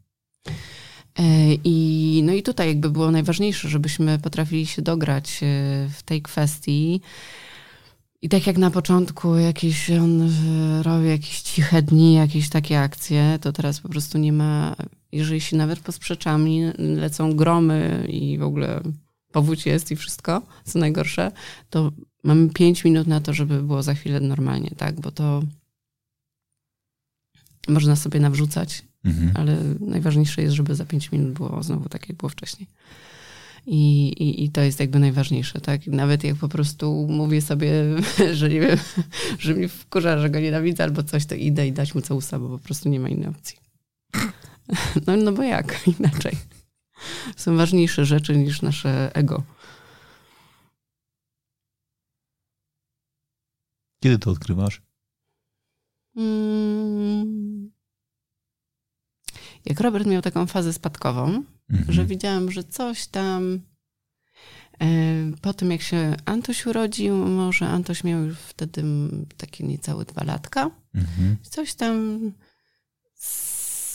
E, 1.19 1.53
I, 1.63 2.21
no 2.25 2.33
i 2.33 2.43
tutaj 2.43 2.67
jakby 2.67 2.89
było 2.89 3.11
najważniejsze, 3.11 3.69
żebyśmy 3.69 4.19
potrafili 4.19 4.65
się 4.65 4.81
dograć 4.81 5.43
e, 5.43 5.45
w 5.89 6.03
tej 6.05 6.21
kwestii. 6.21 7.01
I 8.21 8.29
tak 8.29 8.47
jak 8.47 8.57
na 8.57 8.71
początku 8.71 9.35
jakieś 9.35 9.89
on 9.89 10.21
e, 10.21 10.83
robi 10.83 11.07
jakieś 11.07 11.41
ciche 11.41 11.81
dni, 11.81 12.13
jakieś 12.13 12.49
takie 12.49 12.79
akcje, 12.79 13.39
to 13.41 13.53
teraz 13.53 13.79
po 13.79 13.89
prostu 13.89 14.17
nie 14.17 14.33
ma, 14.33 14.75
jeżeli 15.11 15.41
się 15.41 15.57
nawet 15.57 15.79
posprzeczami 15.79 16.61
lecą 16.77 17.35
gromy 17.35 18.07
i 18.09 18.37
w 18.37 18.43
ogóle 18.43 18.81
powódź 19.31 19.65
jest 19.65 19.91
i 19.91 19.95
wszystko, 19.95 20.41
co 20.63 20.79
najgorsze, 20.79 21.31
to 21.69 21.91
mamy 22.23 22.49
pięć 22.49 22.83
minut 22.83 23.07
na 23.07 23.21
to, 23.21 23.33
żeby 23.33 23.63
było 23.63 23.83
za 23.83 23.93
chwilę 23.93 24.19
normalnie, 24.19 24.71
tak? 24.77 24.99
Bo 24.99 25.11
to 25.11 25.43
można 27.67 27.95
sobie 27.95 28.19
nawrzucać 28.19 28.83
Mhm. 29.05 29.31
ale 29.33 29.57
najważniejsze 29.79 30.41
jest, 30.41 30.55
żeby 30.55 30.75
za 30.75 30.85
pięć 30.85 31.11
minut 31.11 31.33
było 31.33 31.63
znowu 31.63 31.89
tak, 31.89 32.09
jak 32.09 32.17
było 32.17 32.29
wcześniej. 32.29 32.67
I, 33.67 34.07
i, 34.07 34.43
I 34.43 34.49
to 34.49 34.61
jest 34.61 34.79
jakby 34.79 34.99
najważniejsze, 34.99 35.61
tak? 35.61 35.87
Nawet 35.87 36.23
jak 36.23 36.35
po 36.35 36.49
prostu 36.49 37.07
mówię 37.09 37.41
sobie, 37.41 37.71
że 38.33 38.49
nie 38.49 38.59
wiem, 38.59 38.79
że 39.39 39.53
mnie 39.53 39.67
wkurza, 39.67 40.19
że 40.19 40.29
go 40.29 40.39
nienawidzę 40.39 40.83
albo 40.83 41.03
coś, 41.03 41.25
to 41.25 41.35
idę 41.35 41.67
i 41.67 41.71
dać 41.71 41.95
mu 41.95 42.01
całusa, 42.01 42.39
bo 42.39 42.49
po 42.49 42.59
prostu 42.59 42.89
nie 42.89 42.99
ma 42.99 43.09
innej 43.09 43.29
opcji. 43.29 43.57
No, 45.07 45.17
no 45.17 45.31
bo 45.31 45.43
jak 45.43 45.87
inaczej? 45.99 46.33
Są 47.35 47.57
ważniejsze 47.57 48.05
rzeczy 48.05 48.37
niż 48.37 48.61
nasze 48.61 49.15
ego. 49.15 49.43
Kiedy 54.03 54.19
to 54.19 54.31
odkrywasz? 54.31 54.81
Mm. 56.15 57.54
Jak 59.65 59.79
Robert 59.79 60.05
miał 60.07 60.21
taką 60.21 60.45
fazę 60.47 60.73
spadkową, 60.73 61.43
Mhm. 61.69 61.93
że 61.93 62.05
widziałam, 62.05 62.51
że 62.51 62.63
coś 62.63 63.07
tam 63.07 63.59
e, 64.81 64.85
po 65.41 65.53
tym, 65.53 65.71
jak 65.71 65.81
się 65.81 66.15
Antoś 66.25 66.65
urodził, 66.65 67.15
może 67.17 67.67
Antoś 67.67 68.03
miał 68.03 68.23
już 68.23 68.37
wtedy 68.37 68.83
takie 69.37 69.63
niecałe 69.63 70.05
dwa 70.05 70.23
latka, 70.23 70.71
Mhm. 70.95 71.37
coś 71.43 71.73
tam 71.73 72.19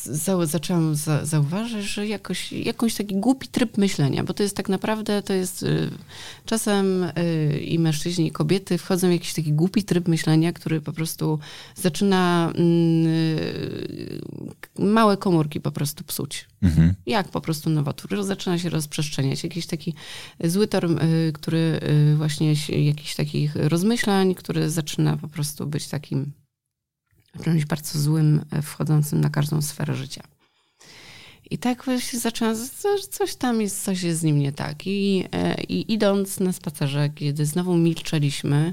za, 0.04 0.46
zaczęłam 0.46 0.94
za, 0.94 1.26
zauważyć, 1.26 1.84
że 1.84 2.06
jakoś, 2.06 2.52
jakąś 2.52 2.94
taki 2.94 3.16
głupi 3.16 3.48
tryb 3.48 3.78
myślenia, 3.78 4.24
bo 4.24 4.34
to 4.34 4.42
jest 4.42 4.56
tak 4.56 4.68
naprawdę, 4.68 5.22
to 5.22 5.32
jest 5.32 5.62
y, 5.62 5.90
czasem 6.44 7.02
y, 7.02 7.60
i 7.60 7.78
mężczyźni, 7.78 8.26
i 8.26 8.30
kobiety 8.30 8.78
wchodzą 8.78 9.08
w 9.08 9.12
jakiś 9.12 9.34
taki 9.34 9.52
głupi 9.52 9.84
tryb 9.84 10.08
myślenia, 10.08 10.52
który 10.52 10.80
po 10.80 10.92
prostu 10.92 11.38
zaczyna 11.74 12.52
mm, 12.54 13.06
y, 13.06 14.20
małe 14.78 15.16
komórki 15.16 15.60
po 15.60 15.72
prostu 15.72 16.04
psuć 16.04 16.50
Mhm. 16.62 16.94
jak 17.06 17.28
po 17.28 17.40
prostu 17.40 17.70
nowotwór 17.70 18.24
zaczyna 18.24 18.58
się 18.58 18.70
rozprzestrzeniać. 18.70 19.44
Jakiś 19.44 19.66
taki 19.66 19.94
zły 20.44 20.68
tor, 20.68 20.88
który 21.34 21.80
właśnie 22.16 22.54
jakichś 22.68 23.14
takich 23.14 23.56
rozmyślań, 23.56 24.34
który 24.34 24.70
zaczyna 24.70 25.16
po 25.16 25.28
prostu 25.28 25.66
być 25.66 25.88
takim 25.88 26.32
czymś 27.44 27.64
bardzo 27.64 27.98
złym, 27.98 28.44
y, 28.58 28.62
wchodzącym 28.62 29.20
na 29.20 29.30
każdą 29.30 29.62
sferę 29.62 29.94
życia. 29.94 30.22
I 31.50 31.58
tak 31.58 31.84
właśnie 31.84 32.18
zaczęłam, 32.18 32.56
że 32.56 33.08
coś 33.10 33.34
tam 33.34 33.60
jest, 33.60 33.84
coś 33.84 34.02
jest 34.02 34.20
z 34.20 34.22
nim 34.22 34.38
nie 34.38 34.52
tak. 34.52 34.86
I, 34.86 35.24
e, 35.32 35.62
I 35.62 35.92
idąc 35.92 36.40
na 36.40 36.52
spacerze, 36.52 37.08
kiedy 37.08 37.46
znowu 37.46 37.76
milczeliśmy 37.76 38.72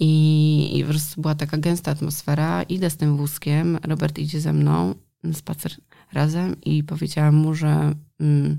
i, 0.00 0.78
i 0.78 0.82
po 0.82 0.90
prostu 0.90 1.20
była 1.20 1.34
taka 1.34 1.58
gęsta 1.58 1.90
atmosfera, 1.90 2.62
idę 2.62 2.90
z 2.90 2.96
tym 2.96 3.16
wózkiem, 3.16 3.78
Robert 3.82 4.18
idzie 4.18 4.40
ze 4.40 4.52
mną 4.52 4.94
na 5.22 5.32
spacer 5.32 5.72
razem 6.12 6.56
i 6.60 6.84
powiedziałam 6.84 7.34
mu, 7.34 7.54
że 7.54 7.94
mm, 8.20 8.58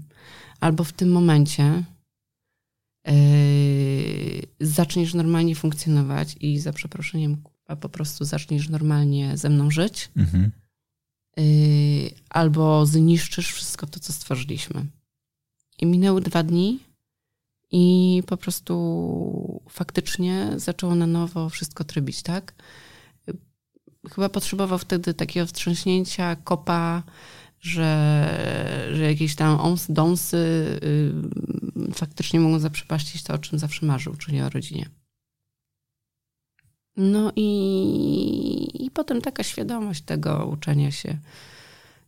albo 0.60 0.84
w 0.84 0.94
tym 0.94 1.12
momencie 1.12 1.84
yy, 3.08 3.14
zaczniesz 4.60 5.14
normalnie 5.14 5.56
funkcjonować 5.56 6.36
i 6.40 6.60
za 6.60 6.74
przeproszeniem 6.74 7.38
a 7.66 7.76
po 7.76 7.90
prostu 7.90 8.26
zaczniesz 8.26 8.70
normalnie 8.70 9.38
ze 9.38 9.50
mną 9.50 9.72
żyć, 9.72 10.10
Mhm. 10.18 10.52
yy, 11.38 12.12
albo 12.30 12.86
zniszczysz 12.86 13.52
wszystko 13.52 13.88
to, 13.88 14.00
co 14.00 14.14
stworzyliśmy. 14.14 14.86
I 15.80 15.86
minęły 15.86 16.22
dwa 16.22 16.44
dni 16.44 16.80
i 17.72 18.24
po 18.28 18.38
prostu 18.38 19.62
faktycznie 19.70 20.52
zaczęło 20.56 20.96
na 20.96 21.08
nowo 21.08 21.50
wszystko 21.50 21.84
trybić, 21.84 22.22
tak? 22.22 22.54
Chyba 24.14 24.30
potrzebował 24.30 24.80
wtedy 24.80 25.14
takiego 25.14 25.46
wstrząśnięcia, 25.46 26.36
kopa, 26.36 27.04
że, 27.62 28.92
że 28.94 29.04
jakieś 29.04 29.36
tam 29.36 29.60
ons, 29.60 29.86
dąsy 29.90 30.66
yy, 31.76 31.94
faktycznie 31.94 32.40
mogą 32.40 32.60
zaprzepaścić 32.60 33.24
to, 33.24 33.34
o 33.34 33.38
czym 33.38 33.60
zawsze 33.60 33.86
marzył, 33.86 34.16
czyli 34.16 34.42
o 34.42 34.50
rodzinie. 34.50 34.90
No 36.98 37.32
i, 37.36 38.86
i 38.86 38.92
potem 38.92 39.22
taka 39.22 39.44
świadomość 39.44 40.02
tego 40.02 40.46
uczenia 40.46 40.92
się, 40.92 41.18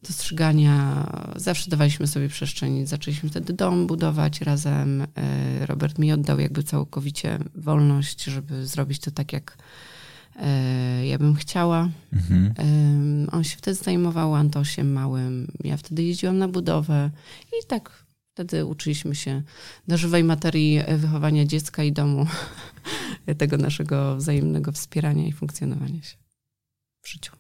dostrzegania. 0.04 1.06
Zawsze 1.36 1.70
dawaliśmy 1.70 2.08
sobie 2.08 2.30
przestrzeń. 2.30 2.88
Zaczęliśmy 2.88 3.30
wtedy 3.30 3.54
dom 3.54 3.88
budować 3.88 4.42
razem. 4.42 5.02
E, 5.02 5.66
Robert 5.66 6.00
mi 6.00 6.12
oddał 6.12 6.40
jakby 6.40 6.64
całkowicie 6.64 7.40
wolność, 7.56 8.24
żeby 8.24 8.68
zrobić 8.68 9.00
to 9.00 9.12
tak, 9.12 9.34
jak 9.34 9.58
e, 10.36 11.08
ja 11.08 11.18
bym 11.18 11.36
chciała. 11.36 11.90
Mhm. 12.14 12.54
On 13.32 13.44
się 13.44 13.58
wtedy 13.58 13.76
zajmował 13.76 14.36
Antosiem 14.36 14.92
małym. 14.92 15.48
Ja 15.64 15.78
wtedy 15.78 16.04
jeździłam 16.04 16.38
na 16.38 16.48
budowę 16.48 17.10
i 17.48 17.68
tak 17.68 18.04
wtedy 18.34 18.66
uczyliśmy 18.66 19.16
się 19.16 19.42
do 19.88 19.98
żywej 19.98 20.24
materii 20.24 20.82
wychowania 20.98 21.46
dziecka 21.46 21.84
i 21.84 21.92
domu, 21.92 22.28
tego 23.36 23.58
naszego 23.58 24.16
wzajemnego 24.16 24.72
wspierania 24.72 25.28
i 25.28 25.32
funkcjonowania 25.32 26.02
się 26.02 26.18
w 27.02 27.10
życiu. 27.10 27.36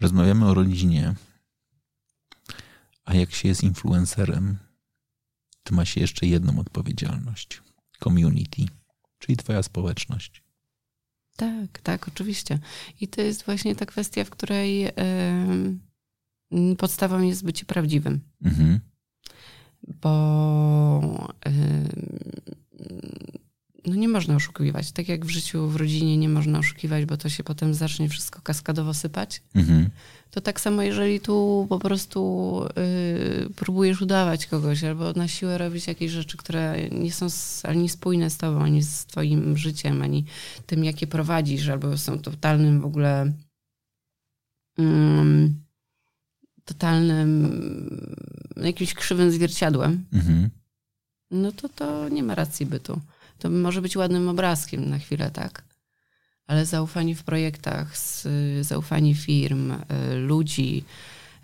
Rozmawiamy 0.00 0.46
o 0.46 0.54
rodzinie, 0.54 1.14
a 3.04 3.14
jak 3.14 3.32
się 3.32 3.48
jest 3.48 3.62
influencerem, 3.62 4.58
to 5.62 5.74
ma 5.74 5.84
się 5.84 6.00
jeszcze 6.00 6.26
jedną 6.26 6.58
odpowiedzialność. 6.58 7.62
Community, 8.02 8.62
czyli 9.18 9.36
twoja 9.36 9.62
społeczność. 9.62 10.42
Tak, 11.36 11.80
tak, 11.82 12.08
oczywiście. 12.08 12.58
I 13.00 13.08
to 13.08 13.20
jest 13.20 13.44
właśnie 13.44 13.76
ta 13.76 13.86
kwestia, 13.86 14.24
w 14.24 14.30
której 14.30 14.92
Mm, 16.50 16.76
Podstawą 16.76 17.22
jest 17.22 17.44
bycie 17.44 17.64
prawdziwym, 17.64 18.20
Mhm. 18.44 18.80
Bo 20.02 21.24
no 23.86 23.94
nie 23.94 24.08
można 24.08 24.36
oszukiwać. 24.36 24.92
Tak 24.92 25.08
jak 25.08 25.26
w 25.26 25.30
życiu, 25.30 25.68
w 25.68 25.76
rodzinie 25.76 26.16
nie 26.16 26.28
można 26.28 26.58
oszukiwać, 26.58 27.04
bo 27.04 27.16
to 27.16 27.28
się 27.28 27.44
potem 27.44 27.74
zacznie 27.74 28.08
wszystko 28.08 28.40
kaskadowo 28.42 28.94
sypać. 28.94 29.42
Mhm. 29.54 29.90
To 30.30 30.40
tak 30.40 30.60
samo, 30.60 30.82
jeżeli 30.82 31.20
tu 31.20 31.66
po 31.68 31.78
prostu 31.78 32.60
y, 33.46 33.54
próbujesz 33.56 34.02
udawać 34.02 34.46
kogoś 34.46 34.84
albo 34.84 35.12
na 35.12 35.28
siłę 35.28 35.58
robić 35.58 35.86
jakieś 35.86 36.12
rzeczy, 36.12 36.36
które 36.36 36.88
nie 36.92 37.12
są 37.12 37.26
s- 37.26 37.64
ani 37.64 37.88
spójne 37.88 38.30
z 38.30 38.36
tobą, 38.38 38.62
ani 38.62 38.82
z 38.82 39.04
twoim 39.06 39.56
życiem, 39.56 40.02
ani 40.02 40.24
tym, 40.66 40.84
jakie 40.84 41.06
prowadzisz, 41.06 41.68
albo 41.68 41.98
są 41.98 42.18
totalnym 42.18 42.80
w 42.80 42.84
ogóle 42.84 43.32
mm, 44.78 45.54
totalnym 46.68 47.32
jakimś 48.56 48.94
krzywym 48.94 49.30
zwierciadłem, 49.32 50.04
Mhm. 50.12 50.50
no 51.30 51.52
to 51.52 51.68
to 51.68 52.08
nie 52.08 52.22
ma 52.22 52.34
racji 52.34 52.66
bytu. 52.66 53.00
To 53.38 53.50
może 53.50 53.82
być 53.82 53.96
ładnym 53.96 54.28
obrazkiem 54.28 54.90
na 54.90 54.98
chwilę, 54.98 55.30
tak? 55.30 55.64
Ale 56.46 56.66
zaufanie 56.66 57.14
w 57.14 57.22
projektach, 57.24 57.94
zaufanie 58.60 59.14
firm, 59.14 59.70
y, 59.72 59.76
ludzi, 60.16 60.84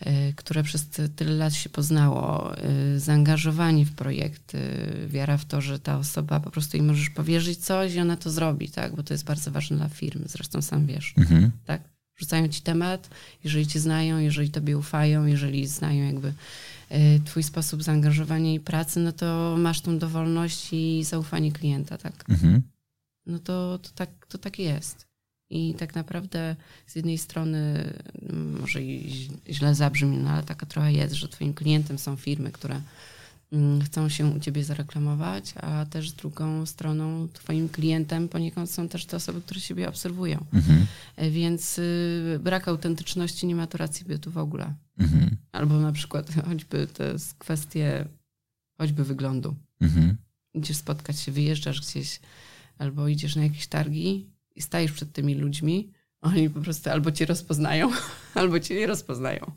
y, 0.07 0.33
które 0.37 0.63
przez 0.63 0.87
ty- 0.89 1.09
tyle 1.09 1.33
lat 1.33 1.55
się 1.55 1.69
poznało, 1.71 2.55
y, 2.59 3.01
zaangażowanie 3.01 3.85
w 3.87 3.93
projekt, 3.95 4.53
wiara 5.07 5.37
w 5.37 5.45
to, 5.45 5.61
że 5.61 5.79
ta 5.79 5.99
osoba 5.99 6.41
po 6.41 6.51
prostu 6.51 6.77
jej 6.77 6.87
możesz 6.87 7.11
powierzyć 7.11 7.59
coś 7.59 7.95
i 7.95 8.01
ona 8.01 8.17
to 8.17 8.31
zrobi, 8.31 8.69
tak? 8.69 8.97
Bo 8.97 9.03
to 9.03 9.15
jest 9.15 9.25
bardzo 9.25 9.51
ważne 9.51 9.77
dla 9.77 9.89
firmy, 9.89 10.25
zresztą 10.29 10.63
sam 10.63 10.87
wiesz 10.87 11.15
Mhm. 11.19 11.51
tak? 11.67 11.83
Rzucają 12.17 12.49
ci 12.49 12.63
temat, 12.63 13.11
jeżeli 13.45 13.67
cię 13.67 13.81
znają, 13.81 14.19
jeżeli 14.19 14.51
tobie 14.51 14.79
ufają, 14.79 15.27
jeżeli 15.27 15.67
znają 15.67 16.05
jakby 16.05 16.29
y, 16.29 17.21
twój 17.25 17.43
sposób 17.43 17.83
zaangażowania 17.83 18.55
i 18.55 18.61
pracy, 18.61 19.01
no 19.01 19.13
to 19.13 19.57
masz 19.59 19.81
tą 19.81 19.99
dowolność 19.99 20.69
i 20.73 21.05
zaufanie 21.05 21.53
klienta, 21.53 21.99
tak? 21.99 22.25
Mhm. 22.29 22.63
No 23.27 23.39
to, 23.39 23.79
to, 23.79 23.91
tak, 23.95 24.27
to 24.29 24.39
tak 24.39 24.59
jest. 24.59 25.07
I 25.51 25.75
tak 25.75 25.95
naprawdę 25.95 26.57
z 26.87 26.97
jednej 26.97 27.19
strony 27.19 27.93
mm, 28.23 28.61
może 28.61 28.83
i 28.83 29.29
źle 29.49 29.75
zabrzmi, 29.75 30.17
no 30.17 30.31
ale 30.31 30.43
taka 30.43 30.67
trochę 30.67 30.93
jest, 30.93 31.15
że 31.15 31.29
twoim 31.29 31.55
klientem 31.55 31.99
są 31.99 32.17
firmy, 32.17 32.53
które 32.53 32.81
chcą 33.85 34.09
się 34.09 34.27
u 34.27 34.41
ciebie 34.41 34.65
zareklamować, 34.65 35.55
a 35.57 35.87
też 35.87 36.11
z 36.11 36.15
drugą 36.15 36.67
stroną 36.67 37.29
twoim 37.29 37.69
klientem 37.69 38.29
poniekąd 38.29 38.71
są 38.71 38.89
też 38.89 39.07
te 39.07 39.17
osoby, 39.17 39.41
które 39.41 39.61
ciebie 39.61 39.89
obserwują. 39.89 40.45
Mhm. 40.53 40.87
E, 41.17 41.31
Więc 41.31 41.79
y, 41.79 42.41
brak 42.43 42.69
autentyczności 42.69 43.47
nie 43.47 43.55
ma 43.55 43.67
tu 43.67 43.79
racji 43.79 44.07
bytu 44.07 44.31
w 44.31 44.39
ogóle. 44.39 44.75
Mhm. 44.99 45.37
Albo 45.53 45.81
na 45.81 45.93
przykład 45.93 46.35
choćby 46.49 46.87
to 46.87 47.03
jest 47.03 47.35
kwestie 47.35 48.09
choćby 48.79 49.05
wyglądu. 49.05 49.55
Mhm. 49.81 50.17
Idziesz 50.55 50.77
spotkać 50.77 51.21
się, 51.21 51.33
wyjeżdżasz 51.33 51.81
gdzieś, 51.81 52.21
albo 52.79 53.09
idziesz 53.09 53.37
na 53.37 53.43
jakieś 53.43 53.67
targi 53.67 54.31
i 54.57 54.63
stajesz 54.63 54.93
przed 54.93 55.13
tymi 55.13 55.35
ludźmi, 55.35 55.93
oni 56.25 56.51
po 56.51 56.61
prostu 56.61 56.91
albo 56.91 57.13
cię 57.13 57.27
rozpoznają, 57.27 57.91
albo 58.35 58.61
cię 58.61 58.75
nie 58.75 58.87
rozpoznają. 58.87 59.53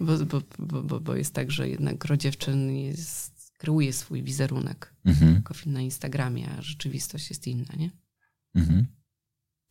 Bo, 0.00 0.18
bo, 0.18 0.42
bo, 0.58 0.82
bo, 0.82 1.00
bo 1.00 1.14
jest 1.14 1.34
tak, 1.34 1.50
że 1.50 1.68
jednak 1.68 1.98
gro 1.98 2.16
dziewczyn 2.16 2.76
jest, 2.76 3.35
kreuje 3.56 3.92
swój 3.92 4.22
wizerunek 4.22 4.94
Mhm. 5.04 5.42
na 5.66 5.80
Instagramie, 5.80 6.50
a 6.50 6.62
rzeczywistość 6.62 7.30
jest 7.30 7.46
inna, 7.46 7.74
nie? 7.76 7.90
Mhm. 8.54 8.86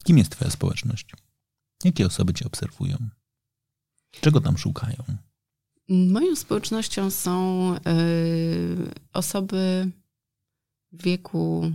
Kim 0.04 0.18
jest 0.18 0.32
twoja 0.32 0.52
społeczność? 0.52 1.12
Jakie 1.84 2.06
osoby 2.06 2.34
cię 2.34 2.46
obserwują? 2.46 2.98
Czego 4.12 4.42
tam 4.42 4.58
szukają? 4.58 5.04
Moją 5.90 6.36
społecznością 6.36 7.12
są 7.12 7.76
y, 7.76 7.80
osoby 9.14 9.92
w 10.92 11.04
wieku 11.04 11.72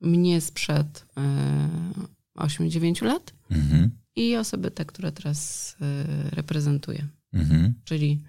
mnie 0.00 0.40
sprzed 0.40 1.06
y, 2.36 2.38
8-9 2.38 3.04
lat 3.04 3.34
Mhm. 3.50 3.90
i 4.16 4.36
osoby 4.36 4.70
te, 4.70 4.84
które 4.84 5.12
teraz 5.12 5.72
y, 6.26 6.30
reprezentuję. 6.30 7.08
Mhm. 7.32 7.74
Czyli 7.84 8.22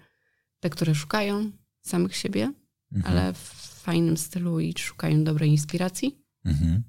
te, 0.60 0.70
które 0.70 0.94
szukają 0.94 1.50
samych 1.82 2.16
siebie, 2.16 2.52
Mhm. 2.92 3.16
ale 3.16 3.32
w 3.32 3.38
fajnym 3.82 4.16
stylu 4.16 4.60
i 4.60 4.74
szukają 4.78 5.24
dobrej 5.24 5.50
inspiracji. 5.50 6.18
Mhm. 6.44 6.82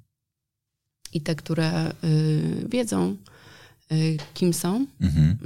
I 1.13 1.21
te, 1.21 1.35
które 1.35 1.91
y, 2.03 2.67
wiedzą, 2.69 3.17
y, 3.91 4.17
kim 4.33 4.53
są, 4.53 4.85
Mhm. 5.01 5.37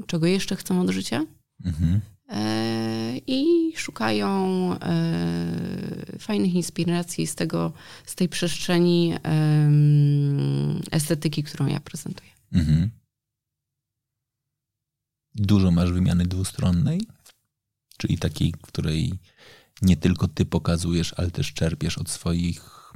y, 0.00 0.06
czego 0.06 0.26
jeszcze 0.26 0.56
chcą 0.56 0.80
od 0.80 0.90
życia. 0.90 1.26
Mhm. 1.64 2.00
E, 2.28 3.18
i 3.26 3.72
szukają 3.76 4.38
e, 4.74 6.18
fajnych 6.18 6.54
inspiracji 6.54 7.26
z 7.26 7.34
tego, 7.34 7.72
z 8.06 8.14
tej 8.14 8.28
przestrzeni 8.28 9.14
em, 9.22 10.80
estetyki, 10.90 11.42
którą 11.42 11.66
ja 11.66 11.80
prezentuję. 11.80 12.30
Mhm. 12.52 12.90
Dużo 15.34 15.70
masz 15.70 15.92
wymiany 15.92 16.26
dwustronnej? 16.26 17.00
Czyli 18.00 18.18
takiej, 18.18 18.52
w 18.52 18.66
której 18.66 19.12
nie 19.82 19.96
tylko 19.96 20.28
ty 20.28 20.44
pokazujesz, 20.44 21.14
ale 21.16 21.30
też 21.30 21.52
czerpiesz 21.52 21.98
od 21.98 22.10
swoich, 22.10 22.92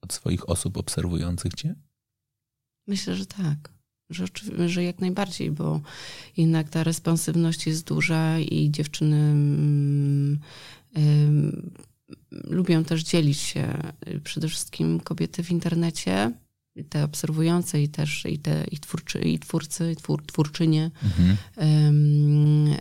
od 0.00 0.12
swoich 0.12 0.48
osób 0.48 0.76
obserwujących 0.76 1.54
cię? 1.54 1.74
Myślę, 2.86 3.14
że 3.14 3.26
tak. 3.26 3.72
Że, 4.10 4.24
że 4.66 4.84
jak 4.84 4.98
najbardziej, 4.98 5.50
bo 5.50 5.80
jednak 6.36 6.68
ta 6.68 6.84
responsywność 6.84 7.66
jest 7.66 7.86
duża 7.86 8.38
i 8.38 8.70
dziewczyny 8.70 9.16
mm, 9.16 10.40
em, 10.94 11.70
lubią 12.30 12.84
też 12.84 13.02
dzielić 13.02 13.38
się. 13.38 13.92
Przede 14.24 14.48
wszystkim 14.48 15.00
kobiety 15.00 15.42
w 15.42 15.50
internecie, 15.50 16.32
te 16.88 17.04
obserwujące 17.04 17.82
i 17.82 17.88
też 17.88 18.26
i 18.26 18.38
te 18.38 18.64
i 18.70 18.78
twórczy, 18.78 19.18
i 19.18 19.38
twórcy, 19.38 19.92
i 19.92 19.96
twór, 19.96 20.26
twórczynie. 20.26 20.90
Mhm. 21.04 21.36
Em, 21.56 22.72
e, 22.72 22.74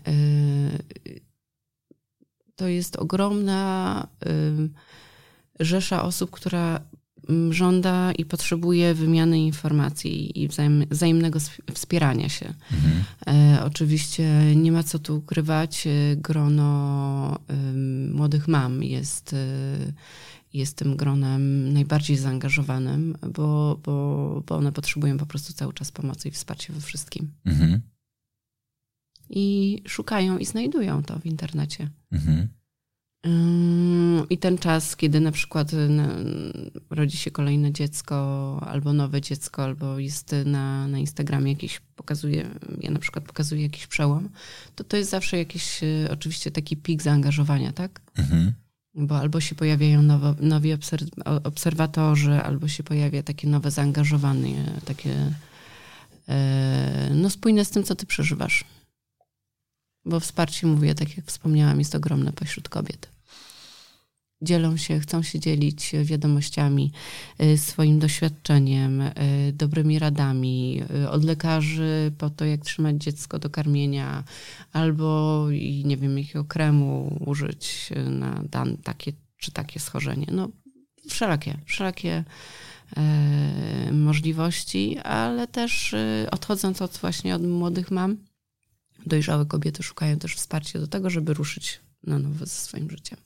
to 2.56 2.68
jest 2.68 2.96
ogromna 2.96 4.08
em, 4.20 4.74
rzesza 5.60 6.04
osób, 6.04 6.32
która 6.32 6.82
żąda 7.50 8.12
i 8.12 8.26
potrzebuje 8.26 8.94
wymiany 8.94 9.40
informacji 9.40 10.42
i 10.44 10.48
wzajem, 10.48 10.86
wzajemnego 10.92 11.38
sp- 11.48 11.64
wspierania 11.74 12.30
się. 12.30 12.54
Mhm. 12.74 13.04
E, 13.28 13.64
oczywiście 13.66 14.56
nie 14.56 14.72
ma 14.72 14.84
co 14.84 15.00
tu 15.00 15.18
ukrywać. 15.18 15.88
e, 15.88 16.16
Grono 16.16 17.40
em, 17.48 18.14
młodych 18.16 18.48
mam 18.48 18.84
jest, 18.84 19.36
jest 20.54 20.78
tym 20.78 20.96
gronem 20.96 21.74
najbardziej 21.74 22.18
zaangażowanym, 22.18 23.18
bo, 23.34 23.80
bo, 23.84 24.44
bo 24.48 24.56
one 24.56 24.72
potrzebują 24.72 25.18
po 25.18 25.26
prostu 25.26 25.54
cały 25.54 25.74
czas 25.74 25.92
pomocy 25.92 26.28
i 26.28 26.32
wsparcia 26.32 26.74
we 26.74 26.82
wszystkim. 26.82 27.32
Mhm. 27.46 27.82
I 29.30 29.82
szukają 29.88 30.38
i 30.38 30.46
znajdują 30.46 31.04
to 31.04 31.20
w 31.20 31.26
internecie. 31.26 31.90
Mhm. 32.12 32.48
I 34.30 34.38
ten 34.38 34.58
czas, 34.58 34.96
kiedy 34.96 35.20
na 35.20 35.32
przykład 35.32 35.72
rodzi 36.90 37.18
się 37.18 37.32
kolejne 37.32 37.72
dziecko, 37.72 38.16
albo 38.68 38.94
nowe 38.94 39.22
dziecko, 39.22 39.64
albo 39.64 40.00
jest 40.00 40.36
na, 40.46 40.88
na 40.88 41.00
Instagramie 41.00 41.52
jakiś, 41.52 41.82
pokazuje, 41.96 42.50
ja 42.82 42.92
na 42.92 43.00
przykład 43.00 43.26
pokazuję 43.26 43.64
jakiś 43.64 43.88
przełom, 43.88 44.30
to 44.76 44.84
to 44.84 44.98
jest 44.98 45.10
zawsze 45.10 45.38
jakiś 45.38 45.84
y, 45.84 46.08
oczywiście 46.12 46.52
taki 46.52 46.78
pik 46.78 47.02
zaangażowania, 47.02 47.74
tak? 47.74 48.02
Mhm. 48.18 48.54
Bo 48.96 49.20
albo 49.20 49.42
się 49.42 49.56
pojawiają 49.56 50.02
nowo, 50.02 50.36
nowi 50.40 50.74
obserwatorzy, 51.44 52.34
albo 52.34 52.68
się 52.68 52.84
pojawia 52.84 53.24
takie 53.24 53.48
nowe 53.48 53.72
zaangażowanie, 53.72 54.80
takie 54.86 55.34
e, 56.30 57.10
no 57.14 57.30
spójne 57.30 57.66
z 57.66 57.70
tym, 57.70 57.84
co 57.84 57.96
ty 57.96 58.06
przeżywasz. 58.06 58.66
Bo 60.06 60.20
wsparcie, 60.20 60.68
mówię, 60.68 60.96
tak 60.96 61.18
jak 61.18 61.26
wspomniałam, 61.26 61.80
jest 61.80 61.96
ogromne 61.96 62.34
pośród 62.34 62.70
kobiet. 62.70 63.13
Dzielą 64.44 64.78
się, 64.78 65.00
chcą 65.00 65.24
się 65.24 65.40
dzielić 65.40 65.92
wiadomościami, 66.04 66.92
y, 67.42 67.58
swoim 67.58 68.00
doświadczeniem, 68.00 69.02
y, 69.02 69.12
dobrymi 69.54 70.00
radami 70.00 70.82
y, 71.04 71.10
od 71.10 71.24
lekarzy 71.24 72.12
po 72.18 72.30
to, 72.30 72.46
jak 72.46 72.62
trzymać 72.62 72.96
dziecko 73.04 73.40
do 73.40 73.50
karmienia, 73.50 74.24
albo 74.74 75.46
i 75.52 75.84
nie 75.86 75.98
wiem, 75.98 76.18
jakiego 76.18 76.46
kremu 76.46 77.18
użyć 77.26 77.90
na 78.10 78.44
dan, 78.52 78.78
takie 78.78 79.14
czy 79.38 79.52
takie 79.52 79.80
schorzenie. 79.80 80.28
No, 80.32 80.50
wszelakie, 81.10 81.58
wszelakie 81.66 82.24
możliwości, 83.92 84.98
ale 85.00 85.48
też 85.48 85.96
odchodząc 86.32 86.82
od 86.82 86.98
właśnie 86.98 87.36
od 87.36 87.44
młodych 87.44 87.92
mam, 87.92 88.18
dojrzałe 89.06 89.46
kobiety 89.46 89.84
szukają 89.84 90.20
też 90.20 90.36
wsparcia 90.36 90.80
do 90.80 90.88
tego, 90.88 91.10
żeby 91.10 91.34
ruszyć 91.34 91.80
na 92.04 92.20
nowo 92.20 92.46
ze 92.46 92.56
swoim 92.56 92.90
życiem. 92.90 93.18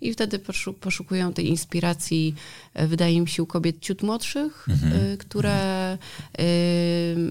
I 0.00 0.12
wtedy 0.12 0.38
poszukują 0.80 1.32
tej 1.32 1.48
inspiracji, 1.48 2.34
e, 2.74 2.86
wydaje 2.86 3.20
mi 3.20 3.28
się, 3.28 3.42
u 3.42 3.46
kobiet 3.46 3.80
ciut 3.80 4.02
młodszych, 4.02 4.66
mhm. 4.68 5.16
które 5.16 5.98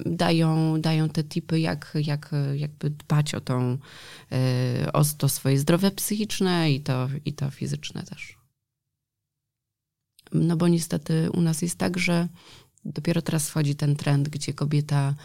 dają, 0.06 0.82
dają 0.82 1.10
te 1.10 1.24
tipy, 1.24 1.60
jak, 1.60 1.98
jak 2.02 2.32
jakby 2.56 2.90
dbać 2.90 3.36
o, 3.36 3.42
tą, 3.42 3.78
o 4.94 5.04
to 5.18 5.30
swoje 5.30 5.60
zdrowie 5.60 5.92
psychiczne 5.92 6.72
i 6.72 6.82
to, 6.82 7.10
i 7.26 7.34
to 7.34 7.52
fizyczne 7.52 8.04
też. 8.04 8.38
No 10.32 10.58
bo 10.58 10.68
niestety 10.68 11.32
u 11.32 11.42
nas 11.42 11.62
jest 11.62 11.78
tak, 11.78 11.98
że 11.98 12.28
dopiero 12.86 13.22
teraz 13.22 13.50
wchodzi 13.50 13.76
ten 13.76 13.96
trend, 13.96 14.30
gdzie 14.30 14.54
kobieta 14.54 15.16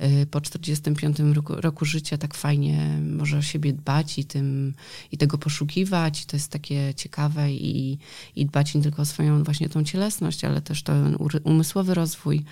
y, 0.00 0.26
po 0.26 0.40
45 0.40 1.18
roku, 1.18 1.54
roku, 1.54 1.84
życia 1.84 2.18
tak 2.18 2.34
fajnie 2.34 3.00
może 3.02 3.38
o 3.38 3.42
siebie 3.42 3.72
dbać 3.72 4.18
i, 4.18 4.24
tym, 4.24 4.74
i 5.12 5.18
tego 5.18 5.38
poszukiwać. 5.38 6.26
To 6.26 6.36
jest 6.36 6.52
takie 6.52 6.94
ciekawe 6.94 7.52
i, 7.52 7.98
i 8.36 8.46
dbać 8.46 8.74
nie 8.74 8.82
tylko 8.82 9.02
o 9.02 9.04
swoją 9.04 9.44
właśnie 9.44 9.68
tą 9.68 9.84
cielesność, 9.84 10.44
ale 10.44 10.62
też 10.62 10.82
ten 10.82 11.16
umysłowy 11.44 11.94
rozwój. 11.94 12.44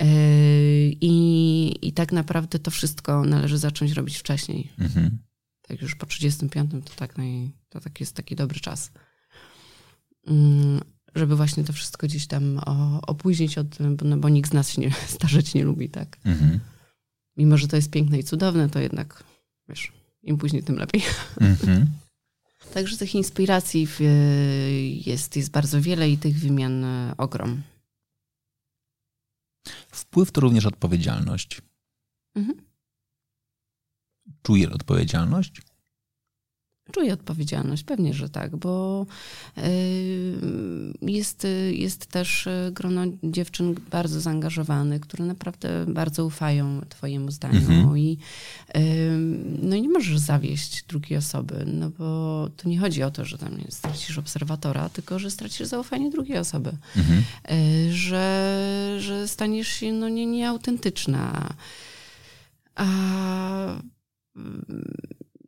Y, 0.00 0.96
I, 1.00 1.88
I 1.88 1.92
tak 1.92 2.12
naprawdę 2.12 2.58
to 2.58 2.70
wszystko 2.70 3.24
należy 3.24 3.58
zacząć 3.58 3.92
robić 3.92 4.16
wcześniej. 4.16 4.72
Mhm. 4.78 5.18
Tak 5.62 5.82
już 5.82 5.94
po 5.94 6.06
35 6.06 6.70
to 6.84 6.94
tak, 6.96 7.18
naj, 7.18 7.52
to 7.68 7.80
tak 7.80 8.00
jest 8.00 8.16
taki 8.16 8.36
dobry 8.36 8.60
czas. 8.60 8.90
Żeby 11.14 11.36
właśnie 11.36 11.64
to 11.64 11.72
wszystko 11.72 12.06
gdzieś 12.06 12.26
tam 12.26 12.60
opóźnić, 13.06 13.58
od, 13.58 13.66
no 14.04 14.16
bo 14.16 14.28
nikt 14.28 14.50
z 14.50 14.52
nas 14.52 14.70
się 14.70 14.80
nie, 14.80 14.90
starzeć 15.16 15.54
nie 15.54 15.64
lubi, 15.64 15.88
tak. 15.88 16.16
Mhm. 16.24 16.60
Mimo, 17.36 17.58
że 17.58 17.68
to 17.68 17.76
jest 17.76 17.90
piękne 17.90 18.18
i 18.18 18.24
cudowne, 18.24 18.68
to 18.68 18.80
jednak, 18.80 19.24
wiesz, 19.68 19.92
im 20.22 20.38
później, 20.38 20.62
tym 20.62 20.76
lepiej. 20.76 21.02
Mhm. 21.40 21.86
Także 22.74 22.96
tych 22.96 23.14
inspiracji 23.14 23.88
jest, 25.06 25.36
jest 25.36 25.50
bardzo 25.50 25.80
wiele 25.80 26.10
i 26.10 26.18
tych 26.18 26.38
wymian 26.38 26.84
e, 26.84 27.14
ogrom. 27.16 27.62
Wpływ 29.90 30.32
to 30.32 30.40
również 30.40 30.66
odpowiedzialność. 30.66 31.62
Mhm. 32.34 32.58
Czujesz 34.42 34.72
odpowiedzialność? 34.72 35.62
Czuję 36.92 37.12
odpowiedzialność, 37.12 37.82
pewnie, 37.84 38.14
że 38.14 38.28
tak, 38.28 38.56
bo 38.56 39.06
y, 39.58 39.62
jest, 41.02 41.46
jest 41.70 42.06
też 42.06 42.48
grono 42.72 43.02
dziewczyn 43.22 43.74
bardzo 43.90 44.20
zaangażowanych, 44.20 45.00
które 45.00 45.24
naprawdę 45.24 45.84
bardzo 45.88 46.26
ufają 46.26 46.80
Twojemu 46.88 47.30
zdaniu 47.30 47.58
mhm. 47.58 47.98
i 47.98 48.18
y, 48.76 48.80
no 49.62 49.76
nie 49.76 49.88
możesz 49.88 50.18
zawieść 50.18 50.84
drugiej 50.88 51.18
osoby, 51.18 51.64
no 51.66 51.90
bo 51.90 52.48
tu 52.56 52.68
nie 52.68 52.78
chodzi 52.78 53.02
o 53.02 53.10
to, 53.10 53.24
że 53.24 53.38
tam 53.38 53.58
stracisz 53.68 54.18
obserwatora, 54.18 54.88
tylko 54.88 55.18
że 55.18 55.30
stracisz 55.30 55.66
zaufanie 55.66 56.10
drugiej 56.10 56.38
osoby, 56.38 56.72
mhm. 56.96 57.22
Y, 57.52 57.92
że, 57.92 58.96
że 59.00 59.28
staniesz 59.28 59.68
się 59.68 59.92
no, 59.92 60.08
nie, 60.08 60.26
nieautentyczna. 60.26 61.54
A 62.74 62.86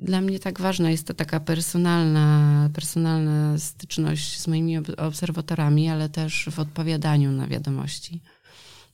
dla 0.04 0.20
mnie 0.20 0.38
tak 0.38 0.60
ważna 0.60 0.90
jest 0.90 1.06
to 1.06 1.14
taka 1.14 1.40
personalna, 1.40 2.70
personalna 2.74 3.58
styczność 3.58 4.40
z 4.40 4.46
moimi 4.46 4.78
obserwatorami, 4.96 5.88
ale 5.88 6.08
też 6.08 6.48
w 6.50 6.58
odpowiadaniu 6.58 7.32
na 7.32 7.46
wiadomości. 7.46 8.20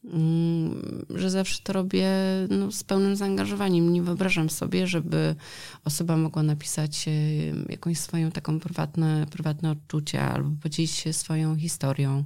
Mm, 0.04 1.04
że 1.14 1.30
zawsze 1.30 1.62
to 1.62 1.72
robię 1.72 2.08
no, 2.50 2.72
z 2.72 2.84
pełnym 2.84 3.16
zaangażowaniem. 3.16 3.92
Nie 3.92 4.02
wyobrażam 4.02 4.50
sobie, 4.50 4.86
żeby 4.86 5.34
osoba 5.84 6.16
mogła 6.16 6.42
napisać 6.42 7.08
e, 7.08 7.12
jakąś 7.68 7.98
swoją 7.98 8.30
taką 8.30 8.60
prywatne, 8.60 9.26
prywatne 9.30 9.70
odczucia 9.70 10.34
albo 10.34 10.50
podzielić 10.62 10.90
się 10.90 11.12
swoją 11.12 11.56
historią 11.56 12.24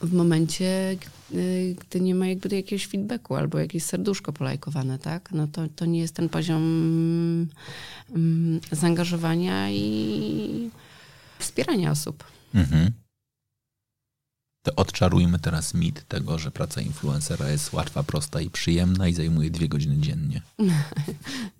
w 0.00 0.12
momencie, 0.12 0.96
y, 1.34 1.76
gdy 1.80 2.00
nie 2.00 2.14
ma 2.14 2.26
jakby 2.26 2.56
jakiegoś 2.56 2.86
feedbacku 2.86 3.34
albo 3.34 3.58
jakieś 3.58 3.82
serduszko 3.84 4.32
polajkowane, 4.32 4.98
tak? 4.98 5.32
No 5.32 5.46
to, 5.46 5.68
to 5.76 5.86
nie 5.86 6.00
jest 6.00 6.14
ten 6.14 6.28
poziom 6.28 6.62
um, 8.08 8.60
zaangażowania 8.72 9.70
i 9.70 10.70
wspierania 11.38 11.90
osób. 11.90 12.24
Mhm. 12.54 12.90
To 14.62 14.74
odczarujmy 14.76 15.38
teraz 15.38 15.74
mit 15.74 16.08
tego, 16.08 16.38
że 16.38 16.50
praca 16.50 16.80
influencera 16.80 17.50
jest 17.50 17.72
łatwa, 17.72 18.02
prosta 18.02 18.40
i 18.40 18.50
przyjemna 18.50 19.08
i 19.08 19.14
zajmuje 19.14 19.50
dwie 19.50 19.68
godziny 19.68 19.98
dziennie. 19.98 20.42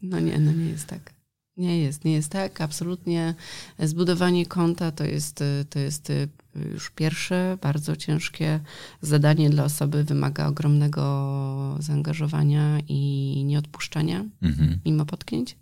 No 0.03 0.21
nie, 0.21 0.39
no 0.39 0.53
nie 0.53 0.65
jest 0.65 0.87
tak. 0.87 1.18
Nie 1.59 1.81
jest, 1.81 2.05
nie 2.05 2.13
jest 2.13 2.33
tak. 2.33 2.61
Absolutnie 2.61 3.35
zbudowanie 3.79 4.47
konta 4.47 4.93
to 4.93 5.05
jest, 5.05 5.45
to 5.71 5.79
jest 5.79 6.13
już 6.55 6.91
pierwsze, 6.91 7.59
bardzo 7.63 7.97
ciężkie 7.97 8.61
zadanie 9.01 9.51
dla 9.51 9.65
osoby. 9.65 10.05
Wymaga 10.05 10.47
ogromnego 10.47 11.77
zaangażowania 11.79 12.79
i 12.89 13.43
nieodpuszczania, 13.47 14.25
mhm. 14.43 14.81
mimo 14.85 15.05
potknięć. 15.05 15.57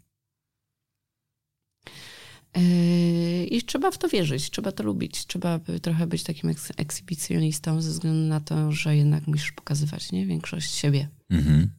Yy, 2.57 3.45
I 3.45 3.63
trzeba 3.63 3.91
w 3.91 3.99
to 3.99 4.09
wierzyć, 4.09 4.51
trzeba 4.51 4.73
to 4.73 4.83
lubić, 4.83 5.27
trzeba 5.27 5.61
trochę 5.83 6.07
być 6.07 6.23
takim 6.23 6.51
ekshibicjonistą 6.77 7.83
ze 7.83 7.91
względu 7.91 8.29
na 8.29 8.41
to, 8.41 8.73
że 8.73 8.97
jednak 8.97 9.27
musisz 9.27 9.53
pokazywać 9.53 10.13
nie? 10.13 10.27
większość 10.27 10.75
siebie. 10.75 11.09
Mhm. 11.31 11.71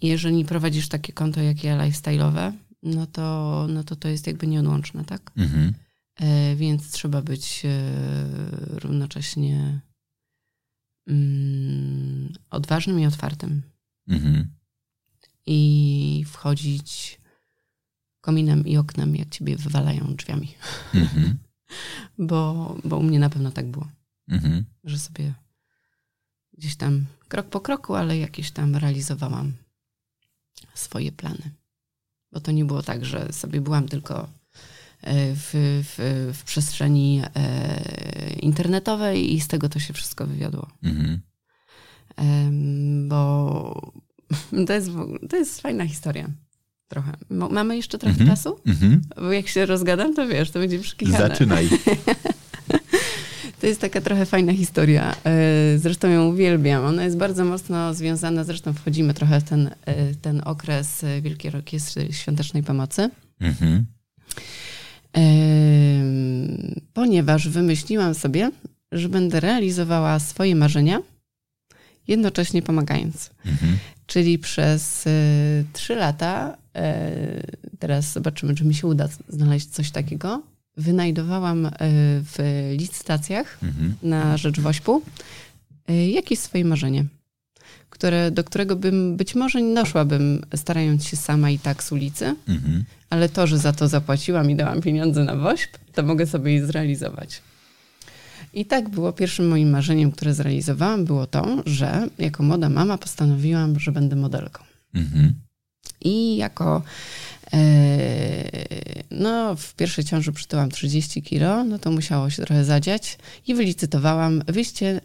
I 0.00 0.08
jeżeli 0.08 0.44
prowadzisz 0.44 0.88
takie 0.88 1.12
konto 1.12 1.42
jak 1.42 1.64
ja 1.64 1.78
lifestyle'owe, 1.78 2.52
no 2.84 3.06
to, 3.06 3.66
no 3.68 3.84
to 3.84 3.96
to 3.96 4.08
jest 4.08 4.26
jakby 4.26 4.46
nieodłączne, 4.46 5.04
tak? 5.04 5.32
Mhm. 5.36 5.74
E, 6.16 6.56
więc 6.56 6.90
trzeba 6.90 7.22
być 7.22 7.62
e, 7.64 7.90
równocześnie 8.78 9.80
mm, 11.06 12.32
odważnym 12.50 13.00
i 13.00 13.06
otwartym. 13.06 13.62
Mhm. 14.08 14.50
I 15.46 16.24
wchodzić 16.28 17.20
kominem 18.20 18.66
i 18.66 18.76
oknem, 18.76 19.16
jak 19.16 19.28
ciebie 19.28 19.56
wywalają 19.56 20.14
drzwiami. 20.14 20.54
Mhm. 20.94 21.38
bo, 22.18 22.76
bo 22.84 22.98
u 22.98 23.02
mnie 23.02 23.18
na 23.18 23.30
pewno 23.30 23.50
tak 23.50 23.66
było. 23.66 23.88
Mhm. 24.28 24.64
Że 24.84 24.98
sobie 24.98 25.34
gdzieś 26.58 26.76
tam 26.76 27.06
krok 27.28 27.48
po 27.48 27.60
kroku, 27.60 27.94
ale 27.94 28.18
jakieś 28.18 28.50
tam 28.50 28.76
realizowałam 28.76 29.52
swoje 30.74 31.12
plany. 31.12 31.50
Bo 32.34 32.40
to 32.40 32.52
nie 32.52 32.64
było 32.64 32.82
tak, 32.82 33.04
że 33.04 33.32
sobie 33.32 33.60
byłam 33.60 33.88
tylko 33.88 34.28
e, 35.02 35.34
w, 35.34 35.50
w, 35.84 36.32
w 36.34 36.44
przestrzeni 36.44 37.22
e, 37.34 38.32
internetowej 38.32 39.34
i 39.34 39.40
z 39.40 39.48
tego 39.48 39.68
to 39.68 39.78
się 39.78 39.92
wszystko 39.92 40.26
wywiodło. 40.26 40.68
Mhm. 40.82 41.20
Bo 43.08 43.92
to 44.66 44.72
jest, 44.72 44.90
to 45.28 45.36
jest 45.36 45.60
fajna 45.60 45.86
historia. 45.86 46.30
Trochę. 46.88 47.12
Mamy 47.30 47.76
jeszcze 47.76 47.98
trochę 47.98 48.20
mhm. 48.20 48.30
czasu? 48.30 48.60
Mhm. 48.66 49.00
Bo 49.16 49.32
jak 49.32 49.48
się 49.48 49.66
rozgadam, 49.66 50.14
to 50.14 50.26
wiesz, 50.28 50.50
to 50.50 50.58
będzie 50.58 50.78
przykichane. 50.78 51.18
Zaczynaj. 51.18 51.68
To 53.64 53.68
jest 53.68 53.80
taka 53.80 54.00
trochę 54.00 54.26
fajna 54.26 54.52
historia. 54.52 55.16
E, 55.24 55.78
zresztą 55.78 56.08
ją 56.08 56.28
uwielbiam. 56.28 56.84
Ona 56.84 57.04
jest 57.04 57.16
bardzo 57.16 57.44
mocno 57.44 57.94
związana, 57.94 58.44
zresztą 58.44 58.72
wchodzimy 58.72 59.14
trochę 59.14 59.40
w 59.40 59.44
ten, 59.44 59.70
e, 59.86 60.14
ten 60.14 60.42
okres 60.44 61.04
Wielkiej 61.22 61.54
Orkiestry 61.54 62.12
Świątecznej 62.12 62.62
Pomocy. 62.62 63.10
Mhm. 63.40 63.86
Ponieważ 66.92 67.48
wymyśliłam 67.48 68.14
sobie, 68.14 68.50
że 68.92 69.08
będę 69.08 69.40
realizowała 69.40 70.18
swoje 70.18 70.56
marzenia, 70.56 71.02
jednocześnie 72.08 72.62
pomagając. 72.62 73.30
Mhm. 73.46 73.76
Czyli 74.06 74.38
przez 74.38 75.04
trzy 75.72 75.94
lata, 75.94 76.56
teraz 77.78 78.12
zobaczymy, 78.12 78.54
czy 78.54 78.64
mi 78.64 78.74
się 78.74 78.86
uda 78.86 79.08
znaleźć 79.28 79.66
coś 79.66 79.90
takiego, 79.90 80.42
wynajdowałam 80.76 81.66
e, 81.66 81.70
w 82.22 82.38
licytacjach 82.78 83.58
mhm. 83.62 83.94
na 84.02 84.36
rzecz 84.36 84.60
Wośpu 84.60 85.02
e, 85.88 86.10
jakieś 86.10 86.38
swoje 86.38 86.64
marzenie, 86.64 87.04
które, 87.90 88.30
do 88.30 88.44
którego 88.44 88.76
bym 88.76 89.16
być 89.16 89.34
może 89.34 89.62
nie 89.62 89.74
doszłabym, 89.74 90.42
starając 90.56 91.04
się 91.06 91.16
sama 91.16 91.50
i 91.50 91.58
tak 91.58 91.82
z 91.82 91.92
ulicy, 91.92 92.36
mhm. 92.48 92.84
ale 93.10 93.28
to, 93.28 93.46
że 93.46 93.58
za 93.58 93.72
to 93.72 93.88
zapłaciłam 93.88 94.50
i 94.50 94.56
dałam 94.56 94.80
pieniądze 94.80 95.24
na 95.24 95.36
Wośp, 95.36 95.70
to 95.94 96.02
mogę 96.02 96.26
sobie 96.26 96.52
je 96.52 96.66
zrealizować. 96.66 97.42
I 98.54 98.66
tak 98.66 98.88
było 98.88 99.12
pierwszym 99.12 99.48
moim 99.48 99.70
marzeniem, 99.70 100.12
które 100.12 100.34
zrealizowałam, 100.34 101.04
było 101.04 101.26
to, 101.26 101.62
że 101.66 102.08
jako 102.18 102.42
młoda 102.42 102.68
mama 102.68 102.98
postanowiłam, 102.98 103.80
że 103.80 103.92
będę 103.92 104.16
modelką. 104.16 104.64
Mhm. 104.94 105.32
I 106.04 106.36
jako 106.36 106.82
Yy, 107.52 109.04
no, 109.10 109.56
w 109.56 109.74
pierwszej 109.74 110.04
ciąży 110.04 110.32
przytyłam 110.32 110.70
30 110.70 111.22
kilo, 111.22 111.64
no 111.64 111.78
to 111.78 111.90
musiało 111.90 112.30
się 112.30 112.42
trochę 112.42 112.64
zadziać 112.64 113.18
i 113.46 113.54
wylicytowałam 113.54 114.42
wyjście 114.46 114.86
yy, 114.86 115.00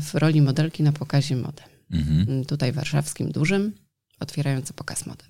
w 0.00 0.14
roli 0.14 0.42
modelki 0.42 0.82
na 0.82 0.92
pokazie 0.92 1.36
mody. 1.36 1.62
Mhm. 1.90 2.44
Tutaj 2.44 2.72
warszawskim, 2.72 3.32
dużym, 3.32 3.72
otwierający 4.20 4.72
pokaz 4.72 5.06
mody. 5.06 5.24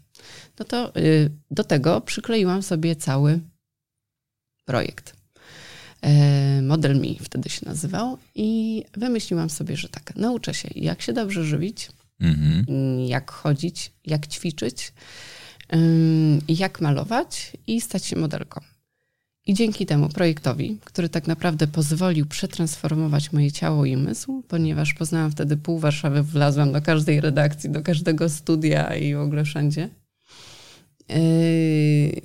No 0.59 0.65
to 0.65 0.93
yy, 0.95 1.31
do 1.51 1.65
tego 1.65 2.01
przykleiłam 2.01 2.63
sobie 2.63 2.97
cały 2.97 3.41
projekt. 4.65 5.21
E, 6.03 6.63
Model 6.63 7.01
Me 7.01 7.15
wtedy 7.21 7.49
się 7.49 7.67
nazywał 7.67 8.19
i 8.35 8.83
wymyśliłam 8.97 9.51
sobie, 9.51 9.77
że 9.77 9.89
tak, 9.89 10.17
nauczę 10.17 10.55
się 10.55 10.69
jak 10.75 11.03
się 11.03 11.13
dobrze 11.13 11.45
żywić, 11.45 11.89
Mhm. 12.21 12.65
jak 13.01 13.31
chodzić, 13.31 13.93
jak 14.07 14.27
ćwiczyć, 14.27 14.93
jak 16.49 16.81
malować 16.81 17.53
i 17.67 17.81
stać 17.81 18.05
się 18.05 18.17
modelką. 18.17 18.61
I 19.47 19.55
dzięki 19.55 19.87
temu 19.87 20.09
projektowi, 20.09 20.79
który 20.85 21.09
tak 21.09 21.27
naprawdę 21.27 21.67
pozwolił 21.67 22.27
przetransformować 22.27 23.33
moje 23.33 23.53
ciało 23.53 23.85
i 23.85 23.97
umysł, 23.97 24.43
ponieważ 24.49 24.95
poznałam 24.95 25.31
wtedy 25.31 25.57
pół 25.57 25.79
Warszawy, 25.79 26.23
wlazłam 26.23 26.73
do 26.73 26.83
każdej 26.83 27.21
redakcji, 27.21 27.71
do 27.71 27.83
każdego 27.83 28.29
studia 28.29 28.97
i 28.97 29.15
w 29.15 29.21
ogóle 29.21 29.45
wszędzie. 29.45 29.89
Yy, 31.09 32.21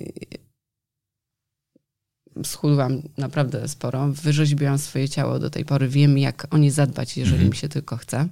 schudłam 2.44 3.02
naprawdę 3.18 3.68
sporo, 3.68 4.08
wyrzeźbiłam 4.08 4.78
swoje 4.78 5.08
ciało 5.08 5.38
do 5.38 5.50
tej 5.50 5.64
pory, 5.64 5.88
wiem 5.88 6.18
jak 6.18 6.46
o 6.54 6.58
nie 6.58 6.72
zadbać, 6.72 7.16
jeżeli 7.16 7.34
Mhm. 7.34 7.50
mi 7.50 7.56
się 7.56 7.68
tylko 7.68 7.96
chce. 7.96 8.28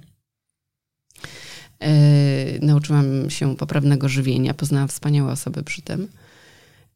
Yy, 1.81 2.59
nauczyłam 2.61 3.29
się 3.29 3.55
poprawnego 3.55 4.09
żywienia, 4.09 4.53
poznałam 4.53 4.87
wspaniałe 4.87 5.31
osoby 5.31 5.63
przy 5.63 5.81
tym. 5.81 6.07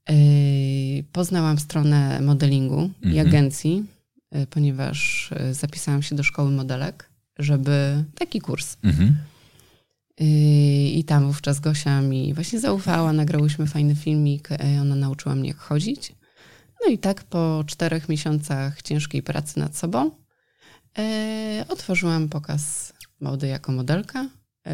Yy, 0.09 1.03
Poznałam 1.11 1.59
stronę 1.59 2.21
modelingu 2.21 2.89
i 3.01 3.07
Mhm. 3.07 3.27
agencji, 3.27 3.83
yy, 4.31 4.47
ponieważ 4.47 5.29
zapisałam 5.51 6.01
się 6.03 6.15
do 6.15 6.23
szkoły 6.23 6.51
modelek, 6.51 7.09
żeby 7.39 8.03
taki 8.15 8.41
kurs. 8.41 8.77
Mhm. 8.83 9.17
I 10.91 11.03
tam 11.07 11.27
wówczas 11.27 11.59
Gosia 11.59 12.01
mi 12.01 12.33
właśnie 12.33 12.59
zaufała, 12.59 13.13
nagrałyśmy 13.13 13.67
fajny 13.67 13.95
filmik, 13.95 14.49
ona 14.81 14.95
nauczyła 14.95 15.35
mnie 15.35 15.47
jak 15.47 15.57
chodzić. 15.57 16.13
No 16.85 16.91
i 16.91 16.97
tak 16.97 17.23
po 17.23 17.63
czterech 17.67 18.09
miesiącach 18.09 18.81
ciężkiej 18.81 19.23
pracy 19.23 19.59
nad 19.59 19.77
sobą 19.77 20.11
otworzyłam 21.69 22.29
pokaz 22.29 22.93
mody 23.21 23.47
jako 23.47 23.71
modelka. 23.71 24.29
Yy, 24.65 24.71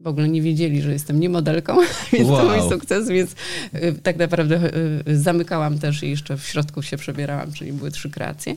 W 0.00 0.06
ogóle 0.06 0.28
nie 0.28 0.42
wiedzieli, 0.42 0.82
że 0.82 0.92
jestem 0.92 1.20
nie 1.20 1.28
modelką, 1.28 1.76
więc 2.12 2.28
to 2.28 2.32
Wow. 2.34 2.48
mój 2.60 2.70
sukces, 2.70 3.08
więc 3.08 3.34
yy, 3.72 3.92
tak 3.92 4.16
naprawdę 4.16 4.70
yy, 5.06 5.18
zamykałam 5.18 5.78
też 5.78 6.02
i 6.02 6.10
jeszcze 6.10 6.36
w 6.36 6.46
środku 6.46 6.82
się 6.82 6.96
przebierałam, 6.96 7.52
czyli 7.52 7.72
były 7.72 7.90
trzy 7.90 8.10
kreacje. 8.10 8.56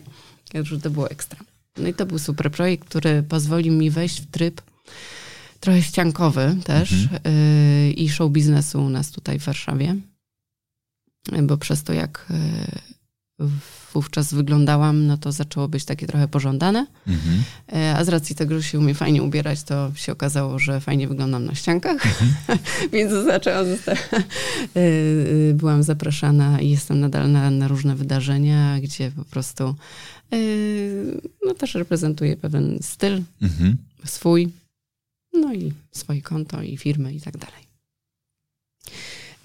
Także 0.52 0.80
to 0.80 0.90
było 0.90 1.10
ekstra. 1.10 1.40
No 1.78 1.88
i 1.88 1.94
to 1.94 2.06
był 2.06 2.20
super 2.20 2.52
projekt, 2.52 2.90
który 2.90 3.24
pozwolił 3.24 3.74
mi 3.74 3.90
wejść 3.90 4.22
w 4.22 4.32
tryb 4.32 4.62
trochę 5.60 5.82
ściankowy 5.82 6.56
też 6.64 6.92
yy, 6.92 7.92
i 7.92 8.10
show 8.10 8.32
biznesu 8.32 8.86
u 8.86 8.90
nas 8.90 9.12
tutaj 9.12 9.40
w 9.40 9.44
Warszawie. 9.46 9.96
Bo 11.44 11.58
przez 11.58 11.84
to, 11.84 11.94
jak 11.94 12.26
wówczas 13.94 14.34
wyglądałam, 14.34 15.08
no 15.08 15.18
to 15.18 15.32
zaczęło 15.32 15.68
być 15.68 15.86
takie 15.86 16.08
trochę 16.08 16.28
pożądane. 16.28 16.88
Mhm. 17.08 17.44
E, 17.74 17.96
A 17.98 18.04
z 18.04 18.10
racji 18.10 18.36
tego, 18.36 18.56
że 18.56 18.64
się 18.64 18.80
umiem 18.80 18.96
fajnie 18.96 19.24
ubierać, 19.24 19.64
to 19.64 19.92
się 19.96 20.12
okazało, 20.12 20.60
że 20.60 20.82
fajnie 20.82 21.08
wyglądam 21.08 21.46
na 21.46 21.56
ściankach. 21.56 22.02
Więc 22.94 23.12
zaczęłam 23.12 23.66
e, 23.76 23.76
e, 24.76 25.54
byłam 25.54 25.84
zapraszana 25.84 26.62
i 26.62 26.70
jestem 26.70 27.00
nadal 27.00 27.32
na, 27.32 27.52
na 27.52 27.68
różne 27.68 27.96
wydarzenia, 27.96 28.80
gdzie 28.82 29.12
po 29.12 29.26
prostu 29.26 29.76
no, 31.46 31.54
też 31.54 31.76
reprezentuję 31.76 32.38
pewien 32.38 32.78
styl 32.82 33.22
Mhm. 33.42 33.78
swój, 34.06 34.50
no 35.34 35.54
i 35.54 35.74
swoje 35.92 36.22
konto 36.22 36.62
i 36.62 36.78
firmy 36.78 37.14
i 37.14 37.22
tak 37.22 37.38
dalej. 37.38 37.66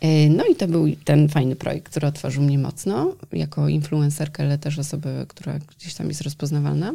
E, 0.00 0.30
No 0.30 0.44
i 0.44 0.56
to 0.56 0.68
był 0.68 0.86
ten 1.04 1.28
fajny 1.28 1.56
projekt, 1.56 1.88
który 1.90 2.06
otworzył 2.06 2.42
mnie 2.42 2.58
mocno 2.58 3.16
jako 3.32 3.68
influencerkę, 3.68 4.42
ale 4.42 4.58
też 4.58 4.78
osobę, 4.78 5.24
która 5.28 5.58
gdzieś 5.58 5.94
tam 5.94 6.08
jest 6.08 6.20
rozpoznawalna. 6.20 6.92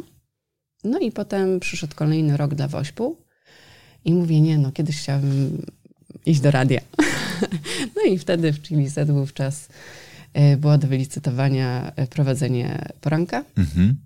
No 0.84 0.98
i 0.98 1.12
potem 1.12 1.60
przyszedł 1.60 1.94
kolejny 1.94 2.36
rok 2.36 2.54
dla 2.54 2.68
Wośpu 2.68 3.16
i 4.04 4.14
mówię, 4.14 4.40
nie 4.40 4.58
no, 4.58 4.72
kiedyś 4.72 4.98
chciałabym 4.98 5.62
iść 6.26 6.40
do 6.40 6.50
radia. 6.50 6.80
No 7.96 8.02
i 8.02 8.18
wtedy 8.18 8.52
w 8.52 8.62
Chili 8.62 8.88
Z 8.88 9.10
wówczas 9.10 9.68
e, 10.32 10.56
było 10.56 10.78
do 10.78 10.88
wylicytowania 10.88 11.92
e, 11.96 12.06
prowadzenie 12.06 12.88
poranka. 13.00 13.44
Mhm. 13.56 13.96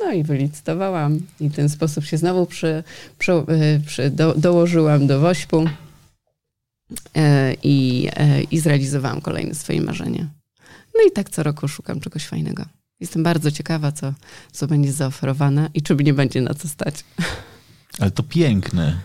No 0.00 0.12
i 0.12 0.22
wylicytowałam 0.22 1.20
i 1.40 1.48
w 1.48 1.54
ten 1.54 1.68
sposób 1.68 2.04
się 2.04 2.16
znowu 2.16 2.46
przy, 2.46 2.84
przy, 3.18 3.32
przy, 3.86 4.10
do, 4.10 4.34
dołożyłam 4.34 5.06
do 5.06 5.20
Wośpu 5.20 5.64
e, 7.16 7.54
i, 8.06 8.10
e, 8.14 8.42
i 8.42 8.58
zrealizowałam 8.58 9.20
kolejne 9.20 9.54
swoje 9.54 9.80
marzenia. 9.80 10.28
No 10.94 11.00
i 11.08 11.12
tak 11.12 11.30
co 11.30 11.42
roku 11.42 11.68
szukam 11.68 12.00
czegoś 12.00 12.26
fajnego. 12.26 12.64
Jestem 13.00 13.22
bardzo 13.22 13.50
ciekawa, 13.50 13.92
co, 13.92 14.14
co 14.52 14.66
będzie 14.66 14.92
zaoferowane 14.92 15.70
i 15.74 15.82
czy 15.82 15.94
mnie 15.94 16.14
będzie 16.14 16.40
na 16.40 16.54
co 16.54 16.68
stać. 16.68 17.04
Ale 18.00 18.10
to 18.10 18.22
piękne. 18.22 19.00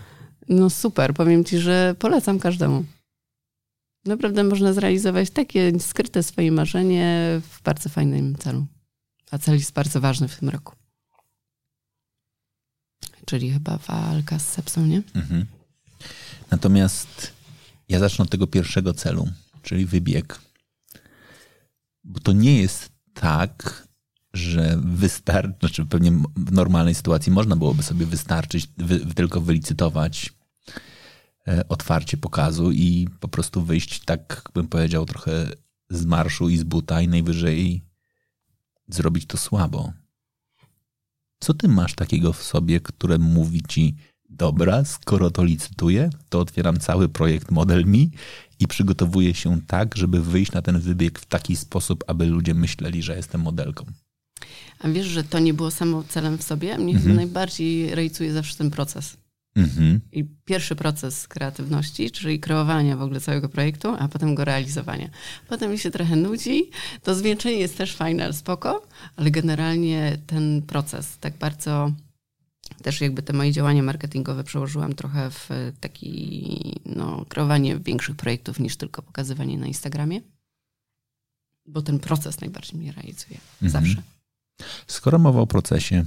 No 0.48 0.70
super, 0.70 1.14
powiem 1.14 1.44
ci, 1.44 1.58
że 1.58 1.94
polecam 1.98 2.38
każdemu. 2.38 2.84
Naprawdę 4.04 4.44
można 4.44 4.72
zrealizować 4.72 5.30
takie 5.30 5.80
skryte 5.80 6.22
swoje 6.22 6.52
marzenie 6.52 7.40
w 7.50 7.62
bardzo 7.62 7.88
fajnym 7.88 8.36
celu. 8.36 8.66
A 9.30 9.38
cel 9.38 9.54
jest 9.54 9.72
bardzo 9.72 10.00
ważny 10.00 10.28
w 10.28 10.38
tym 10.38 10.48
roku. 10.48 10.74
Czyli 13.24 13.50
chyba 13.50 13.78
walka 13.78 14.38
z 14.38 14.48
sepsą, 14.48 14.86
nie? 14.86 15.02
Mhm. 15.14 15.46
Natomiast 16.50 17.32
ja 17.92 17.98
zacznę 17.98 18.22
od 18.22 18.30
tego 18.30 18.46
pierwszego 18.46 18.94
celu, 18.94 19.28
czyli 19.62 19.86
wybieg. 19.86 20.40
Bo 22.04 22.20
to 22.20 22.32
nie 22.32 22.58
jest 22.58 22.92
tak, 23.14 23.88
że 24.32 24.78
wystarczy, 24.84 25.54
znaczy 25.60 25.86
pewnie 25.86 26.12
w 26.36 26.52
normalnej 26.52 26.94
sytuacji 26.94 27.32
można 27.32 27.56
byłoby 27.56 27.82
sobie 27.82 28.06
wystarczyć, 28.06 28.68
wy, 28.76 29.14
tylko 29.14 29.40
wylicytować 29.40 30.32
e, 31.48 31.68
otwarcie 31.68 32.16
pokazu 32.16 32.70
i 32.70 33.08
po 33.20 33.28
prostu 33.28 33.62
wyjść, 33.62 34.00
tak 34.04 34.50
bym 34.54 34.68
powiedział, 34.68 35.06
trochę 35.06 35.48
z 35.90 36.04
marszu 36.04 36.48
i 36.48 36.58
z 36.58 36.64
buta 36.64 37.02
i 37.02 37.08
najwyżej 37.08 37.84
zrobić 38.88 39.26
to 39.26 39.36
słabo. 39.36 39.92
Co 41.40 41.54
ty 41.54 41.68
masz 41.68 41.94
takiego 41.94 42.32
w 42.32 42.42
sobie, 42.42 42.80
które 42.80 43.18
mówi 43.18 43.62
ci, 43.68 43.96
dobra, 44.38 44.84
skoro 44.84 45.30
to 45.30 45.44
licytuję, 45.44 46.10
to 46.28 46.40
otwieram 46.40 46.78
cały 46.80 47.08
projekt 47.08 47.50
Model 47.50 47.84
Me 47.86 47.98
i 48.60 48.66
przygotowuję 48.68 49.34
się 49.34 49.60
tak, 49.66 49.96
żeby 49.96 50.20
wyjść 50.22 50.52
na 50.52 50.62
ten 50.62 50.80
wybieg 50.80 51.18
w 51.18 51.26
taki 51.26 51.56
sposób, 51.56 52.04
aby 52.06 52.26
ludzie 52.26 52.54
myśleli, 52.54 53.02
że 53.02 53.16
jestem 53.16 53.40
modelką. 53.40 53.84
A 54.80 54.88
wiesz, 54.88 55.06
że 55.06 55.24
to 55.24 55.38
nie 55.38 55.54
było 55.54 55.70
samo 55.70 56.04
celem 56.08 56.38
w 56.38 56.42
sobie? 56.42 56.78
Mnie 56.78 56.94
Mhm. 56.94 57.16
najbardziej 57.16 57.94
rejcuje 57.94 58.32
zawsze 58.32 58.56
ten 58.56 58.70
proces. 58.70 59.16
Mhm. 59.56 60.00
I 60.12 60.24
pierwszy 60.44 60.76
proces 60.76 61.28
kreatywności, 61.28 62.10
czyli 62.10 62.40
kreowania 62.40 62.96
w 62.96 63.02
ogóle 63.02 63.20
całego 63.20 63.48
projektu, 63.48 63.88
a 63.98 64.08
potem 64.08 64.34
go 64.34 64.44
realizowania. 64.44 65.08
Potem 65.48 65.70
mi 65.70 65.78
się 65.78 65.90
trochę 65.90 66.16
nudzi. 66.16 66.70
To 67.02 67.14
zwieńczenie 67.14 67.56
jest 67.56 67.76
też 67.78 67.94
fajne, 67.96 68.24
ale 68.24 68.32
spoko, 68.32 68.82
ale 69.16 69.30
generalnie 69.30 70.18
ten 70.26 70.62
proces 70.62 71.18
tak 71.20 71.38
bardzo 71.38 71.92
też 72.82 73.00
jakby 73.00 73.22
te 73.22 73.32
moje 73.32 73.52
działania 73.52 73.82
marketingowe 73.82 74.44
przełożyłam 74.44 74.94
trochę 74.94 75.30
w 75.30 75.48
taki, 75.80 76.80
no, 76.86 77.24
kreowanie 77.28 77.78
większych 77.78 78.16
projektów 78.16 78.60
niż 78.60 78.76
tylko 78.76 79.02
pokazywanie 79.02 79.58
na 79.58 79.66
Instagramie. 79.66 80.20
Bo 81.66 81.82
ten 81.82 81.98
proces 81.98 82.40
najbardziej 82.40 82.80
mnie 82.80 82.92
realizuje. 82.92 83.38
Mhm. 83.62 83.70
Zawsze. 83.70 84.02
Skoro 84.86 85.18
mowa 85.18 85.40
o 85.40 85.46
procesie, 85.46 86.04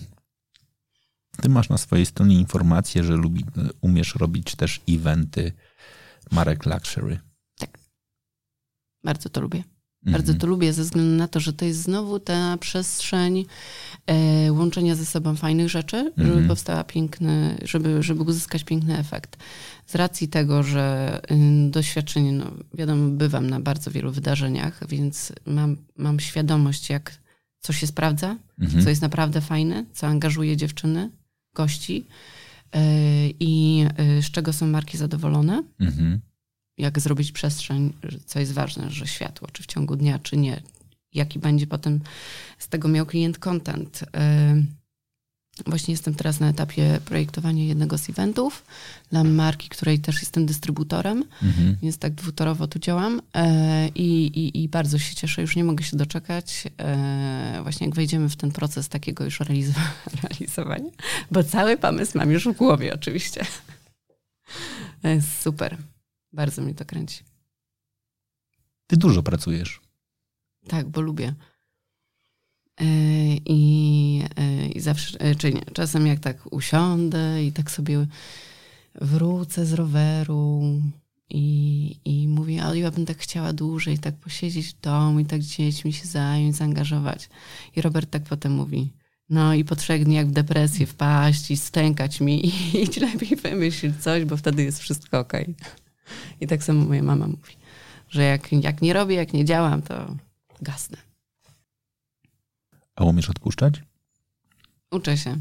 ty 1.41 1.49
masz 1.49 1.69
na 1.69 1.77
swojej 1.77 2.05
stronie 2.05 2.39
informację, 2.39 3.03
że 3.03 3.15
lubi, 3.15 3.45
umiesz 3.81 4.15
robić 4.15 4.55
też 4.55 4.81
eventy 4.89 5.53
marek 6.31 6.65
luxury. 6.65 7.19
Bardzo 9.03 9.29
to 9.29 9.41
lubię. 9.41 9.63
Bardzo 10.05 10.31
Mhm. 10.31 10.39
to 10.39 10.47
lubię 10.47 10.73
ze 10.73 10.83
względu 10.83 11.17
na 11.17 11.27
to, 11.27 11.39
że 11.39 11.53
to 11.53 11.65
jest 11.65 11.81
znowu 11.81 12.19
ta 12.19 12.57
przestrzeń 12.57 13.45
e, 14.07 14.51
łączenia 14.53 14.95
ze 14.95 15.05
sobą 15.05 15.35
fajnych 15.35 15.69
rzeczy, 15.69 16.11
żeby 16.17 16.29
Mhm. 16.29 16.47
powstała 16.47 16.83
piękny, 16.83 17.57
żeby, 17.63 18.03
żeby 18.03 18.23
uzyskać 18.23 18.63
piękny 18.63 18.97
efekt. 18.97 19.37
Z 19.87 19.95
racji 19.95 20.27
tego, 20.27 20.63
że 20.63 21.21
y, 21.67 21.69
doświadczenie, 21.71 22.31
no 22.31 22.45
wiadomo, 22.73 23.09
bywam 23.09 23.49
na 23.49 23.59
bardzo 23.59 23.91
wielu 23.91 24.11
wydarzeniach, 24.11 24.87
więc 24.87 25.33
mam, 25.45 25.77
mam 25.97 26.19
świadomość, 26.19 26.89
jak 26.89 27.17
co 27.59 27.73
się 27.73 27.87
sprawdza, 27.87 28.37
Mhm. 28.59 28.83
co 28.83 28.89
jest 28.89 29.01
naprawdę 29.01 29.41
fajne, 29.41 29.85
co 29.93 30.07
angażuje 30.07 30.57
dziewczyny, 30.57 31.09
gości 31.55 32.07
e, 32.71 32.81
i 33.39 33.85
y, 34.19 34.21
z 34.21 34.31
czego 34.31 34.53
są 34.53 34.67
marki 34.67 34.97
zadowolone 34.97 35.63
Mhm. 35.79 36.19
Jak 36.77 36.99
zrobić 36.99 37.31
przestrzeń, 37.31 37.93
co 38.25 38.39
jest 38.39 38.53
ważne, 38.53 38.89
że 38.91 39.07
światło, 39.07 39.47
czy 39.51 39.63
w 39.63 39.65
ciągu 39.65 39.95
dnia, 39.95 40.19
czy 40.19 40.37
nie. 40.37 40.61
Jaki 41.13 41.39
będzie 41.39 41.67
potem 41.67 41.99
z 42.59 42.67
tego 42.67 42.87
miał 42.87 43.05
klient 43.05 43.39
content. 43.39 44.01
Yy, 44.01 44.65
Właśnie 45.65 45.91
jestem 45.91 46.15
teraz 46.15 46.39
na 46.39 46.49
etapie 46.49 46.99
projektowania 47.05 47.63
jednego 47.63 47.97
z 47.97 48.09
eventów 48.09 48.65
dla 49.11 49.23
marki, 49.23 49.69
której 49.69 49.99
też 49.99 50.21
jestem 50.21 50.45
dystrybutorem, 50.45 51.23
mhm. 51.43 51.77
więc 51.81 51.97
tak 51.97 52.13
dwutorowo 52.13 52.67
tu 52.67 52.79
działam 52.79 53.21
e, 53.33 53.87
i, 53.87 54.25
i, 54.25 54.63
i, 54.63 54.69
bardzo 54.69 54.99
się 54.99 55.15
cieszę, 55.15 55.41
już 55.41 55.55
nie 55.55 55.63
mogę 55.63 55.83
się 55.83 55.97
doczekać, 55.97 56.63
e, 56.77 57.59
właśnie 57.63 57.87
jak 57.87 57.95
wejdziemy 57.95 58.29
w 58.29 58.35
ten 58.35 58.51
proces 58.51 58.89
takiego 58.89 59.23
już 59.23 59.39
realizowania, 60.23 60.91
bo 61.31 61.43
cały 61.43 61.77
pomysł 61.77 62.17
mam 62.17 62.31
już 62.31 62.47
w 62.47 62.57
głowie 62.57 62.93
oczywiście. 62.93 63.45
Jest 65.03 65.41
super, 65.41 65.77
bardzo 66.35 66.61
mnie 66.61 66.73
to 66.73 66.85
kręci. 66.85 67.23
Ty 68.87 68.97
dużo 68.97 69.23
pracujesz. 69.23 69.81
Tak, 70.67 70.89
bo 70.89 71.01
lubię. 71.01 71.35
E, 72.81 72.85
I, 73.45 74.23
e, 74.35 74.67
I 74.67 74.79
zawsze, 74.79 75.19
e, 75.19 75.35
czy 75.35 75.53
nie, 75.53 75.65
czasem 75.73 76.07
jak 76.07 76.19
tak 76.19 76.53
usiądę 76.53 77.43
i 77.43 77.51
tak 77.51 77.71
sobie 77.71 78.07
wrócę 78.95 79.65
z 79.65 79.73
roweru 79.73 80.61
i, 81.29 81.99
i 82.05 82.27
mówię, 82.27 82.63
ale 82.63 82.79
ja 82.79 82.91
bym 82.91 83.05
tak 83.05 83.17
chciała 83.17 83.53
dłużej 83.53 83.99
tak 83.99 84.15
posiedzieć 84.15 84.67
w 84.67 84.79
domu 84.79 85.19
i 85.19 85.25
tak 85.25 85.41
dziećmi 85.41 85.93
się 85.93 86.05
zająć, 86.05 86.55
zaangażować. 86.55 87.29
I 87.75 87.81
Robert 87.81 88.11
tak 88.11 88.23
potem 88.23 88.51
mówi, 88.51 88.93
no 89.29 89.53
i 89.53 89.65
po 89.65 89.75
trzech 89.75 90.05
dniach 90.05 90.27
w 90.27 90.31
depresję 90.31 90.85
wpaść 90.85 91.51
i 91.51 91.57
stękać 91.57 92.21
mi 92.21 92.45
i 92.45 92.81
idź 92.83 92.97
lepiej 93.07 93.35
wymyślić 93.35 93.95
coś, 94.01 94.25
bo 94.25 94.37
wtedy 94.37 94.63
jest 94.63 94.79
wszystko 94.79 95.19
okej. 95.19 95.43
Okay. 95.43 95.84
I 96.41 96.47
tak 96.47 96.63
samo 96.63 96.85
moja 96.85 97.03
mama 97.03 97.27
mówi, 97.27 97.53
że 98.09 98.23
jak, 98.23 98.51
jak 98.51 98.81
nie 98.81 98.93
robię, 98.93 99.15
jak 99.15 99.33
nie 99.33 99.45
działam, 99.45 99.81
to 99.81 100.15
gasnę. 100.61 100.97
A 102.95 103.03
umiesz 103.03 103.29
odpuszczać? 103.29 103.83
Uczę 104.91 105.17
się. 105.17 105.37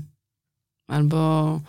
Albo 0.89 1.61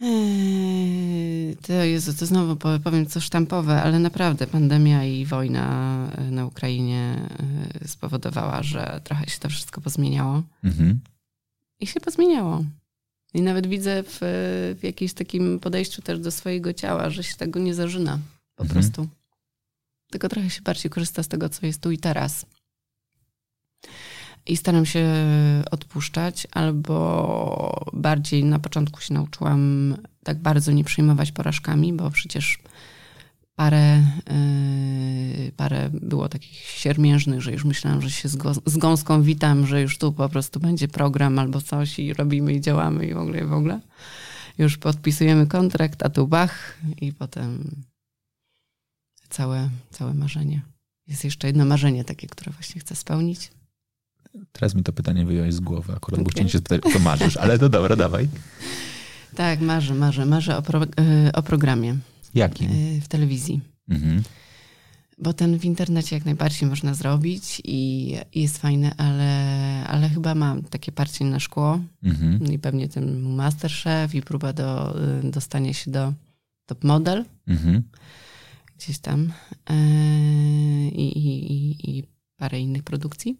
eee, 0.00 1.56
to 1.66 1.72
jest, 1.72 2.18
to 2.18 2.26
znowu 2.26 2.56
powiem 2.56 3.06
co 3.06 3.20
sztampowe, 3.20 3.82
ale 3.82 3.98
naprawdę 3.98 4.46
pandemia 4.46 5.04
i 5.04 5.24
wojna 5.26 6.08
e, 6.16 6.30
na 6.30 6.46
Ukrainie 6.46 7.28
e, 7.82 7.88
spowodowała, 7.88 8.62
że 8.62 9.00
trochę 9.04 9.26
się 9.26 9.38
to 9.38 9.48
wszystko 9.48 9.80
pozmieniało. 9.80 10.42
Mhm. 10.64 11.00
I 11.80 11.86
się 11.86 12.00
pozmieniało. 12.00 12.64
I 13.34 13.42
nawet 13.42 13.66
widzę 13.66 14.02
w, 14.02 14.18
w 14.80 14.82
jakimś 14.82 15.12
takim 15.12 15.60
podejściu 15.60 16.02
też 16.02 16.18
do 16.18 16.30
swojego 16.30 16.72
ciała, 16.72 17.10
że 17.10 17.22
się 17.22 17.34
tego 17.34 17.60
nie 17.60 17.74
zażyna 17.74 18.18
po 18.56 18.64
mhm. 18.64 18.80
prostu. 18.80 19.08
Tylko 20.10 20.28
trochę 20.28 20.50
się 20.50 20.62
bardziej 20.62 20.90
korzysta 20.90 21.22
z 21.22 21.28
tego, 21.28 21.48
co 21.48 21.66
jest 21.66 21.80
tu 21.80 21.90
i 21.90 21.98
teraz. 21.98 22.46
I 24.46 24.56
staram 24.56 24.86
się 24.86 25.08
odpuszczać, 25.70 26.46
albo 26.50 27.90
bardziej 27.92 28.44
na 28.44 28.58
początku 28.58 29.00
się 29.00 29.14
nauczyłam 29.14 29.96
tak 30.24 30.38
bardzo 30.38 30.72
nie 30.72 30.84
przejmować 30.84 31.32
porażkami, 31.32 31.92
bo 31.92 32.10
przecież 32.10 32.58
parę, 33.56 34.02
yy, 35.38 35.52
parę 35.52 35.90
było 35.92 36.28
takich 36.28 36.58
siermiężnych, 36.58 37.40
że 37.40 37.52
już 37.52 37.64
myślałam, 37.64 38.02
że 38.02 38.10
się 38.10 38.28
z, 38.28 38.36
go, 38.36 38.52
z 38.66 38.76
gąską 38.76 39.22
witam, 39.22 39.66
że 39.66 39.82
już 39.82 39.98
tu 39.98 40.12
po 40.12 40.28
prostu 40.28 40.60
będzie 40.60 40.88
program 40.88 41.38
albo 41.38 41.60
coś 41.60 41.98
i 41.98 42.14
robimy 42.14 42.52
i 42.52 42.60
działamy 42.60 43.06
i 43.06 43.14
w 43.14 43.18
ogóle, 43.18 43.40
i 43.40 43.44
w 43.44 43.52
ogóle. 43.52 43.80
Już 44.58 44.78
podpisujemy 44.78 45.46
kontrakt, 45.46 46.02
a 46.02 46.10
tu 46.10 46.28
bach 46.28 46.78
i 47.00 47.12
potem 47.12 47.70
całe, 49.28 49.70
całe 49.90 50.14
marzenie. 50.14 50.62
Jest 51.06 51.24
jeszcze 51.24 51.46
jedno 51.46 51.64
marzenie 51.64 52.04
takie, 52.04 52.26
które 52.26 52.52
właśnie 52.52 52.80
chcę 52.80 52.96
spełnić. 52.96 53.50
Teraz 54.52 54.74
mi 54.74 54.82
to 54.82 54.92
pytanie 54.92 55.26
wyjąłeś 55.26 55.54
z 55.54 55.60
głowy, 55.60 55.92
akurat 55.92 56.14
okay. 56.14 56.24
bo 56.24 56.30
chciałem 56.30 56.48
się 56.48 56.58
spytać, 56.58 56.80
o 56.84 56.90
co 56.90 56.98
marzysz, 56.98 57.36
ale 57.36 57.58
to 57.58 57.68
dobra, 57.68 57.96
dawaj. 57.96 58.28
Tak, 59.34 59.60
marzę, 59.60 59.94
marzę. 59.94 60.26
Marzę 60.26 60.56
o, 60.56 60.62
pro, 60.62 60.82
e, 60.82 61.32
o 61.32 61.42
programie. 61.42 61.96
Jakim? 62.34 62.70
E, 62.70 63.00
w 63.00 63.08
telewizji. 63.08 63.60
Mhm. 63.88 64.22
Bo 65.18 65.32
ten 65.32 65.58
w 65.58 65.64
internecie 65.64 66.16
jak 66.16 66.24
najbardziej 66.24 66.68
można 66.68 66.94
zrobić 66.94 67.62
i, 67.64 68.16
jest 68.34 68.58
fajny, 68.58 68.94
ale, 68.96 69.84
ale 69.86 70.08
chyba 70.08 70.34
mam 70.34 70.62
takie 70.62 70.92
parcie 70.92 71.24
na 71.24 71.40
szkło 71.40 71.80
mhm. 72.02 72.52
i 72.52 72.58
pewnie 72.58 72.88
ten 72.88 73.20
Masterchef 73.20 74.14
i 74.14 74.22
próba 74.22 74.52
do, 74.52 75.00
e, 75.02 75.30
dostania 75.30 75.72
się 75.72 75.90
do 75.90 76.12
top 76.66 76.84
model. 76.84 77.24
Mhm. 77.46 77.82
Gdzieś 78.76 78.98
tam. 78.98 79.32
I, 80.92 81.12
i, 81.16 81.52
i, 81.52 81.98
i 81.98 82.04
parę 82.36 82.60
innych 82.60 82.82
produkcji 82.82 83.36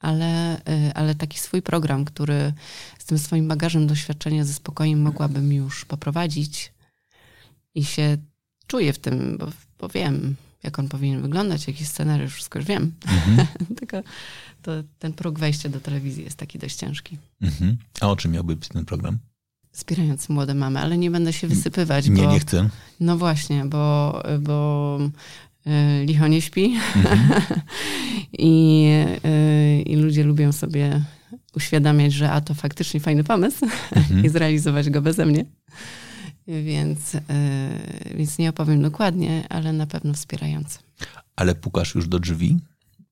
ale, 0.00 0.58
y, 0.58 0.94
ale 0.94 1.14
taki 1.14 1.38
swój 1.38 1.62
program, 1.62 2.04
który 2.04 2.52
z 2.98 3.04
tym 3.04 3.18
swoim 3.18 3.48
bagażem 3.48 3.86
doświadczenia 3.86 4.44
ze 4.44 4.52
spokojem 4.52 5.02
mogłabym 5.02 5.52
już 5.52 5.84
poprowadzić 5.84 6.72
i 7.80 7.84
się 7.84 8.16
czuję 8.66 8.92
w 8.92 8.98
tym, 8.98 9.36
bo, 9.38 9.46
bo 9.78 9.88
wiem, 9.88 10.36
jak 10.62 10.78
on 10.78 10.88
powinien 10.88 11.22
wyglądać, 11.22 11.66
jaki 11.66 11.86
scenariusz, 11.86 12.34
wszystko 12.34 12.58
już 12.58 12.68
wiem. 12.68 12.92
Mhm. 13.06 13.46
Tylko 13.78 14.02
to, 14.62 14.72
ten 14.98 15.12
próg 15.12 15.38
wejścia 15.38 15.68
do 15.68 15.80
telewizji 15.80 16.24
jest 16.24 16.36
taki 16.36 16.58
dość 16.58 16.76
ciężki. 16.76 17.18
Mhm. 17.42 17.76
A 18.00 18.08
o 18.08 18.16
czym 18.16 18.32
miałby 18.32 18.56
być 18.56 18.68
ten 18.68 18.84
program? 18.84 19.18
Wspierając 19.72 20.28
młode 20.28 20.54
mamy, 20.54 20.80
ale 20.80 20.98
nie 20.98 21.10
będę 21.10 21.32
się 21.32 21.48
wysypywać. 21.48 22.08
Nie, 22.08 22.22
bo, 22.22 22.32
nie 22.32 22.40
chcę. 22.40 22.68
No 23.00 23.16
właśnie, 23.16 23.64
bo, 23.64 24.22
bo 24.40 24.98
E, 25.66 26.04
licho 26.04 26.28
nie 26.28 26.42
śpi 26.42 26.76
mhm. 26.96 27.40
I, 28.38 28.86
e, 29.24 29.82
i 29.82 29.96
ludzie 29.96 30.24
lubią 30.24 30.52
sobie 30.52 31.04
uświadamiać, 31.54 32.12
że 32.12 32.30
a 32.30 32.40
to 32.40 32.54
faktycznie 32.54 33.00
fajny 33.00 33.24
pomysł 33.24 33.66
mhm. 33.92 34.24
i 34.24 34.28
zrealizować 34.28 34.90
go 34.90 35.02
beze 35.02 35.26
mnie. 35.26 35.44
Więc, 36.64 37.14
e, 37.14 37.20
więc 38.14 38.38
nie 38.38 38.50
opowiem 38.50 38.82
dokładnie, 38.82 39.46
ale 39.48 39.72
na 39.72 39.86
pewno 39.86 40.14
wspierający. 40.14 40.78
Ale 41.36 41.54
pukasz 41.54 41.94
już 41.94 42.08
do 42.08 42.18
drzwi 42.18 42.58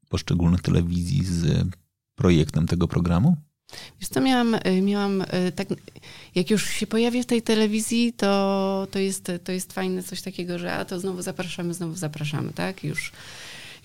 poszczególnych 0.08 0.60
telewizji 0.60 1.24
z 1.24 1.66
projektem 2.14 2.66
tego 2.66 2.88
programu? 2.88 3.36
Wiesz 4.00 4.08
co, 4.08 4.20
miałam, 4.20 4.54
y, 4.54 4.82
miałam 4.82 5.22
y, 5.22 5.52
tak, 5.54 5.68
jak 6.34 6.50
już 6.50 6.70
się 6.70 6.86
pojawię 6.86 7.22
w 7.22 7.26
tej 7.26 7.42
telewizji, 7.42 8.12
to, 8.12 8.86
to, 8.90 8.98
jest, 8.98 9.32
to 9.44 9.52
jest 9.52 9.72
fajne 9.72 10.02
coś 10.02 10.22
takiego, 10.22 10.58
że 10.58 10.74
a 10.74 10.84
to 10.84 11.00
znowu 11.00 11.22
zapraszamy, 11.22 11.74
znowu 11.74 11.94
zapraszamy, 11.94 12.52
tak? 12.52 12.84
Już, 12.84 13.12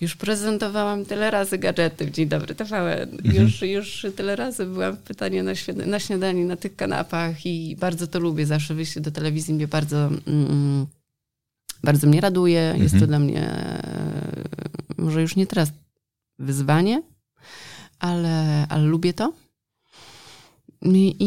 już 0.00 0.16
prezentowałam 0.16 1.04
tyle 1.04 1.30
razy 1.30 1.58
gadżety 1.58 2.06
w 2.06 2.10
Dzień 2.10 2.28
Dobry 2.28 2.54
TVN. 2.54 3.10
Mhm. 3.12 3.44
Już, 3.44 3.62
już 3.62 4.06
tyle 4.16 4.36
razy 4.36 4.66
byłam 4.66 4.96
w 4.96 4.98
pytaniu 4.98 5.42
na, 5.42 5.52
śniad- 5.52 5.86
na 5.86 6.00
śniadaniu, 6.00 6.46
na 6.46 6.56
tych 6.56 6.76
kanapach 6.76 7.46
i 7.46 7.76
bardzo 7.76 8.06
to 8.06 8.20
lubię. 8.20 8.46
Zawsze 8.46 8.74
wyjście 8.74 9.00
do 9.00 9.10
telewizji 9.10 9.54
mnie 9.54 9.68
bardzo, 9.68 10.10
mm, 10.26 10.86
bardzo 11.82 12.06
mnie 12.06 12.20
raduje. 12.20 12.60
Mhm. 12.60 12.82
Jest 12.82 12.94
to 12.94 13.04
mhm. 13.04 13.08
dla 13.08 13.18
mnie 13.18 13.50
e, 13.50 14.44
może 14.98 15.22
już 15.22 15.36
nie 15.36 15.46
teraz 15.46 15.72
wyzwanie, 16.38 17.02
ale, 17.98 18.66
ale 18.68 18.84
lubię 18.84 19.12
to. 19.14 19.32
I, 20.90 21.26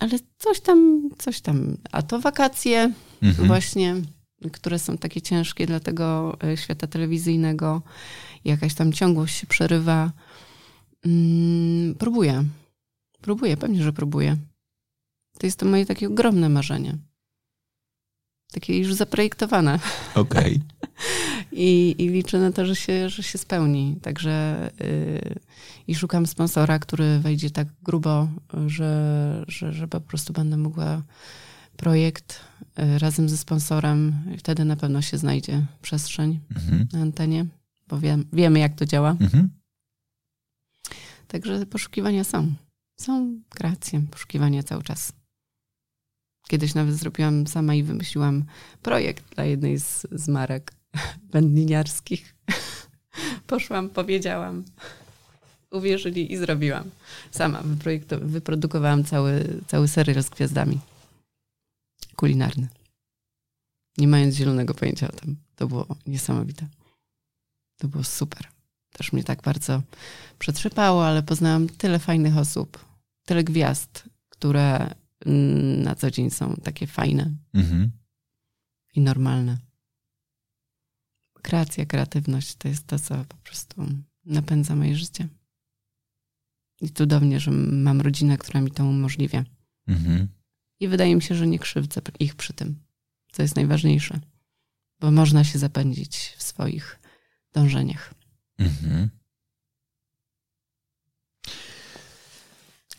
ale 0.00 0.18
coś 0.38 0.60
tam, 0.60 1.10
coś 1.18 1.40
tam. 1.40 1.76
A 1.92 2.02
to 2.02 2.20
wakacje 2.20 2.92
mhm. 3.22 3.48
właśnie, 3.48 3.96
które 4.52 4.78
są 4.78 4.98
takie 4.98 5.22
ciężkie 5.22 5.66
dla 5.66 5.80
tego 5.80 6.36
e, 6.44 6.56
świata 6.56 6.86
telewizyjnego. 6.86 7.82
Jakaś 8.44 8.74
tam 8.74 8.92
ciągłość 8.92 9.36
się 9.36 9.46
przerywa. 9.46 10.12
Mm, 11.06 11.94
próbuję. 11.94 12.44
Próbuję, 13.20 13.56
pewnie, 13.56 13.82
że 13.82 13.92
próbuję. 13.92 14.36
To 15.38 15.46
jest 15.46 15.58
to 15.58 15.66
moje 15.66 15.86
takie 15.86 16.06
ogromne 16.06 16.48
marzenie. 16.48 16.98
Takie 18.52 18.78
już 18.78 18.94
zaprojektowane. 18.94 19.78
Okej. 20.14 20.60
Okay. 20.60 20.90
I, 21.52 21.94
I 21.98 22.08
liczę 22.08 22.38
na 22.38 22.52
to, 22.52 22.66
że 22.66 22.76
się, 22.76 23.08
że 23.08 23.22
się 23.22 23.38
spełni. 23.38 23.96
Także 24.02 24.70
yy, 24.80 25.40
i 25.86 25.94
szukam 25.94 26.26
sponsora, 26.26 26.78
który 26.78 27.18
wejdzie 27.18 27.50
tak 27.50 27.68
grubo, 27.82 28.28
że, 28.66 29.44
że, 29.48 29.72
że 29.72 29.88
po 29.88 30.00
prostu 30.00 30.32
będę 30.32 30.56
mogła 30.56 31.02
projekt 31.80 32.40
yy, 32.78 32.98
razem 32.98 33.28
ze 33.28 33.36
sponsorem 33.36 34.14
i 34.34 34.38
wtedy 34.38 34.64
na 34.64 34.76
pewno 34.76 35.02
się 35.02 35.18
znajdzie 35.18 35.66
przestrzeń 35.82 36.40
mhm. 36.56 36.88
na 36.92 37.00
antenie, 37.00 37.46
bo 37.88 37.98
wiem, 37.98 38.24
wiemy, 38.32 38.58
jak 38.58 38.74
to 38.74 38.86
działa. 38.86 39.10
Mhm. 39.10 39.50
Także 41.26 41.66
poszukiwania 41.66 42.24
są. 42.24 42.54
Są 43.00 43.40
kreacje, 43.48 44.02
poszukiwania 44.10 44.62
cały 44.62 44.82
czas. 44.82 45.12
Kiedyś 46.48 46.74
nawet 46.74 46.94
zrobiłam 46.94 47.46
sama 47.46 47.74
i 47.74 47.82
wymyśliłam 47.82 48.44
projekt 48.82 49.34
dla 49.34 49.44
jednej 49.44 49.78
z, 49.78 50.06
z 50.12 50.28
marek 50.28 50.72
wędliniarskich. 51.32 52.34
Poszłam, 53.46 53.88
powiedziałam, 53.88 54.64
uwierzyli 55.70 56.32
i 56.32 56.36
zrobiłam. 56.36 56.84
Sama 57.30 57.62
wyprodukowałam 58.22 59.04
cały, 59.04 59.60
cały 59.66 59.88
serial 59.88 60.22
z 60.22 60.28
gwiazdami. 60.28 60.80
Kulinarny. 62.16 62.68
Nie 63.98 64.08
mając 64.08 64.34
zielonego 64.34 64.74
pojęcia 64.74 65.08
o 65.08 65.12
tym. 65.12 65.36
To 65.56 65.68
było 65.68 65.86
niesamowite. 66.06 66.68
To 67.76 67.88
było 67.88 68.04
super. 68.04 68.46
też 68.92 69.12
mnie 69.12 69.24
tak 69.24 69.42
bardzo 69.42 69.82
przetrzepało, 70.38 71.06
ale 71.06 71.22
poznałam 71.22 71.68
tyle 71.68 71.98
fajnych 71.98 72.36
osób, 72.36 72.84
tyle 73.24 73.44
gwiazd, 73.44 74.08
które 74.28 74.94
mm, 75.26 75.82
na 75.82 75.94
co 75.94 76.10
dzień 76.10 76.30
są 76.30 76.56
takie 76.56 76.86
fajne 76.86 77.34
Mhm. 77.54 77.90
i 78.94 79.00
normalne. 79.00 79.58
Kreacja, 81.42 81.86
kreatywność 81.86 82.54
to 82.54 82.68
jest 82.68 82.86
to, 82.86 82.98
co 82.98 83.24
po 83.24 83.36
prostu 83.36 83.86
napędza 84.24 84.76
moje 84.76 84.96
życie. 84.96 85.28
I 86.80 86.90
cudownie, 86.90 87.40
że 87.40 87.50
mam 87.50 88.00
rodzinę, 88.00 88.38
która 88.38 88.60
mi 88.60 88.70
to 88.70 88.84
umożliwia. 88.84 89.44
Mhm. 89.86 90.28
I 90.80 90.88
wydaje 90.88 91.16
mi 91.16 91.22
się, 91.22 91.34
że 91.34 91.46
nie 91.46 91.58
krzywdzę 91.58 92.00
ich 92.18 92.34
przy 92.34 92.52
tym, 92.52 92.76
co 93.32 93.42
jest 93.42 93.56
najważniejsze, 93.56 94.20
bo 95.00 95.10
można 95.10 95.44
się 95.44 95.58
zapędzić 95.58 96.34
w 96.36 96.42
swoich 96.42 96.98
dążeniach. 97.52 98.14
Mhm. 98.58 99.10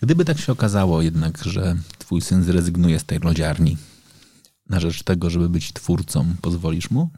Gdyby 0.02 0.26
tak 0.26 0.40
się 0.40 0.52
okazało 0.52 1.02
jednak, 1.02 1.44
że 1.44 1.76
twój 1.98 2.22
syn 2.22 2.44
zrezygnuje 2.44 3.00
z 3.00 3.04
tej 3.04 3.20
lodziarni 3.20 3.78
na 4.70 4.80
rzecz 4.80 5.04
tego, 5.04 5.30
żeby 5.30 5.50
być 5.50 5.74
twórcą, 5.74 6.36
pozwolisz 6.42 6.92
mu? 6.92 7.10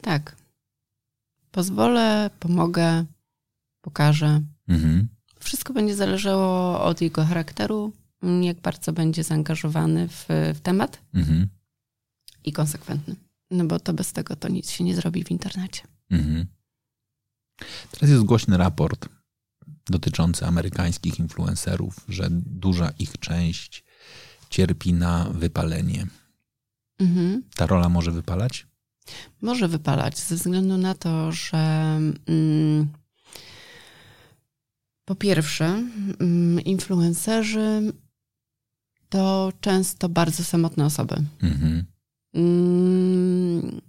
Tak. 0.00 0.36
Pozwolę, 1.50 2.30
pomogę, 2.40 3.04
pokażę. 3.80 4.42
Mhm. 4.68 5.08
Wszystko 5.40 5.72
będzie 5.72 5.96
zależało 5.96 6.80
od 6.84 7.00
jego 7.00 7.24
charakteru, 7.24 7.92
jak 8.22 8.60
bardzo 8.60 8.92
będzie 8.92 9.24
zaangażowany 9.24 10.08
w, 10.08 10.26
w 10.54 10.60
temat 10.60 10.98
Mhm. 11.14 11.48
i 12.44 12.52
konsekwentny. 12.52 13.16
No 13.50 13.64
bo 13.64 13.80
to 13.80 13.92
bez 13.92 14.12
tego 14.12 14.36
to 14.36 14.48
nic 14.48 14.70
się 14.70 14.84
nie 14.84 14.96
zrobi 14.96 15.24
w 15.24 15.30
internecie. 15.30 15.82
Mhm. 16.10 16.46
Teraz 17.90 18.10
jest 18.10 18.22
głośny 18.22 18.56
raport 18.56 19.08
dotyczący 19.86 20.46
amerykańskich 20.46 21.18
influencerów, 21.18 21.96
że 22.08 22.28
duża 22.30 22.90
ich 22.98 23.18
część 23.18 23.84
cierpi 24.50 24.92
na 24.92 25.24
wypalenie. 25.24 26.06
Mhm. 26.98 27.42
Ta 27.54 27.66
rola 27.66 27.88
może 27.88 28.10
wypalać? 28.12 28.66
Może 29.42 29.68
wypalać 29.68 30.18
ze 30.18 30.36
względu 30.36 30.76
na 30.76 30.94
to, 30.94 31.32
że 31.32 31.58
mm, 32.26 32.88
po 35.04 35.14
pierwsze, 35.14 35.66
mm, 36.20 36.60
influencerzy 36.60 37.92
to 39.08 39.52
często 39.60 40.08
bardzo 40.08 40.44
samotne 40.44 40.84
osoby. 40.84 41.16
Mhm. 41.42 41.84
Mm, 42.34 43.80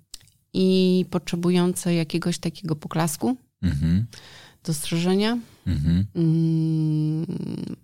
I 0.54 1.06
potrzebujące 1.10 1.94
jakiegoś 1.94 2.38
takiego 2.38 2.76
poklasku, 2.76 3.38
Mhm. 3.62 4.06
dostrzeżenia. 4.64 5.38
Mhm. 5.68 6.06
Mm, 6.16 7.26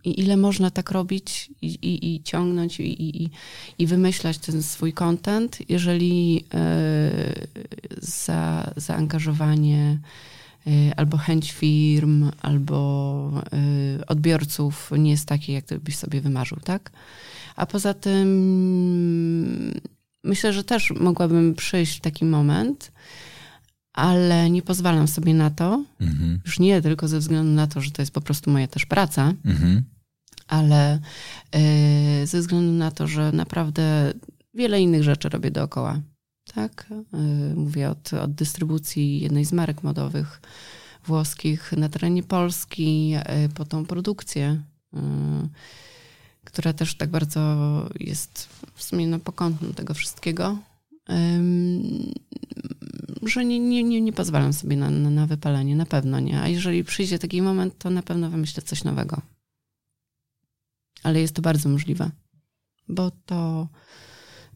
I 0.03 0.19
ile 0.19 0.37
można 0.37 0.71
tak 0.71 0.91
robić 0.91 1.49
i, 1.61 1.67
i, 1.67 2.15
i 2.15 2.23
ciągnąć 2.23 2.79
i, 2.79 3.23
i, 3.23 3.29
i 3.77 3.87
wymyślać 3.87 4.37
ten 4.37 4.63
swój 4.63 4.93
content, 4.93 5.57
jeżeli 5.69 6.45
e, 6.53 7.33
za, 8.01 8.73
zaangażowanie 8.77 9.99
albo 10.95 11.17
chęć 11.17 11.51
firm, 11.51 12.31
albo 12.41 13.43
e, 13.99 14.05
odbiorców 14.07 14.91
nie 14.97 15.11
jest 15.11 15.25
takie, 15.27 15.53
jak 15.53 15.65
ty 15.65 15.79
byś 15.79 15.95
sobie 15.97 16.21
wymarzył, 16.21 16.57
tak? 16.63 16.91
A 17.55 17.65
poza 17.65 17.93
tym 17.93 19.71
myślę, 20.23 20.53
że 20.53 20.63
też 20.63 20.91
mogłabym 20.91 21.55
przyjść 21.55 21.97
w 21.97 22.01
taki 22.01 22.25
moment, 22.25 22.91
ale 23.93 24.49
nie 24.49 24.61
pozwalam 24.61 25.07
sobie 25.07 25.33
na 25.33 25.49
to, 25.49 25.83
Mhm. 26.01 26.39
już 26.45 26.59
nie 26.59 26.81
tylko 26.81 27.07
ze 27.07 27.19
względu 27.19 27.51
na 27.51 27.67
to, 27.67 27.81
że 27.81 27.91
to 27.91 28.01
jest 28.01 28.11
po 28.11 28.21
prostu 28.21 28.51
moja 28.51 28.67
też 28.67 28.85
praca, 28.85 29.33
Mhm. 29.45 29.83
ale 30.47 30.99
y, 32.23 32.27
ze 32.27 32.39
względu 32.39 32.71
na 32.71 32.91
to, 32.91 33.07
że 33.07 33.31
naprawdę 33.31 34.13
wiele 34.53 34.81
innych 34.81 35.03
rzeczy 35.03 35.29
robię 35.29 35.51
dookoła. 35.51 35.99
Tak? 36.53 36.87
Y, 36.91 37.55
mówię 37.55 37.89
od, 37.89 38.13
od 38.13 38.31
dystrybucji 38.31 39.19
jednej 39.19 39.45
z 39.45 39.53
marek 39.53 39.83
modowych 39.83 40.41
włoskich 41.05 41.71
na 41.71 41.89
terenie 41.89 42.23
Polski, 42.23 43.13
y, 43.45 43.49
po 43.49 43.65
tą 43.65 43.85
produkcję, 43.85 44.61
y, 44.93 44.97
która 46.43 46.73
też 46.73 46.95
tak 46.95 47.09
bardzo 47.09 47.41
jest 47.99 48.49
w 48.73 48.83
sumie 48.83 49.07
no, 49.07 49.19
pokątną 49.19 49.73
tego 49.73 49.93
wszystkiego. 49.93 50.57
Że 53.23 53.45
nie, 53.45 53.59
nie, 53.59 53.83
nie, 53.83 54.01
nie 54.01 54.13
pozwalam 54.13 54.53
sobie 54.53 54.77
na, 54.77 54.89
na, 54.89 55.09
na 55.09 55.27
wypalenie, 55.27 55.75
na 55.75 55.85
pewno 55.85 56.19
nie. 56.19 56.41
A 56.41 56.47
jeżeli 56.47 56.83
przyjdzie 56.83 57.19
taki 57.19 57.41
moment, 57.41 57.77
to 57.77 57.89
na 57.89 58.01
pewno 58.01 58.29
wymyślę 58.29 58.63
coś 58.63 58.83
nowego. 58.83 59.21
Ale 61.03 61.21
jest 61.21 61.35
to 61.35 61.41
bardzo 61.41 61.69
możliwe, 61.69 62.11
bo 62.87 63.11
to 63.25 63.67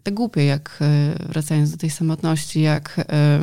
tak 0.10 0.16
głupie, 0.16 0.45
jak 0.45 0.78
e, 0.82 1.16
wracając 1.30 1.72
do 1.72 1.78
tej 1.78 1.89
samotności, 1.89 2.62
jak 2.62 2.95
e, 2.99 3.39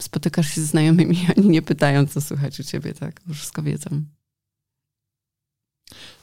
spotykasz 0.00 0.54
się 0.54 0.60
z 0.60 0.64
znajomymi, 0.64 1.26
oni 1.38 1.48
nie 1.48 1.62
pytają, 1.62 2.06
co 2.06 2.20
słychać 2.20 2.60
u 2.60 2.64
ciebie, 2.64 2.94
tak? 2.94 3.20
Wszystko 3.34 3.62
wiedzą. 3.62 4.02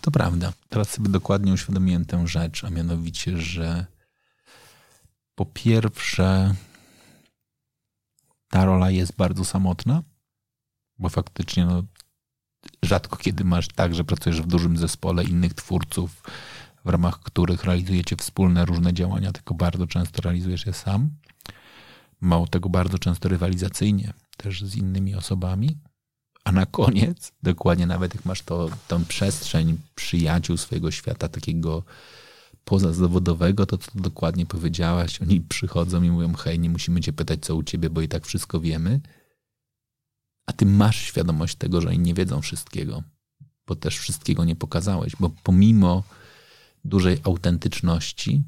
To 0.02 0.12
prawda. 0.12 0.54
Teraz 0.70 0.90
sobie 0.90 1.10
dokładnie 1.10 1.54
uświadomiłem 1.54 2.06
tę 2.06 2.28
rzecz, 2.28 2.64
a 2.64 2.70
mianowicie, 2.70 3.38
że 3.38 3.86
po 5.36 5.46
pierwsze 5.46 6.56
ta 8.50 8.66
rola 8.66 8.92
jest 8.92 9.16
bardzo 9.16 9.46
samotna, 9.46 10.04
bo 11.00 11.10
faktycznie 11.10 11.66
no, 11.66 11.84
rzadko 12.84 13.18
kiedy 13.18 13.44
masz 13.44 13.68
tak, 13.68 13.96
że 13.96 14.04
pracujesz 14.04 14.42
w 14.42 14.48
dużym 14.48 14.78
zespole 14.78 15.24
innych 15.24 15.54
twórców, 15.54 16.24
w 16.88 16.90
ramach 16.90 17.20
których 17.20 17.64
realizujecie 17.64 18.16
wspólne 18.16 18.66
różne 18.66 18.94
działania, 18.94 19.32
tylko 19.32 19.54
bardzo 19.54 19.88
często 19.88 20.22
realizujesz 20.22 20.66
je 20.66 20.74
sam. 20.74 21.10
Mało 22.22 22.48
tego, 22.48 22.70
bardzo 22.70 23.00
często 23.00 23.30
rywalizacyjnie 23.30 24.14
też 24.38 24.64
z 24.64 24.76
innymi 24.76 25.16
osobami. 25.16 25.78
A 26.44 26.52
na 26.52 26.66
koniec, 26.66 27.32
dokładnie 27.44 27.88
nawet 27.88 28.16
jak 28.16 28.26
masz 28.26 28.42
to, 28.42 28.70
tę 28.88 29.06
przestrzeń 29.08 29.78
przyjaciół 29.96 30.58
swojego 30.58 30.92
świata, 30.92 31.28
takiego 31.28 31.84
pozazawodowego, 32.66 33.66
to 33.66 33.78
co 33.78 33.92
dokładnie 33.96 34.46
powiedziałaś, 34.46 35.22
oni 35.22 35.42
przychodzą 35.42 36.04
i 36.04 36.12
mówią, 36.12 36.34
hej, 36.34 36.60
nie 36.60 36.70
musimy 36.70 37.02
cię 37.02 37.14
pytać, 37.14 37.40
co 37.42 37.56
u 37.56 37.64
ciebie, 37.64 37.90
bo 37.90 38.02
i 38.02 38.08
tak 38.08 38.26
wszystko 38.26 38.60
wiemy. 38.60 39.02
A 40.46 40.54
ty 40.54 40.66
masz 40.66 41.02
świadomość 41.02 41.56
tego, 41.56 41.82
że 41.82 41.88
oni 41.90 42.00
nie 42.00 42.14
wiedzą 42.14 42.42
wszystkiego, 42.42 43.04
bo 43.68 43.76
też 43.76 43.98
wszystkiego 43.98 44.46
nie 44.46 44.56
pokazałeś, 44.56 45.16
bo 45.20 45.30
pomimo 45.44 46.04
dużej 46.88 47.18
autentyczności, 47.24 48.44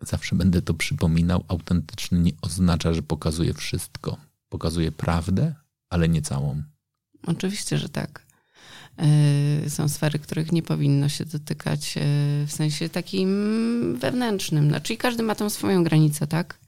zawsze 0.00 0.36
będę 0.36 0.62
to 0.62 0.74
przypominał, 0.74 1.44
autentyczny 1.48 2.18
nie 2.18 2.32
oznacza, 2.42 2.94
że 2.94 3.02
pokazuje 3.02 3.54
wszystko. 3.54 4.16
Pokazuje 4.48 4.92
prawdę, 4.92 5.54
ale 5.90 6.08
nie 6.08 6.22
całą. 6.22 6.62
Oczywiście, 7.26 7.78
że 7.78 7.88
tak. 7.88 8.26
Y, 9.66 9.70
Są 9.70 9.88
sfery, 9.88 10.18
których 10.18 10.52
nie 10.52 10.62
powinno 10.62 11.08
się 11.08 11.24
dotykać 11.24 11.94
y, 11.96 12.00
w 12.46 12.52
sensie 12.52 12.88
takim 12.88 13.28
wewnętrznym. 13.98 14.68
Znaczy 14.68 14.96
każdy 14.96 15.22
ma 15.22 15.34
tą 15.34 15.50
swoją 15.50 15.84
granicę, 15.84 16.26
tak? 16.26 16.58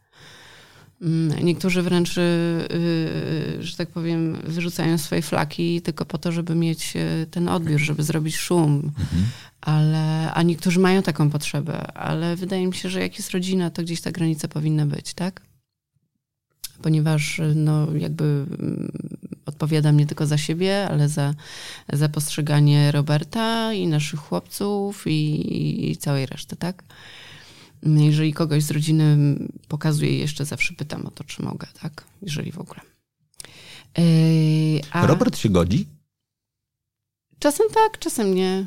Mm, 1.03 1.45
Niektórzy 1.45 1.83
wręcz, 1.83 2.19
y, 2.19 2.23
że 3.61 3.77
tak 3.77 3.89
powiem, 3.89 4.37
wyrzucają 4.45 4.99
swoje 4.99 5.23
flaki 5.23 5.83
tylko 5.83 6.05
po 6.05 6.19
to, 6.19 6.33
żeby 6.33 6.55
mieć 6.55 6.95
ten 7.31 7.49
odbiór, 7.49 7.81
żeby 7.81 8.03
zrobić 8.03 8.37
szum. 8.37 8.93
Mhm. 8.99 9.25
Ale, 9.65 10.33
a 10.33 10.43
niektórzy 10.43 10.81
mają 10.81 11.03
taką 11.03 11.31
potrzebę, 11.31 11.97
ale 11.97 12.37
wydaje 12.37 12.67
mi 12.67 12.75
się, 12.75 12.89
że 12.89 13.01
jak 13.01 13.17
jest 13.17 13.31
rodzina, 13.31 13.71
to 13.71 13.83
gdzieś 13.83 14.01
ta 14.01 14.13
granica 14.13 14.49
powinna 14.49 14.87
być, 14.87 15.15
tak? 15.15 15.41
Ponieważ 16.83 17.41
no, 17.55 17.93
jakby 17.95 18.25
mm, 18.25 18.93
odpowiadam 19.47 19.97
nie 19.97 20.07
tylko 20.07 20.27
za 20.27 20.39
siebie, 20.39 20.89
ale 20.89 21.09
za, 21.09 21.35
za 21.93 22.09
postrzeganie 22.09 22.93
Roberta 22.93 23.73
i 23.73 23.87
naszych 23.87 24.21
chłopców 24.21 25.07
i, 25.07 25.91
i 25.91 25.97
całej 25.97 26.27
reszty, 26.27 26.57
tak? 26.57 26.85
Jeżeli 27.83 28.33
kogoś 28.33 28.63
z 28.63 28.71
rodziny 28.71 29.17
pokazuję, 29.69 30.19
jeszcze 30.19 30.45
zawsze 30.45 30.75
pytam 30.75 31.07
o 31.07 31.11
to, 31.11 31.25
czy 31.25 31.43
mogę, 31.43 31.67
tak? 31.83 32.05
Jeżeli 32.23 32.53
w 32.53 32.59
ogóle. 32.59 32.81
Yy, 33.99 34.81
a 34.91 35.07
Robert 35.07 35.39
się 35.39 35.49
godzi? 35.49 35.87
Czasem 37.39 37.67
tak, 37.75 37.99
czasem 37.99 38.35
nie. 38.35 38.67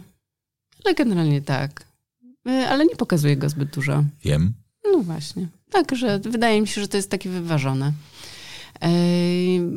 Ale 0.86 0.95
generalnie 0.95 1.41
tak. 1.41 1.86
Yy, 2.45 2.70
Ale 2.70 2.86
nie 2.86 2.95
pokazuję 2.95 3.38
go 3.38 3.49
zbyt 3.49 3.70
dużo. 3.70 4.04
Wiem. 4.24 4.54
No 4.91 4.99
właśnie. 4.99 5.48
Także 5.72 6.20
wydaje 6.20 6.62
mi 6.62 6.68
się, 6.68 6.82
że 6.82 6.88
to 6.88 6.98
jest 6.98 7.12
takie 7.12 7.30
wyważone. 7.30 7.94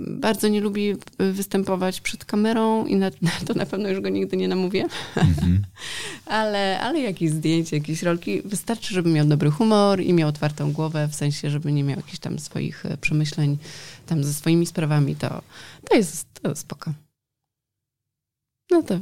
Bardzo 0.07 0.49
nie 0.49 0.61
lubi 0.61 0.95
występować 1.19 2.01
przed 2.01 2.25
kamerą 2.25 2.87
i 2.87 2.97
na, 3.03 3.11
to 3.47 3.55
na 3.55 3.67
pewno 3.67 3.89
już 3.89 4.01
go 4.01 4.09
nigdy 4.09 4.37
nie 4.37 4.49
namówię. 4.49 4.87
Mhm. 5.17 5.65
ale, 6.27 6.81
ale 6.81 7.01
jakieś 7.01 7.31
zdjęcie, 7.31 7.77
jakieś 7.77 8.03
rolki, 8.03 8.43
wystarczy, 8.43 8.95
żeby 8.95 9.11
miał 9.11 9.27
dobry 9.27 9.51
humor 9.51 10.01
i 10.01 10.13
miał 10.13 10.29
otwartą 10.29 10.73
głowę, 10.73 11.09
w 11.09 11.15
sensie, 11.15 11.51
żeby 11.51 11.73
nie 11.73 11.85
miał 11.85 11.97
jakichś 11.97 12.19
tam 12.19 12.39
swoich 12.39 12.87
e, 12.87 12.97
przemyśleń 12.97 13.59
tam 14.07 14.25
ze 14.25 14.35
swoimi 14.35 14.67
sprawami, 14.67 15.17
to, 15.17 15.43
to 15.89 15.97
jest 15.97 16.27
to 16.43 16.57
spoko. 16.57 16.93
No 18.71 18.83
to 18.83 18.99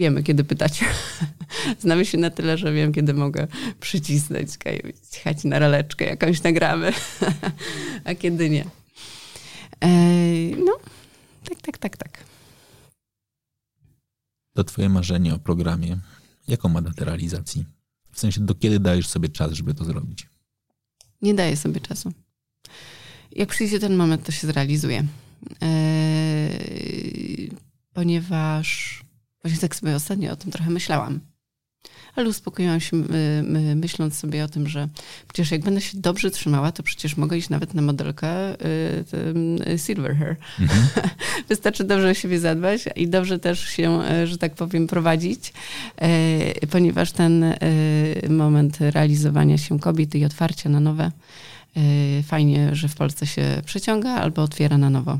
wiemy, 0.00 0.22
kiedy 0.22 0.44
pytać. 0.44 0.84
Znamy 1.82 2.04
się 2.04 2.18
na 2.18 2.30
tyle, 2.30 2.58
że 2.58 2.72
wiem, 2.72 2.92
kiedy 2.92 3.14
mogę 3.14 3.46
przycisnąć, 3.80 4.48
jechać 5.14 5.44
na 5.44 5.58
roleczkę, 5.58 6.04
jakąś 6.04 6.42
nagramy, 6.42 6.92
a 8.04 8.14
kiedy 8.14 8.50
nie. 8.50 8.64
No, 10.64 10.72
tak, 11.48 11.62
tak, 11.62 11.78
tak, 11.78 11.96
tak. 11.96 12.24
To 14.54 14.64
twoje 14.64 14.88
marzenie 14.88 15.34
o 15.34 15.38
programie, 15.38 15.98
jaką 16.48 16.68
ma 16.68 16.82
datę 16.82 17.04
realizacji? 17.04 17.64
W 18.12 18.20
sensie, 18.20 18.40
do 18.40 18.54
kiedy 18.54 18.80
dajesz 18.80 19.08
sobie 19.08 19.28
czas, 19.28 19.52
żeby 19.52 19.74
to 19.74 19.84
zrobić? 19.84 20.26
Nie 21.22 21.34
daję 21.34 21.56
sobie 21.56 21.80
czasu. 21.80 22.12
Jak 23.32 23.48
przyjdzie 23.48 23.78
ten 23.78 23.96
moment, 23.96 24.24
to 24.24 24.32
się 24.32 24.46
zrealizuje. 24.46 25.04
Ponieważ 27.92 28.99
właśnie 29.42 29.60
tak 29.60 29.76
sobie 29.76 29.96
ostatnio 29.96 30.32
o 30.32 30.36
tym 30.36 30.52
trochę 30.52 30.70
myślałam 30.70 31.20
ale 32.16 32.28
uspokoiłam 32.28 32.80
się 32.80 33.04
myśląc 33.74 34.18
sobie 34.18 34.44
o 34.44 34.48
tym, 34.48 34.68
że 34.68 34.88
przecież 35.28 35.50
jak 35.50 35.60
będę 35.60 35.80
się 35.80 35.98
dobrze 35.98 36.30
trzymała, 36.30 36.72
to 36.72 36.82
przecież 36.82 37.16
mogę 37.16 37.36
iść 37.36 37.48
nawet 37.48 37.74
na 37.74 37.82
modelkę 37.82 38.54
y, 38.54 39.04
y, 39.72 39.78
silver 39.78 40.16
hair. 40.16 40.36
Mhm. 40.60 40.88
Wystarczy 41.48 41.84
dobrze 41.84 42.10
o 42.10 42.14
siebie 42.14 42.40
zadbać 42.40 42.84
i 42.96 43.08
dobrze 43.08 43.38
też 43.38 43.68
się, 43.68 44.02
y, 44.22 44.26
że 44.26 44.38
tak 44.38 44.54
powiem, 44.54 44.86
prowadzić, 44.86 45.52
ponieważ 46.70 47.12
ten 47.12 47.54
moment 48.28 48.78
realizowania 48.80 49.58
się 49.58 49.78
kobiet 49.78 50.14
i 50.14 50.24
otwarcia 50.24 50.68
na 50.68 50.80
nowe 50.80 51.10
fajnie, 52.22 52.76
że 52.76 52.88
w 52.88 52.94
Polsce 52.94 53.26
się 53.26 53.62
przeciąga 53.64 54.10
albo 54.10 54.42
otwiera 54.42 54.78
na 54.78 54.90
nowo. 54.90 55.18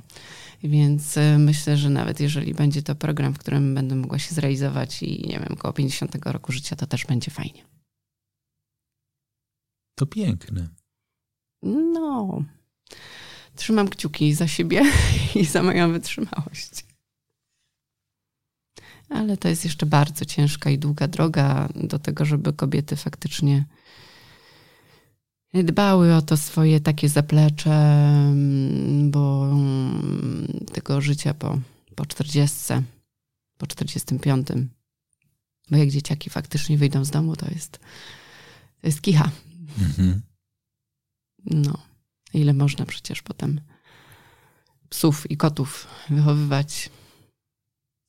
Więc 0.62 1.16
e, 1.16 1.38
myślę, 1.38 1.76
że 1.76 1.90
nawet 1.90 2.20
jeżeli 2.20 2.54
będzie 2.54 2.82
to 2.82 2.94
program, 2.94 3.34
w 3.34 3.38
którym 3.38 3.74
będę 3.74 3.94
mogła 3.94 4.18
się 4.18 4.34
zrealizować 4.34 5.02
i 5.02 5.28
nie 5.28 5.38
wiem, 5.38 5.48
około 5.50 5.72
50 5.72 6.26
roku 6.26 6.52
życia, 6.52 6.76
to 6.76 6.86
też 6.86 7.06
będzie 7.06 7.30
fajnie. 7.30 7.64
To 9.94 10.06
piękne. 10.06 10.68
No. 11.62 12.44
Trzymam 13.54 13.88
kciuki 13.88 14.34
za 14.34 14.48
siebie 14.48 14.82
i 15.40 15.44
za 15.44 15.62
moją 15.62 15.92
wytrzymałość. 15.92 16.84
Ale 19.08 19.36
to 19.36 19.48
jest 19.48 19.64
jeszcze 19.64 19.86
bardzo 19.86 20.24
ciężka 20.24 20.70
i 20.70 20.78
długa 20.78 21.08
droga 21.08 21.68
do 21.74 21.98
tego, 21.98 22.24
żeby 22.24 22.52
kobiety 22.52 22.96
faktycznie 22.96 23.64
dbały 25.54 26.14
o 26.14 26.22
to 26.22 26.36
swoje 26.36 26.80
takie 26.80 27.08
zaplecze, 27.08 27.70
mm, 27.70 29.10
bo 29.10 29.50
mm, 29.52 30.66
tego 30.72 31.00
życia 31.00 31.34
po, 31.34 31.58
po 31.94 32.06
40, 32.06 32.56
po 33.58 33.66
45. 33.66 34.48
Bo 35.70 35.76
jak 35.76 35.90
dzieciaki 35.90 36.30
faktycznie 36.30 36.78
wyjdą 36.78 37.04
z 37.04 37.10
domu, 37.10 37.36
to 37.36 37.46
jest, 37.50 37.78
to 38.80 38.86
jest 38.86 39.02
kicha. 39.02 39.30
Mhm. 39.78 40.22
No, 41.44 41.78
ile 42.34 42.52
można 42.52 42.86
przecież 42.86 43.22
potem 43.22 43.60
psów 44.88 45.30
i 45.30 45.36
kotów 45.36 45.86
wychowywać. 46.10 46.90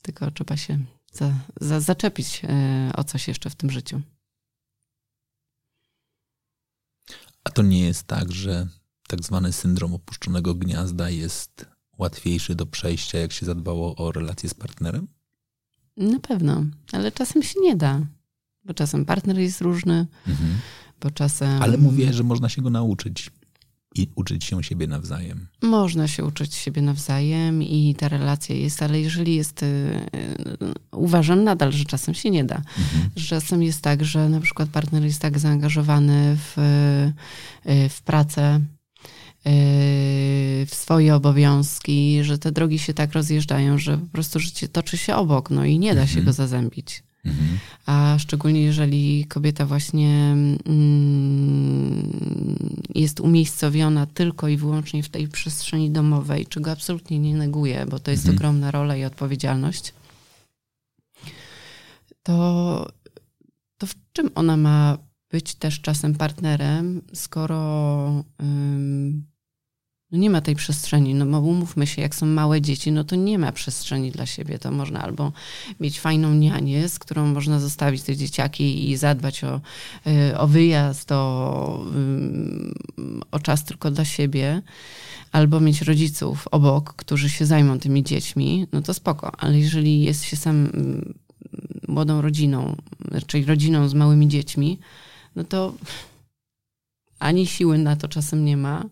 Tylko 0.02 0.32
trzeba 0.32 0.58
się 0.58 0.80
za, 1.12 1.34
za, 1.62 1.80
zaczepić 1.80 2.42
e, 2.44 2.92
o 2.96 3.04
coś 3.04 3.28
jeszcze 3.28 3.50
w 3.50 3.56
tym 3.56 3.72
życiu. 3.72 4.02
A 7.41 7.41
to 7.52 7.62
nie 7.62 7.80
jest 7.80 8.04
tak, 8.04 8.32
że 8.32 8.68
tak 9.08 9.24
zwany 9.24 9.52
syndrom 9.52 9.94
opuszczonego 9.94 10.56
gniazda 10.56 11.10
jest 11.10 11.66
łatwiejszy 11.98 12.56
do 12.56 12.66
przejścia, 12.66 13.18
jak 13.18 13.32
się 13.32 13.46
zadbało 13.46 13.96
o 13.96 14.12
relacje 14.12 14.50
z 14.50 14.54
partnerem? 14.54 15.08
Na 15.98 16.20
pewno, 16.20 16.66
ale 16.92 17.12
czasem 17.12 17.44
się 17.44 17.60
nie 17.62 17.76
da, 17.76 18.02
bo 18.64 18.74
czasem 18.74 19.06
partner 19.06 19.40
jest 19.40 19.62
różny, 19.62 20.08
mhm. 20.28 20.50
bo 21.02 21.12
czasem. 21.12 21.62
Ale 21.62 21.78
mówię, 21.78 22.14
że 22.14 22.24
można 22.24 22.50
się 22.50 22.62
go 22.62 22.70
nauczyć 22.70 23.32
i 23.96 24.08
uczyć 24.16 24.44
się 24.44 24.64
siebie 24.64 24.88
nawzajem. 24.88 25.48
Można 25.62 26.08
się 26.08 26.26
uczyć 26.26 26.56
siebie 26.56 26.82
nawzajem 26.82 27.64
i 27.64 27.96
ta 27.98 28.08
relacja 28.08 28.56
jest, 28.56 28.84
ale 28.84 29.02
jeżeli 29.02 29.36
jest, 29.36 29.64
y, 29.64 29.66
y, 29.66 30.74
uważam 30.92 31.44
nadal, 31.44 31.72
że 31.72 31.86
czasem 31.86 32.14
się 32.14 32.30
nie 32.30 32.44
da. 32.44 32.56
Mhm. 32.56 33.10
Że 33.16 33.28
czasem 33.28 33.64
jest 33.64 33.82
tak, 33.82 34.06
że 34.06 34.30
na 34.30 34.40
przykład 34.40 34.70
partner 34.70 35.04
jest 35.04 35.22
tak 35.22 35.40
zaangażowany 35.40 36.38
w, 36.38 36.58
y, 37.68 37.90
w 37.90 38.02
pracę, 38.02 38.62
w 40.66 40.70
swoje 40.72 41.16
obowiązki, 41.16 42.24
że 42.24 42.38
te 42.38 42.52
drogi 42.52 42.80
się 42.80 42.94
tak 42.94 43.14
rozjeżdżają, 43.14 43.78
że 43.78 43.98
po 43.98 44.06
prostu 44.06 44.40
życie 44.40 44.68
toczy 44.68 44.98
się 44.98 45.16
obok, 45.16 45.50
no 45.50 45.66
i 45.66 45.80
nie 45.80 45.96
da 45.96 46.08
się 46.08 46.20
mhm. 46.20 46.26
go 46.26 46.34
zazębić. 46.34 47.04
Mhm. 47.26 47.60
A 47.86 48.16
szczególnie 48.20 48.62
jeżeli 48.62 49.26
kobieta 49.26 49.66
właśnie 49.66 50.36
mm, 50.66 52.10
jest 52.96 53.20
umiejscowiona 53.20 54.06
tylko 54.06 54.48
i 54.48 54.58
wyłącznie 54.58 55.04
w 55.04 55.10
tej 55.10 55.28
przestrzeni 55.28 55.92
domowej, 55.92 56.46
czego 56.46 56.72
absolutnie 56.72 57.20
nie 57.20 57.36
neguję, 57.36 57.86
bo 57.90 58.00
to 58.00 58.12
jest 58.12 58.24
mhm. 58.24 58.38
ogromna 58.38 58.72
rola 58.72 58.96
i 58.96 59.04
odpowiedzialność, 59.04 59.94
to, 62.24 62.88
to 63.78 63.88
w 63.88 63.94
czym 64.14 64.30
ona 64.36 64.58
ma 64.58 64.98
być 65.32 65.56
też 65.56 65.82
czasem 65.82 66.16
partnerem, 66.16 67.02
skoro 67.14 68.24
no 70.12 70.18
nie 70.18 70.30
ma 70.30 70.42
tej 70.42 70.56
przestrzeni, 70.56 71.16
no 71.16 71.26
bo 71.26 71.40
umówmy 71.40 71.88
się, 71.88 72.02
jak 72.02 72.16
są 72.16 72.26
małe 72.26 72.62
dzieci, 72.62 72.92
no 72.92 73.04
to 73.04 73.16
nie 73.16 73.40
ma 73.40 73.52
przestrzeni 73.52 74.12
dla 74.12 74.26
siebie. 74.26 74.60
To 74.60 74.72
można 74.72 75.02
albo 75.02 75.32
mieć 75.80 76.00
fajną 76.00 76.34
nianię, 76.34 76.90
z 76.90 77.00
którą 77.00 77.28
można 77.28 77.60
zostawić 77.60 78.02
te 78.02 78.16
dzieciaki 78.16 78.90
i 78.90 78.98
zadbać 78.98 79.44
o, 79.44 79.62
y, 80.08 80.38
o 80.38 80.48
wyjazd, 80.48 81.12
o, 81.12 81.86
o 83.32 83.40
czas 83.40 83.66
tylko 83.66 83.92
dla 83.92 84.06
siebie, 84.06 84.62
albo 85.32 85.60
mieć 85.60 85.82
rodziców 85.82 86.48
obok, 86.52 86.94
którzy 86.94 87.30
się 87.30 87.46
zajmą 87.46 87.80
tymi 87.80 88.04
dziećmi, 88.04 88.68
no 88.72 88.82
to 88.82 88.94
spoko. 88.94 89.32
Ale 89.40 89.60
jeżeli 89.60 90.02
jest 90.02 90.24
się 90.24 90.38
sam 90.38 90.70
młodą 91.88 92.22
rodziną, 92.22 92.76
czyli 93.28 93.46
rodziną 93.46 93.90
z 93.90 93.94
małymi 93.94 94.28
dziećmi, 94.28 94.80
no 95.36 95.44
to 95.44 95.74
ani 97.20 97.48
siły 97.48 97.78
na 97.78 97.96
to 97.96 98.08
czasem 98.08 98.46
nie 98.46 98.58
ma, 98.58 98.86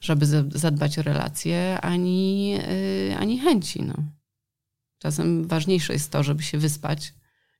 żeby 0.00 0.26
zadbać 0.58 0.98
o 0.98 1.02
relacje, 1.02 1.80
ani, 1.80 2.54
y, 3.10 3.16
ani 3.18 3.38
chęci. 3.38 3.82
No. 3.82 3.94
Czasem 4.98 5.46
ważniejsze 5.46 5.92
jest 5.92 6.10
to, 6.10 6.22
żeby 6.22 6.42
się 6.42 6.58
wyspać. 6.58 7.14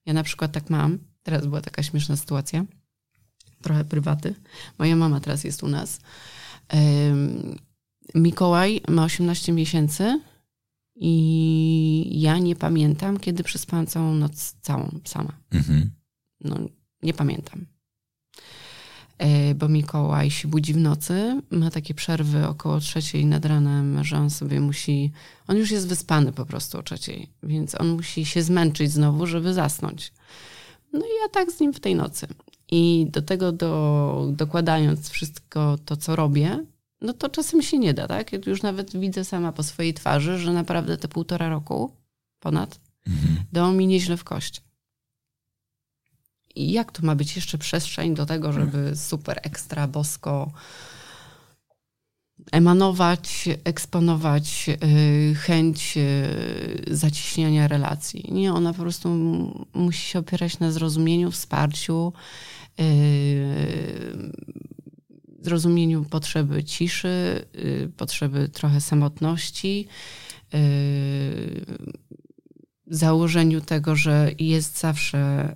Ja 0.06 0.12
na 0.12 0.22
przykład 0.22 0.52
tak 0.52 0.70
mam. 0.70 0.98
Teraz 1.22 1.46
była 1.46 1.60
taka 1.60 1.82
śmieszna 1.82 2.16
sytuacja. 2.16 2.64
Trochę 3.62 3.84
prywaty. 3.84 4.34
Moja 4.78 4.96
mama 4.96 5.20
teraz 5.20 5.44
jest 5.44 5.62
u 5.62 5.68
nas. 5.68 6.00
Mikołaj 8.14 8.80
ma 8.88 9.04
18 9.04 9.52
miesięcy 9.52 10.20
i 10.94 12.20
ja 12.20 12.38
nie 12.38 12.56
pamiętam, 12.56 13.20
kiedy 13.20 13.42
przespałam 13.42 13.86
całą 13.86 14.14
noc 14.14 14.56
całą 14.60 15.00
sama. 15.04 15.32
Mhm. 15.50 15.90
No, 16.40 16.56
nie 17.02 17.14
pamiętam. 17.14 17.66
E, 19.18 19.54
bo 19.54 19.68
Mikołaj 19.68 20.30
się 20.30 20.48
budzi 20.48 20.74
w 20.74 20.76
nocy, 20.76 21.42
ma 21.50 21.70
takie 21.70 21.94
przerwy 21.94 22.46
około 22.46 22.80
trzeciej 22.80 23.26
nad 23.26 23.44
ranem, 23.44 24.04
że 24.04 24.18
on 24.18 24.30
sobie 24.30 24.60
musi, 24.60 25.12
on 25.48 25.56
już 25.56 25.70
jest 25.70 25.88
wyspany 25.88 26.32
po 26.32 26.46
prostu 26.46 26.78
o 26.78 26.82
trzeciej, 26.82 27.28
więc 27.42 27.80
on 27.80 27.88
musi 27.88 28.26
się 28.26 28.42
zmęczyć 28.42 28.92
znowu, 28.92 29.26
żeby 29.26 29.54
zasnąć. 29.54 30.12
No 30.92 31.00
i 31.00 31.22
ja 31.22 31.28
tak 31.32 31.52
z 31.52 31.60
nim 31.60 31.72
w 31.72 31.80
tej 31.80 31.94
nocy. 31.94 32.26
I 32.70 33.06
do 33.10 33.22
tego 33.22 33.52
do, 33.52 34.28
dokładając 34.32 35.10
wszystko 35.10 35.78
to, 35.84 35.96
co 35.96 36.16
robię, 36.16 36.64
no 37.00 37.12
to 37.12 37.28
czasem 37.28 37.62
się 37.62 37.78
nie 37.78 37.94
da, 37.94 38.08
tak? 38.08 38.32
Ja 38.32 38.38
już 38.46 38.62
nawet 38.62 38.96
widzę 38.96 39.24
sama 39.24 39.52
po 39.52 39.62
swojej 39.62 39.94
twarzy, 39.94 40.38
że 40.38 40.52
naprawdę 40.52 40.96
te 40.96 41.08
półtora 41.08 41.48
roku 41.48 41.92
ponad 42.40 42.80
mhm. 43.06 43.44
dało 43.52 43.72
mi 43.72 43.86
nieźle 43.86 44.16
w 44.16 44.24
kość. 44.24 44.65
I 46.56 46.72
jak 46.72 46.92
tu 46.92 47.06
ma 47.06 47.14
być 47.14 47.36
jeszcze 47.36 47.58
przestrzeń 47.58 48.14
do 48.14 48.26
tego, 48.26 48.52
żeby 48.52 48.96
super 48.96 49.40
ekstra 49.42 49.86
bosko 49.86 50.52
emanować, 52.52 53.48
eksponować 53.64 54.66
y, 54.68 55.34
chęć 55.34 55.94
y, 55.96 56.94
zacieśniania 56.96 57.68
relacji. 57.68 58.24
Nie, 58.32 58.52
ona 58.52 58.72
po 58.72 58.82
prostu 58.82 59.08
musi 59.74 60.08
się 60.08 60.18
opierać 60.18 60.58
na 60.58 60.70
zrozumieniu, 60.70 61.30
wsparciu, 61.30 62.12
y, 62.80 64.32
zrozumieniu 65.40 66.04
potrzeby 66.04 66.64
ciszy, 66.64 67.46
potrzeby 67.96 68.48
trochę 68.48 68.80
samotności, 68.80 69.88
założeniu 72.86 73.60
tego, 73.60 73.96
że 73.96 74.30
jest 74.38 74.78
zawsze 74.78 75.52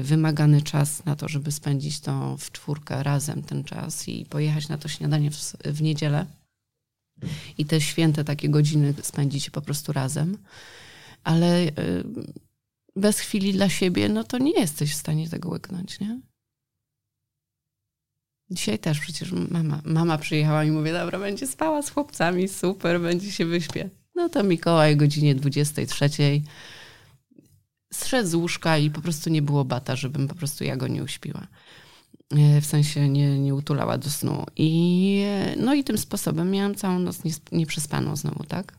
y, 0.00 0.02
wymagany 0.02 0.62
czas 0.62 1.04
na 1.04 1.16
to, 1.16 1.28
żeby 1.28 1.52
spędzić 1.52 2.00
to 2.00 2.36
w 2.36 2.52
czwórkę 2.52 3.02
razem 3.02 3.42
ten 3.42 3.64
czas 3.64 4.08
i 4.08 4.24
pojechać 4.24 4.68
na 4.68 4.78
to 4.78 4.88
śniadanie 4.88 5.30
w, 5.30 5.36
w 5.64 5.82
niedzielę 5.82 6.26
i 7.58 7.64
te 7.64 7.80
święte 7.80 8.24
takie 8.24 8.48
godziny 8.48 8.94
spędzić 9.02 9.50
po 9.50 9.60
prostu 9.60 9.92
razem. 9.92 10.38
Ale 11.24 11.72
bez 12.96 13.18
chwili 13.18 13.52
dla 13.52 13.68
siebie, 13.68 14.08
no 14.08 14.24
to 14.24 14.38
nie 14.38 14.60
jesteś 14.60 14.92
w 14.92 14.98
stanie 14.98 15.28
tego 15.28 15.48
łyknąć, 15.48 16.00
nie? 16.00 16.20
Dzisiaj 18.50 18.78
też 18.78 19.00
przecież 19.00 19.32
mama, 19.32 19.82
mama 19.84 20.18
przyjechała 20.18 20.64
i 20.64 20.70
mówię, 20.70 20.92
dobra, 20.92 21.18
będzie 21.18 21.46
spała 21.46 21.82
z 21.82 21.90
chłopcami, 21.90 22.48
super, 22.48 23.00
będzie 23.00 23.32
się 23.32 23.44
wyśpie. 23.44 23.90
No 24.18 24.28
to 24.28 24.42
Mikołaj 24.42 24.94
o 24.94 24.96
godzinie 24.96 25.34
23 25.34 26.10
zszedł 27.92 28.28
z 28.28 28.34
łóżka 28.34 28.78
i 28.78 28.90
po 28.90 29.00
prostu 29.00 29.30
nie 29.30 29.42
było 29.42 29.64
bata, 29.64 29.96
żebym 29.96 30.28
po 30.28 30.34
prostu 30.34 30.64
ja 30.64 30.76
go 30.76 30.88
nie 30.88 31.02
uśpiła. 31.02 31.46
E, 32.30 32.60
w 32.60 32.66
sensie 32.66 33.08
nie, 33.08 33.38
nie 33.38 33.54
utulała 33.54 33.98
do 33.98 34.10
snu. 34.10 34.46
I, 34.56 35.24
no 35.56 35.74
i 35.74 35.84
tym 35.84 35.98
sposobem 35.98 36.50
miałam 36.50 36.74
całą 36.74 36.98
noc 36.98 37.18
nieprzespaną 37.52 38.16
znowu, 38.16 38.44
tak? 38.44 38.72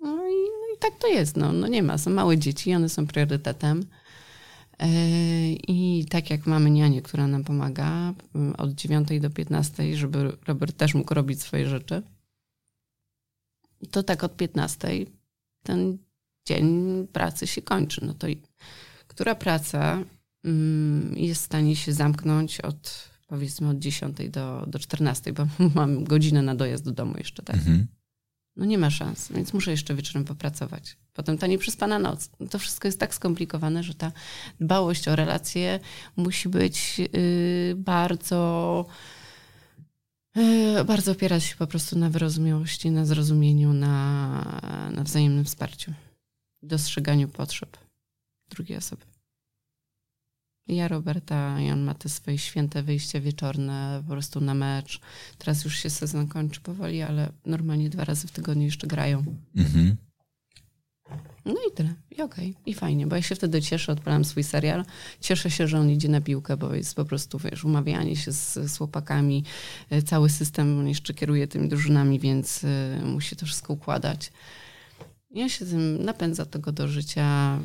No 0.00 0.12
i, 0.12 0.34
no 0.34 0.74
i 0.76 0.78
tak 0.78 0.98
to 0.98 1.06
jest. 1.06 1.36
No, 1.36 1.52
no 1.52 1.66
nie 1.66 1.82
ma, 1.82 1.98
są 1.98 2.10
małe 2.10 2.38
dzieci, 2.38 2.74
one 2.74 2.88
są 2.88 3.06
priorytetem. 3.06 3.86
E, 4.78 4.88
I 5.52 6.06
tak 6.10 6.30
jak 6.30 6.46
mamy 6.46 6.70
nianię, 6.70 7.02
która 7.02 7.26
nam 7.26 7.44
pomaga 7.44 8.14
od 8.58 8.70
9 8.70 9.08
do 9.20 9.30
15, 9.30 9.96
żeby 9.96 10.36
Robert 10.46 10.76
też 10.76 10.94
mógł 10.94 11.14
robić 11.14 11.42
swoje 11.42 11.68
rzeczy, 11.68 12.02
to 13.90 14.02
tak 14.02 14.24
od 14.24 14.36
15 14.36 14.88
ten 15.62 15.98
dzień 16.46 17.06
pracy 17.12 17.46
się 17.46 17.62
kończy. 17.62 18.04
No 18.04 18.14
to 18.14 18.26
która 19.06 19.34
praca 19.34 20.04
mm, 20.44 21.16
jest 21.16 21.42
w 21.42 21.44
stanie 21.44 21.76
się 21.76 21.92
zamknąć 21.92 22.60
od 22.60 23.12
powiedzmy 23.26 23.68
od 23.68 23.78
10 23.78 24.16
do, 24.30 24.64
do 24.66 24.78
14, 24.78 25.32
bo 25.32 25.46
mam 25.74 26.04
godzinę 26.04 26.42
na 26.42 26.54
dojazd 26.54 26.84
do 26.84 26.92
domu 26.92 27.14
jeszcze, 27.18 27.42
tak? 27.42 27.56
Mhm. 27.56 27.86
No 28.56 28.64
nie 28.64 28.78
ma 28.78 28.90
szans, 28.90 29.32
więc 29.32 29.52
muszę 29.52 29.70
jeszcze 29.70 29.94
wieczorem 29.94 30.24
popracować. 30.24 30.96
Potem 31.12 31.38
ta 31.38 31.46
nieprzespana 31.46 31.98
noc. 31.98 32.30
To 32.50 32.58
wszystko 32.58 32.88
jest 32.88 33.00
tak 33.00 33.14
skomplikowane, 33.14 33.82
że 33.82 33.94
ta 33.94 34.12
dbałość 34.60 35.08
o 35.08 35.16
relacje 35.16 35.80
musi 36.16 36.48
być 36.48 36.98
yy, 36.98 37.08
bardzo 37.76 38.86
bardzo 40.86 41.12
opierać 41.12 41.44
się 41.44 41.56
po 41.56 41.66
prostu 41.66 41.98
na 41.98 42.10
wyrozumiałości, 42.10 42.90
na 42.90 43.04
zrozumieniu, 43.04 43.72
na, 43.72 44.90
na 44.94 45.04
wzajemnym 45.04 45.44
wsparciu, 45.44 45.92
dostrzeganiu 46.62 47.28
potrzeb 47.28 47.76
drugiej 48.50 48.78
osoby. 48.78 49.04
Ja 50.68 50.88
Roberta 50.88 51.60
i 51.60 51.70
on 51.70 51.80
ma 51.80 51.94
te 51.94 52.08
swoje 52.08 52.38
święte 52.38 52.82
wyjście 52.82 53.20
wieczorne 53.20 54.02
po 54.06 54.12
prostu 54.12 54.40
na 54.40 54.54
mecz. 54.54 55.00
Teraz 55.38 55.64
już 55.64 55.76
się 55.76 55.90
sezon 55.90 56.28
kończy 56.28 56.60
powoli, 56.60 57.02
ale 57.02 57.32
normalnie 57.46 57.90
dwa 57.90 58.04
razy 58.04 58.28
w 58.28 58.32
tygodniu 58.32 58.64
jeszcze 58.64 58.86
grają. 58.86 59.24
Mhm. 59.56 59.96
No 61.44 61.54
i 61.70 61.74
tyle. 61.74 61.94
I 62.10 62.22
okej. 62.22 62.50
Okay. 62.50 62.62
I 62.66 62.74
fajnie, 62.74 63.06
bo 63.06 63.16
ja 63.16 63.22
się 63.22 63.34
wtedy 63.34 63.62
cieszę, 63.62 63.92
odpalam 63.92 64.24
swój 64.24 64.44
serial. 64.44 64.84
Cieszę 65.20 65.50
się, 65.50 65.68
że 65.68 65.78
on 65.78 65.90
idzie 65.90 66.08
na 66.08 66.20
piłkę, 66.20 66.56
bo 66.56 66.74
jest 66.74 66.94
po 66.94 67.04
prostu, 67.04 67.38
wiesz, 67.38 67.64
umawianie 67.64 68.16
się 68.16 68.32
z, 68.32 68.78
chłopakami. 68.78 69.44
E, 69.90 70.02
cały 70.02 70.30
system 70.30 70.78
on 70.78 70.88
jeszcze 70.88 71.14
kieruje 71.14 71.48
tymi 71.48 71.68
drużynami, 71.68 72.18
więc 72.18 72.64
y, 72.64 73.00
musi 73.04 73.36
to 73.36 73.46
wszystko 73.46 73.72
układać. 73.72 74.32
Ja 75.30 75.48
się 75.48 75.66
tym 75.66 76.04
napędza 76.04 76.46
tego 76.46 76.72
do 76.72 76.88
życia 76.88 77.58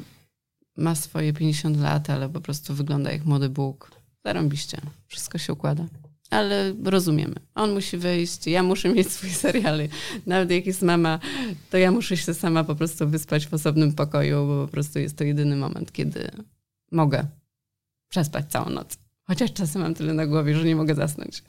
ma 0.77 0.95
swoje 0.95 1.33
50 1.33 1.77
lat, 1.77 2.09
ale 2.09 2.29
po 2.29 2.41
prostu 2.41 2.73
wygląda 2.73 3.11
jak 3.11 3.25
młody 3.25 3.49
Bóg. 3.49 3.91
Zarąbiście. 4.25 4.77
Wszystko 5.07 5.37
się 5.37 5.53
układa. 5.53 5.85
Ale 6.29 6.73
rozumiemy. 6.83 7.35
On 7.55 7.73
musi 7.73 7.97
wyjść, 7.97 8.47
ja 8.47 8.63
muszę 8.63 8.93
mieć 8.93 9.11
swój 9.11 9.29
serial. 9.45 9.79
Nawet 10.25 10.51
jak 10.51 10.65
jest 10.65 10.81
mama, 10.81 11.19
to 11.69 11.77
ja 11.77 11.91
muszę 11.91 12.17
się 12.17 12.33
sama 12.33 12.63
po 12.63 12.75
prostu 12.75 13.09
wyspać 13.09 13.47
w 13.47 13.53
osobnym 13.53 13.93
pokoju, 13.93 14.47
bo 14.47 14.65
po 14.65 14.71
prostu 14.71 14.99
jest 14.99 15.17
to 15.17 15.23
jedyny 15.23 15.55
moment, 15.55 15.91
kiedy 15.91 16.31
mogę 16.91 17.27
przespać 18.09 18.51
całą 18.51 18.69
noc. 18.69 18.97
Chociaż 19.23 19.53
czasem 19.53 19.81
mam 19.81 19.93
tyle 19.93 20.13
na 20.13 20.27
głowie, 20.27 20.55
że 20.55 20.65
nie 20.65 20.75
mogę 20.75 20.95
zasnąć. 20.95 21.43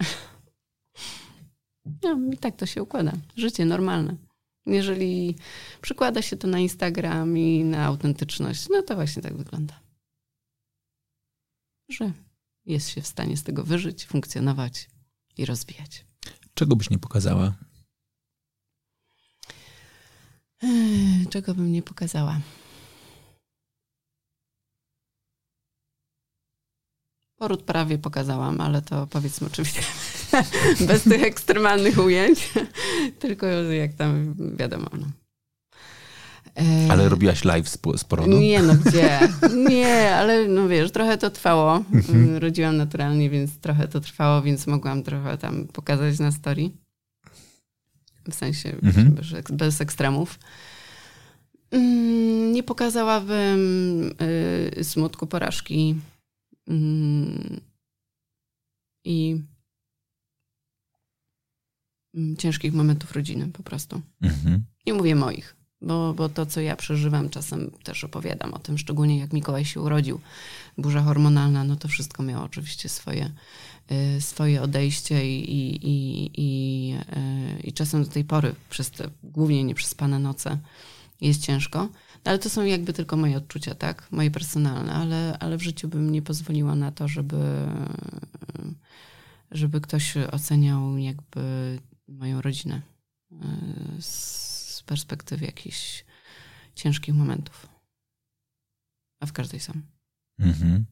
No 2.03 2.19
i 2.33 2.39
tak 2.39 2.57
to 2.57 2.67
się 2.67 2.83
układa. 2.83 3.13
Życie 3.37 3.65
normalne. 3.65 4.17
Jeżeli 4.67 5.37
przykłada 5.81 6.23
się 6.23 6.37
to 6.37 6.49
na 6.49 6.59
Instagram 6.59 7.39
i 7.39 7.65
na 7.65 7.85
autentyczność, 7.85 8.69
no 8.71 8.83
to 8.83 8.95
właśnie 8.95 9.23
tak 9.23 9.37
wygląda. 9.37 9.81
Że 11.89 12.13
jest 12.69 12.89
się 12.91 13.01
w 13.01 13.07
stanie 13.07 13.37
z 13.37 13.43
tego 13.43 13.65
wyżyć, 13.65 14.07
funkcjonować 14.07 14.89
i 15.37 15.47
rozwijać. 15.47 16.07
Czego 16.55 16.77
byś 16.77 16.91
nie 16.91 16.99
pokazała? 16.99 17.55
Czego 21.31 21.55
bym 21.55 21.73
nie 21.73 21.83
pokazała? 21.83 22.41
Poród 27.37 27.63
prawie 27.63 27.99
pokazałam, 27.99 28.61
ale 28.61 28.83
to 28.83 29.07
powiedzmy 29.07 29.47
oczywiście 29.47 29.83
bez 30.89 31.03
tych 31.03 31.23
ekstremalnych 31.23 31.99
ujęć, 31.99 32.53
tylko 33.21 33.47
jak 33.47 33.93
tam 33.93 34.35
wiadomo. 34.57 34.91
No. 34.93 35.07
Ale 36.91 37.09
robiłaś 37.09 37.45
live 37.45 37.69
z, 37.69 37.79
z 37.97 38.05
porodu? 38.05 38.39
Nie, 38.39 38.63
no 38.63 38.75
gdzie? 38.85 39.19
Nie, 39.69 40.15
ale 40.15 40.49
no 40.49 40.69
wiesz, 40.69 40.91
trochę 40.91 41.19
to 41.19 41.31
trwało. 41.31 41.77
Mhm. 41.77 42.25
Mm, 42.25 42.37
rodziłam 42.37 42.77
naturalnie, 42.77 43.31
więc 43.31 43.59
trochę 43.59 43.89
to 43.89 44.01
trwało, 44.01 44.43
więc 44.43 44.67
mogłam 44.67 45.03
trochę 45.03 45.39
tam 45.39 45.67
pokazać 45.67 46.19
na 46.19 46.33
story. 46.33 46.71
W 48.31 48.35
sensie 48.35 48.77
mhm. 48.83 49.11
bez, 49.11 49.27
bez 49.51 49.81
ekstremów. 49.81 50.39
Mm, 51.71 52.53
nie 52.53 52.63
pokazałabym 52.63 54.15
y, 54.79 54.85
smutku 54.85 55.27
porażki 55.27 55.95
mm, 56.69 57.61
i 59.05 59.43
ciężkich 62.39 62.73
momentów 62.73 63.13
rodziny 63.13 63.49
po 63.53 63.63
prostu. 63.63 64.01
Mhm. 64.23 64.65
Nie 64.87 64.95
mówię 64.95 65.15
moich, 65.15 65.57
bo, 65.81 66.15
bo 66.15 66.29
to, 66.29 66.47
co 66.47 66.61
ja 66.61 66.77
przeżywam, 66.77 67.31
czasem 67.31 67.71
też 67.83 68.05
opowiadam 68.05 68.55
o 68.55 68.59
tym, 68.59 68.79
szczególnie 68.79 69.19
jak 69.19 69.33
Mikołaj 69.33 69.65
się 69.65 69.81
urodził, 69.81 70.21
burza 70.79 71.03
hormonalna, 71.03 71.65
no 71.65 71.77
to 71.77 71.89
wszystko 71.89 72.23
miało 72.23 72.45
oczywiście 72.45 72.89
swoje, 72.89 73.31
y, 74.17 74.21
swoje 74.21 74.63
odejście 74.63 75.29
i, 75.29 75.51
i, 75.51 75.87
i, 75.87 76.31
i, 76.35 76.95
y, 76.95 77.61
i 77.61 77.73
czasem 77.73 78.05
do 78.05 78.11
tej 78.11 78.25
pory, 78.25 78.55
przez 78.71 78.91
te 78.91 79.11
głównie 79.23 79.65
nieprzespane 79.65 80.19
noce, 80.19 80.59
jest 81.21 81.43
ciężko. 81.43 81.89
No, 82.25 82.31
ale 82.31 82.39
to 82.39 82.51
są 82.51 82.65
jakby 82.65 82.93
tylko 82.93 83.17
moje 83.17 83.37
odczucia, 83.37 83.75
tak? 83.75 84.09
Moje 84.11 84.31
personalne, 84.31 84.93
ale, 84.93 85.37
ale 85.41 85.57
w 85.57 85.63
życiu 85.63 85.89
bym 85.89 86.13
nie 86.13 86.23
pozwoliła 86.23 86.75
na 86.75 86.93
to, 86.93 87.09
żeby, 87.09 87.37
żeby 89.51 89.81
ktoś 89.81 90.17
oceniał 90.17 90.99
jakby 90.99 91.79
moją 92.09 92.41
rodzinę 92.41 92.83
e, 93.33 93.37
z 94.01 94.48
perspektywy 94.89 95.47
jakichś 95.47 96.05
ciężkich 96.75 97.15
momentów. 97.15 97.69
A 99.21 99.27
w 99.27 99.33
każdej 99.33 99.61
sam. 99.61 99.83
Mhm. 100.39 100.87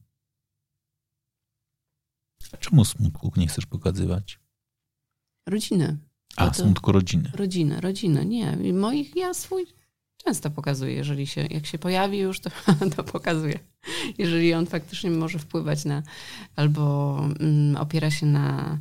A 2.53 2.57
czemu 2.57 2.85
smutku 2.85 3.31
nie 3.37 3.47
chcesz 3.47 3.65
pokazywać? 3.65 4.39
Rodziny. 5.47 5.97
A, 6.35 6.53
smutku 6.53 6.91
rodziny. 6.91 7.31
Rodziny, 7.33 7.81
rodziny. 7.81 8.25
Nie, 8.25 8.57
moich 8.73 9.15
ja 9.15 9.33
swój 9.33 9.65
często 10.17 10.49
pokazuję. 10.49 10.93
Jeżeli 10.93 11.27
się, 11.27 11.41
jak 11.41 11.65
się 11.65 11.77
pojawi 11.77 12.17
już, 12.17 12.39
to, 12.39 12.49
to 12.95 13.03
pokazuję. 13.03 13.59
Jeżeli 14.17 14.53
on 14.53 14.65
faktycznie 14.65 15.09
może 15.09 15.39
wpływać 15.39 15.85
na, 15.85 16.03
albo 16.55 17.17
mm, 17.39 17.75
opiera 17.75 18.11
się 18.11 18.25
na 18.25 18.77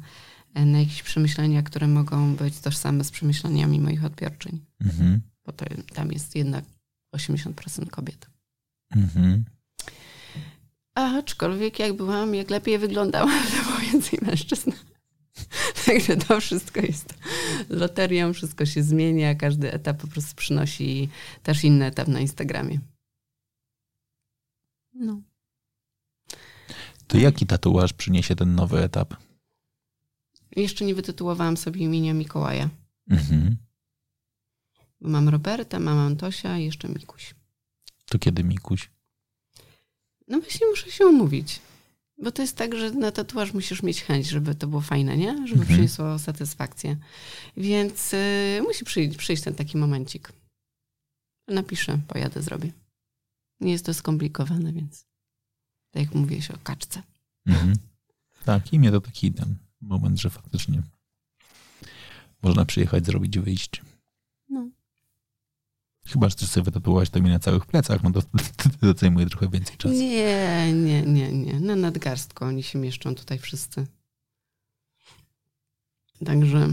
na 0.64 0.78
jakieś 0.78 1.02
przemyślenia, 1.02 1.62
które 1.62 1.88
mogą 1.88 2.36
być 2.36 2.58
tożsame 2.58 3.04
z 3.04 3.10
przemyśleniami 3.10 3.80
moich 3.80 4.04
odbiorczyń. 4.04 4.60
Mhm. 4.80 5.20
Bo 5.46 5.52
to, 5.52 5.64
tam 5.94 6.12
jest 6.12 6.36
jednak 6.36 6.64
80% 7.16 7.90
kobiet. 7.90 8.30
Mhm. 8.96 9.44
Aczkolwiek 10.94 11.78
jak 11.78 11.92
byłam, 11.92 12.34
jak 12.34 12.50
lepiej 12.50 12.78
wyglądałam, 12.78 13.42
to 13.46 13.64
było 13.64 13.78
więcej 13.92 14.18
mężczyzn. 14.22 14.70
Także 15.86 16.16
to 16.16 16.40
wszystko 16.40 16.80
jest 16.80 17.14
loterią, 17.68 18.32
wszystko 18.32 18.66
się 18.66 18.82
zmienia, 18.82 19.34
każdy 19.34 19.72
etap 19.72 19.96
po 19.96 20.06
prostu 20.06 20.34
przynosi 20.36 21.08
też 21.42 21.64
inny 21.64 21.84
etap 21.84 22.08
na 22.08 22.20
Instagramie. 22.20 22.78
No. 24.94 25.20
To 27.06 27.18
jaki 27.18 27.46
tatuaż 27.46 27.92
przyniesie 27.92 28.36
ten 28.36 28.54
nowy 28.54 28.78
etap? 28.78 29.25
Jeszcze 30.56 30.84
nie 30.84 30.94
wytytułowałam 30.94 31.56
sobie 31.56 31.80
imienia 31.80 32.14
Mikołaja. 32.14 32.68
Mhm. 33.10 33.56
Mam 35.00 35.28
Roberta, 35.28 35.78
mam 35.78 35.98
Antosia 35.98 36.58
i 36.58 36.64
jeszcze 36.64 36.88
Mikuś. 36.88 37.34
To 38.06 38.18
kiedy 38.18 38.44
Mikuś? 38.44 38.90
No 40.28 40.40
właśnie 40.40 40.66
muszę 40.66 40.90
się 40.90 41.06
umówić. 41.06 41.60
Bo 42.22 42.32
to 42.32 42.42
jest 42.42 42.56
tak, 42.56 42.74
że 42.74 42.90
na 42.90 43.12
tatuaż 43.12 43.52
musisz 43.52 43.82
mieć 43.82 44.02
chęć, 44.02 44.26
żeby 44.28 44.54
to 44.54 44.66
było 44.66 44.80
fajne, 44.80 45.16
nie? 45.16 45.32
Żeby 45.46 45.60
Mhm. 45.60 45.66
przyniosło 45.66 46.18
satysfakcję. 46.18 46.96
Więc 47.56 48.14
y, 48.14 48.60
musi 48.62 48.84
przyjść, 48.84 49.16
przyjść 49.18 49.42
ten 49.42 49.54
taki 49.54 49.78
momencik. 49.78 50.32
Napiszę, 51.48 51.98
pojadę, 52.08 52.42
zrobię. 52.42 52.72
Nie 53.60 53.72
jest 53.72 53.86
to 53.86 53.94
skomplikowane, 53.94 54.72
więc 54.72 55.06
tak 55.90 56.02
jak 56.02 56.14
mówię 56.14 56.42
się 56.42 56.54
o 56.54 56.58
kaczce. 56.58 57.02
Mhm. 57.46 57.74
Tak, 58.44 58.72
imię 58.72 58.90
to 58.90 59.00
taki 59.00 59.32
ten 59.32 59.56
moment, 59.86 60.20
że 60.20 60.30
faktycznie 60.30 60.82
można 62.42 62.64
przyjechać, 62.64 63.06
zrobić 63.06 63.38
wyjście. 63.38 63.82
No. 64.48 64.68
Chyba, 66.06 66.28
że 66.28 66.36
chcesz 66.36 66.48
sobie 66.48 66.64
wytatuować 66.64 67.10
to 67.10 67.18
imię 67.18 67.30
na 67.30 67.38
całych 67.38 67.66
plecach, 67.66 68.02
no 68.02 68.10
to, 68.10 68.22
to 68.80 68.94
zajmuje 68.96 69.26
trochę 69.26 69.48
więcej 69.48 69.76
czasu. 69.76 69.94
Nie, 69.94 70.72
nie, 70.72 71.02
nie, 71.02 71.32
nie. 71.32 71.60
Na 71.60 71.76
nadgarstku 71.76 72.44
oni 72.44 72.62
się 72.62 72.78
mieszczą 72.78 73.14
tutaj 73.14 73.38
wszyscy. 73.38 73.86
Także 76.24 76.68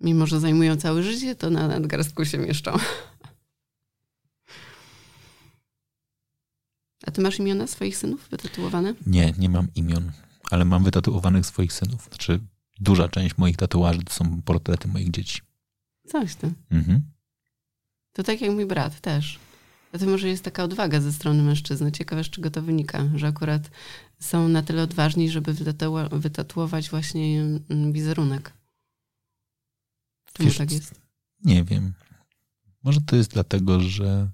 mimo, 0.00 0.26
że 0.26 0.40
zajmują 0.40 0.76
całe 0.76 1.02
życie, 1.02 1.34
to 1.34 1.50
na 1.50 1.68
nadgarstku 1.68 2.24
się 2.24 2.38
mieszczą. 2.38 2.76
A 7.06 7.10
ty 7.10 7.20
masz 7.20 7.38
imiona 7.38 7.66
swoich 7.66 7.96
synów 7.96 8.28
wytatuowane? 8.28 8.94
Nie, 9.06 9.34
nie 9.38 9.48
mam 9.48 9.68
imion, 9.74 10.12
ale 10.50 10.64
mam 10.64 10.84
wytatuowanych 10.84 11.46
swoich 11.46 11.72
synów. 11.72 12.08
Znaczy, 12.08 12.40
duża 12.80 13.08
część 13.08 13.38
moich 13.38 13.56
tatuaży 13.56 14.02
to 14.02 14.12
są 14.12 14.42
portrety 14.42 14.88
moich 14.88 15.10
dzieci. 15.10 15.40
Coś 16.06 16.34
ty. 16.34 16.52
Mhm. 16.70 17.02
To 18.12 18.22
tak 18.22 18.40
jak 18.40 18.50
mój 18.50 18.66
brat 18.66 19.00
też. 19.00 19.38
To 19.98 20.06
może 20.06 20.28
jest 20.28 20.44
taka 20.44 20.64
odwaga 20.64 21.00
ze 21.00 21.12
strony 21.12 21.42
mężczyzny. 21.42 21.92
Ciekawe, 21.92 22.24
z 22.24 22.30
czego 22.30 22.50
to 22.50 22.62
wynika, 22.62 23.08
że 23.14 23.26
akurat 23.26 23.70
są 24.20 24.48
na 24.48 24.62
tyle 24.62 24.82
odważni, 24.82 25.30
żeby 25.30 25.54
wytatuować 26.12 26.90
właśnie 26.90 27.40
mm, 27.40 27.92
wizerunek. 27.92 28.52
Czemu 30.32 30.48
Wiesz, 30.48 30.58
tak 30.58 30.72
jest? 30.72 31.00
Nie 31.44 31.64
wiem. 31.64 31.92
Może 32.82 33.00
to 33.00 33.16
jest 33.16 33.30
dlatego, 33.30 33.80
że, 33.80 34.30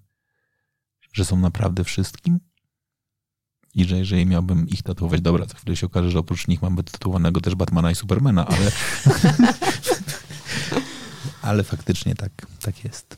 że 1.13 1.25
są 1.25 1.37
naprawdę 1.37 1.85
wszystkim? 1.85 2.41
I 3.77 3.85
że 3.85 3.99
jeżeli 3.99 4.27
miałbym 4.27 4.69
ich 4.69 4.83
tatuować, 4.83 5.21
dobra, 5.21 5.45
za 5.47 5.55
chwilę 5.55 5.77
się 5.77 5.87
okaże, 5.87 6.11
że 6.11 6.19
oprócz 6.19 6.49
nich 6.49 6.63
mam 6.63 6.77
wytatuowanego 6.77 7.41
też 7.41 7.55
Batmana 7.55 7.91
i 7.91 7.95
Supermana, 7.95 8.47
ale, 8.47 8.73
ale 11.49 11.65
faktycznie 11.65 12.15
tak, 12.15 12.47
tak 12.61 12.85
jest. 12.85 13.17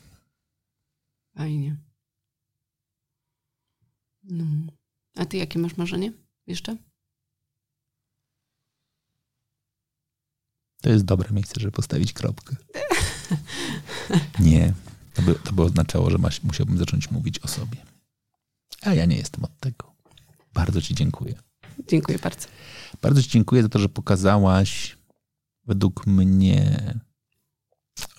Fajnie. 1.37 1.75
No. 4.23 4.45
A 5.15 5.25
ty 5.25 5.37
jakie 5.37 5.59
masz 5.59 5.77
marzenie 5.77 6.13
jeszcze? 6.47 6.77
To 10.81 10.89
jest 10.89 11.05
dobre 11.05 11.31
miejsce, 11.31 11.59
żeby 11.59 11.71
postawić 11.71 12.13
kropkę. 12.13 12.55
Nie, 14.39 14.73
to 15.13 15.21
by, 15.21 15.35
to 15.35 15.53
by 15.53 15.61
oznaczało, 15.61 16.09
że 16.09 16.17
maś, 16.17 16.43
musiałbym 16.43 16.77
zacząć 16.77 17.11
mówić 17.11 17.39
o 17.39 17.47
sobie. 17.47 17.77
A 18.81 18.93
ja 18.93 19.05
nie 19.05 19.17
jestem 19.17 19.43
od 19.43 19.59
tego. 19.59 19.98
Bardzo 20.53 20.81
Ci 20.81 20.95
dziękuję. 20.95 21.35
Dziękuję 21.87 22.19
bardzo. 22.19 22.47
Bardzo 23.01 23.23
Ci 23.23 23.29
dziękuję 23.29 23.63
za 23.63 23.69
to, 23.69 23.79
że 23.79 23.89
pokazałaś 23.89 24.97
według 25.65 26.07
mnie 26.07 26.93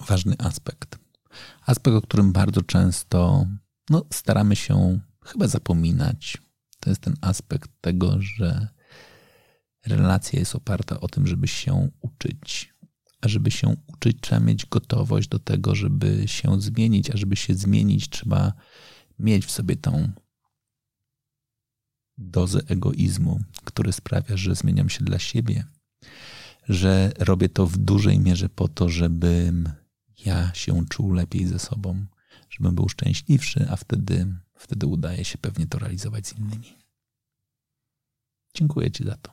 ważny 0.07 0.35
aspekt. 0.39 0.99
Aspekt, 1.67 1.97
o 1.97 2.03
którym 2.03 2.33
bardzo 2.33 2.63
często 2.63 3.47
no, 3.91 4.05
staramy 4.13 4.57
się 4.57 5.01
chyba 5.25 5.49
zapominać. 5.49 6.39
To 6.81 6.91
jest 6.91 7.03
ten 7.03 7.15
aspekt 7.21 7.71
tego, 7.81 8.17
że 8.21 8.69
relacja 9.87 10.39
jest 10.39 10.55
oparta 10.55 11.01
o 11.01 11.09
tym, 11.09 11.27
żeby 11.27 11.49
się 11.49 11.91
uczyć. 12.01 12.75
A 13.21 13.29
żeby 13.29 13.51
się 13.51 13.77
uczyć, 13.87 14.19
trzeba 14.21 14.41
mieć 14.41 14.67
gotowość 14.67 15.29
do 15.29 15.39
tego, 15.39 15.75
żeby 15.75 16.23
się 16.27 16.61
zmienić, 16.61 17.11
a 17.11 17.17
żeby 17.17 17.37
się 17.37 17.55
zmienić, 17.55 18.09
trzeba 18.09 18.53
mieć 19.19 19.47
w 19.47 19.51
sobie 19.51 19.77
tą 19.77 20.13
dozę 22.21 22.61
egoizmu, 22.67 23.41
który 23.65 23.93
sprawia, 23.93 24.37
że 24.37 24.55
zmieniam 24.55 24.89
się 24.89 25.05
dla 25.05 25.19
siebie, 25.19 25.65
że 26.69 27.13
robię 27.19 27.49
to 27.49 27.67
w 27.67 27.79
dużej 27.79 28.21
mierze 28.21 28.49
po 28.49 28.69
to, 28.69 28.89
żebym 28.89 29.69
ja 30.25 30.55
się 30.55 30.87
czuł 30.89 31.13
lepiej 31.13 31.47
ze 31.47 31.59
sobą, 31.59 32.07
żebym 32.51 32.75
był 32.75 32.89
szczęśliwszy, 32.89 33.67
a 33.71 33.77
wtedy, 33.77 34.35
wtedy 34.55 34.87
udaje 34.87 35.25
się 35.25 35.39
pewnie 35.39 35.67
to 35.67 35.79
realizować 35.79 36.27
z 36.27 36.39
innymi. 36.39 36.79
Dziękuję 38.55 38.91
Ci 38.91 39.05
za 39.05 39.17
to. 39.17 39.31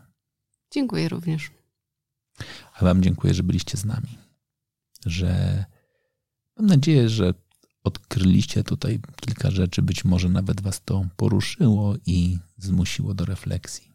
Dziękuję 0.72 1.10
również. 1.10 1.52
A 2.74 2.86
Wam 2.86 3.04
dziękuję, 3.04 3.34
że 3.34 3.44
byliście 3.44 3.78
z 3.78 3.86
nami. 3.86 4.18
Że 5.06 5.66
mam 6.58 6.66
nadzieję, 6.66 7.10
że 7.10 7.34
odkryliście 7.88 8.64
tutaj 8.64 9.00
kilka 9.22 9.52
rzeczy, 9.52 9.82
być 9.82 10.06
może 10.06 10.30
nawet 10.30 10.62
Was 10.62 10.82
to 10.86 11.06
poruszyło 11.16 11.96
i 12.06 12.38
zmusiło 12.58 13.14
do 13.14 13.26
refleksji. 13.26 13.92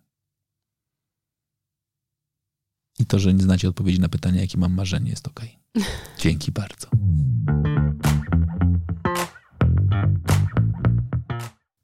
I 2.98 3.06
to, 3.06 3.18
że 3.18 3.34
nie 3.34 3.42
znacie 3.42 3.68
odpowiedzi 3.68 4.00
na 4.00 4.08
pytanie, 4.08 4.40
jakie 4.40 4.58
mam 4.58 4.74
marzenie, 4.74 5.10
jest 5.10 5.28
ok. 5.28 5.40
Dzięki 6.22 6.52
bardzo. 6.52 6.88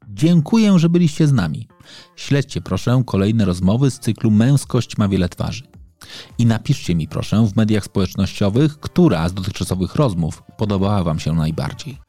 Dziękuję, 0.08 0.78
że 0.78 0.88
byliście 0.88 1.26
z 1.26 1.32
nami. 1.32 1.68
Śledźcie 2.16 2.60
proszę 2.60 3.02
kolejne 3.06 3.44
rozmowy 3.44 3.90
z 3.90 3.98
cyklu 3.98 4.30
Męskość 4.30 4.98
ma 4.98 5.08
wiele 5.08 5.28
twarzy. 5.28 5.77
I 6.38 6.46
napiszcie 6.46 6.94
mi 6.94 7.08
proszę 7.08 7.46
w 7.46 7.56
mediach 7.56 7.84
społecznościowych, 7.84 8.80
która 8.80 9.28
z 9.28 9.34
dotychczasowych 9.34 9.94
rozmów 9.94 10.42
podobała 10.56 11.04
Wam 11.04 11.18
się 11.18 11.32
najbardziej. 11.32 12.07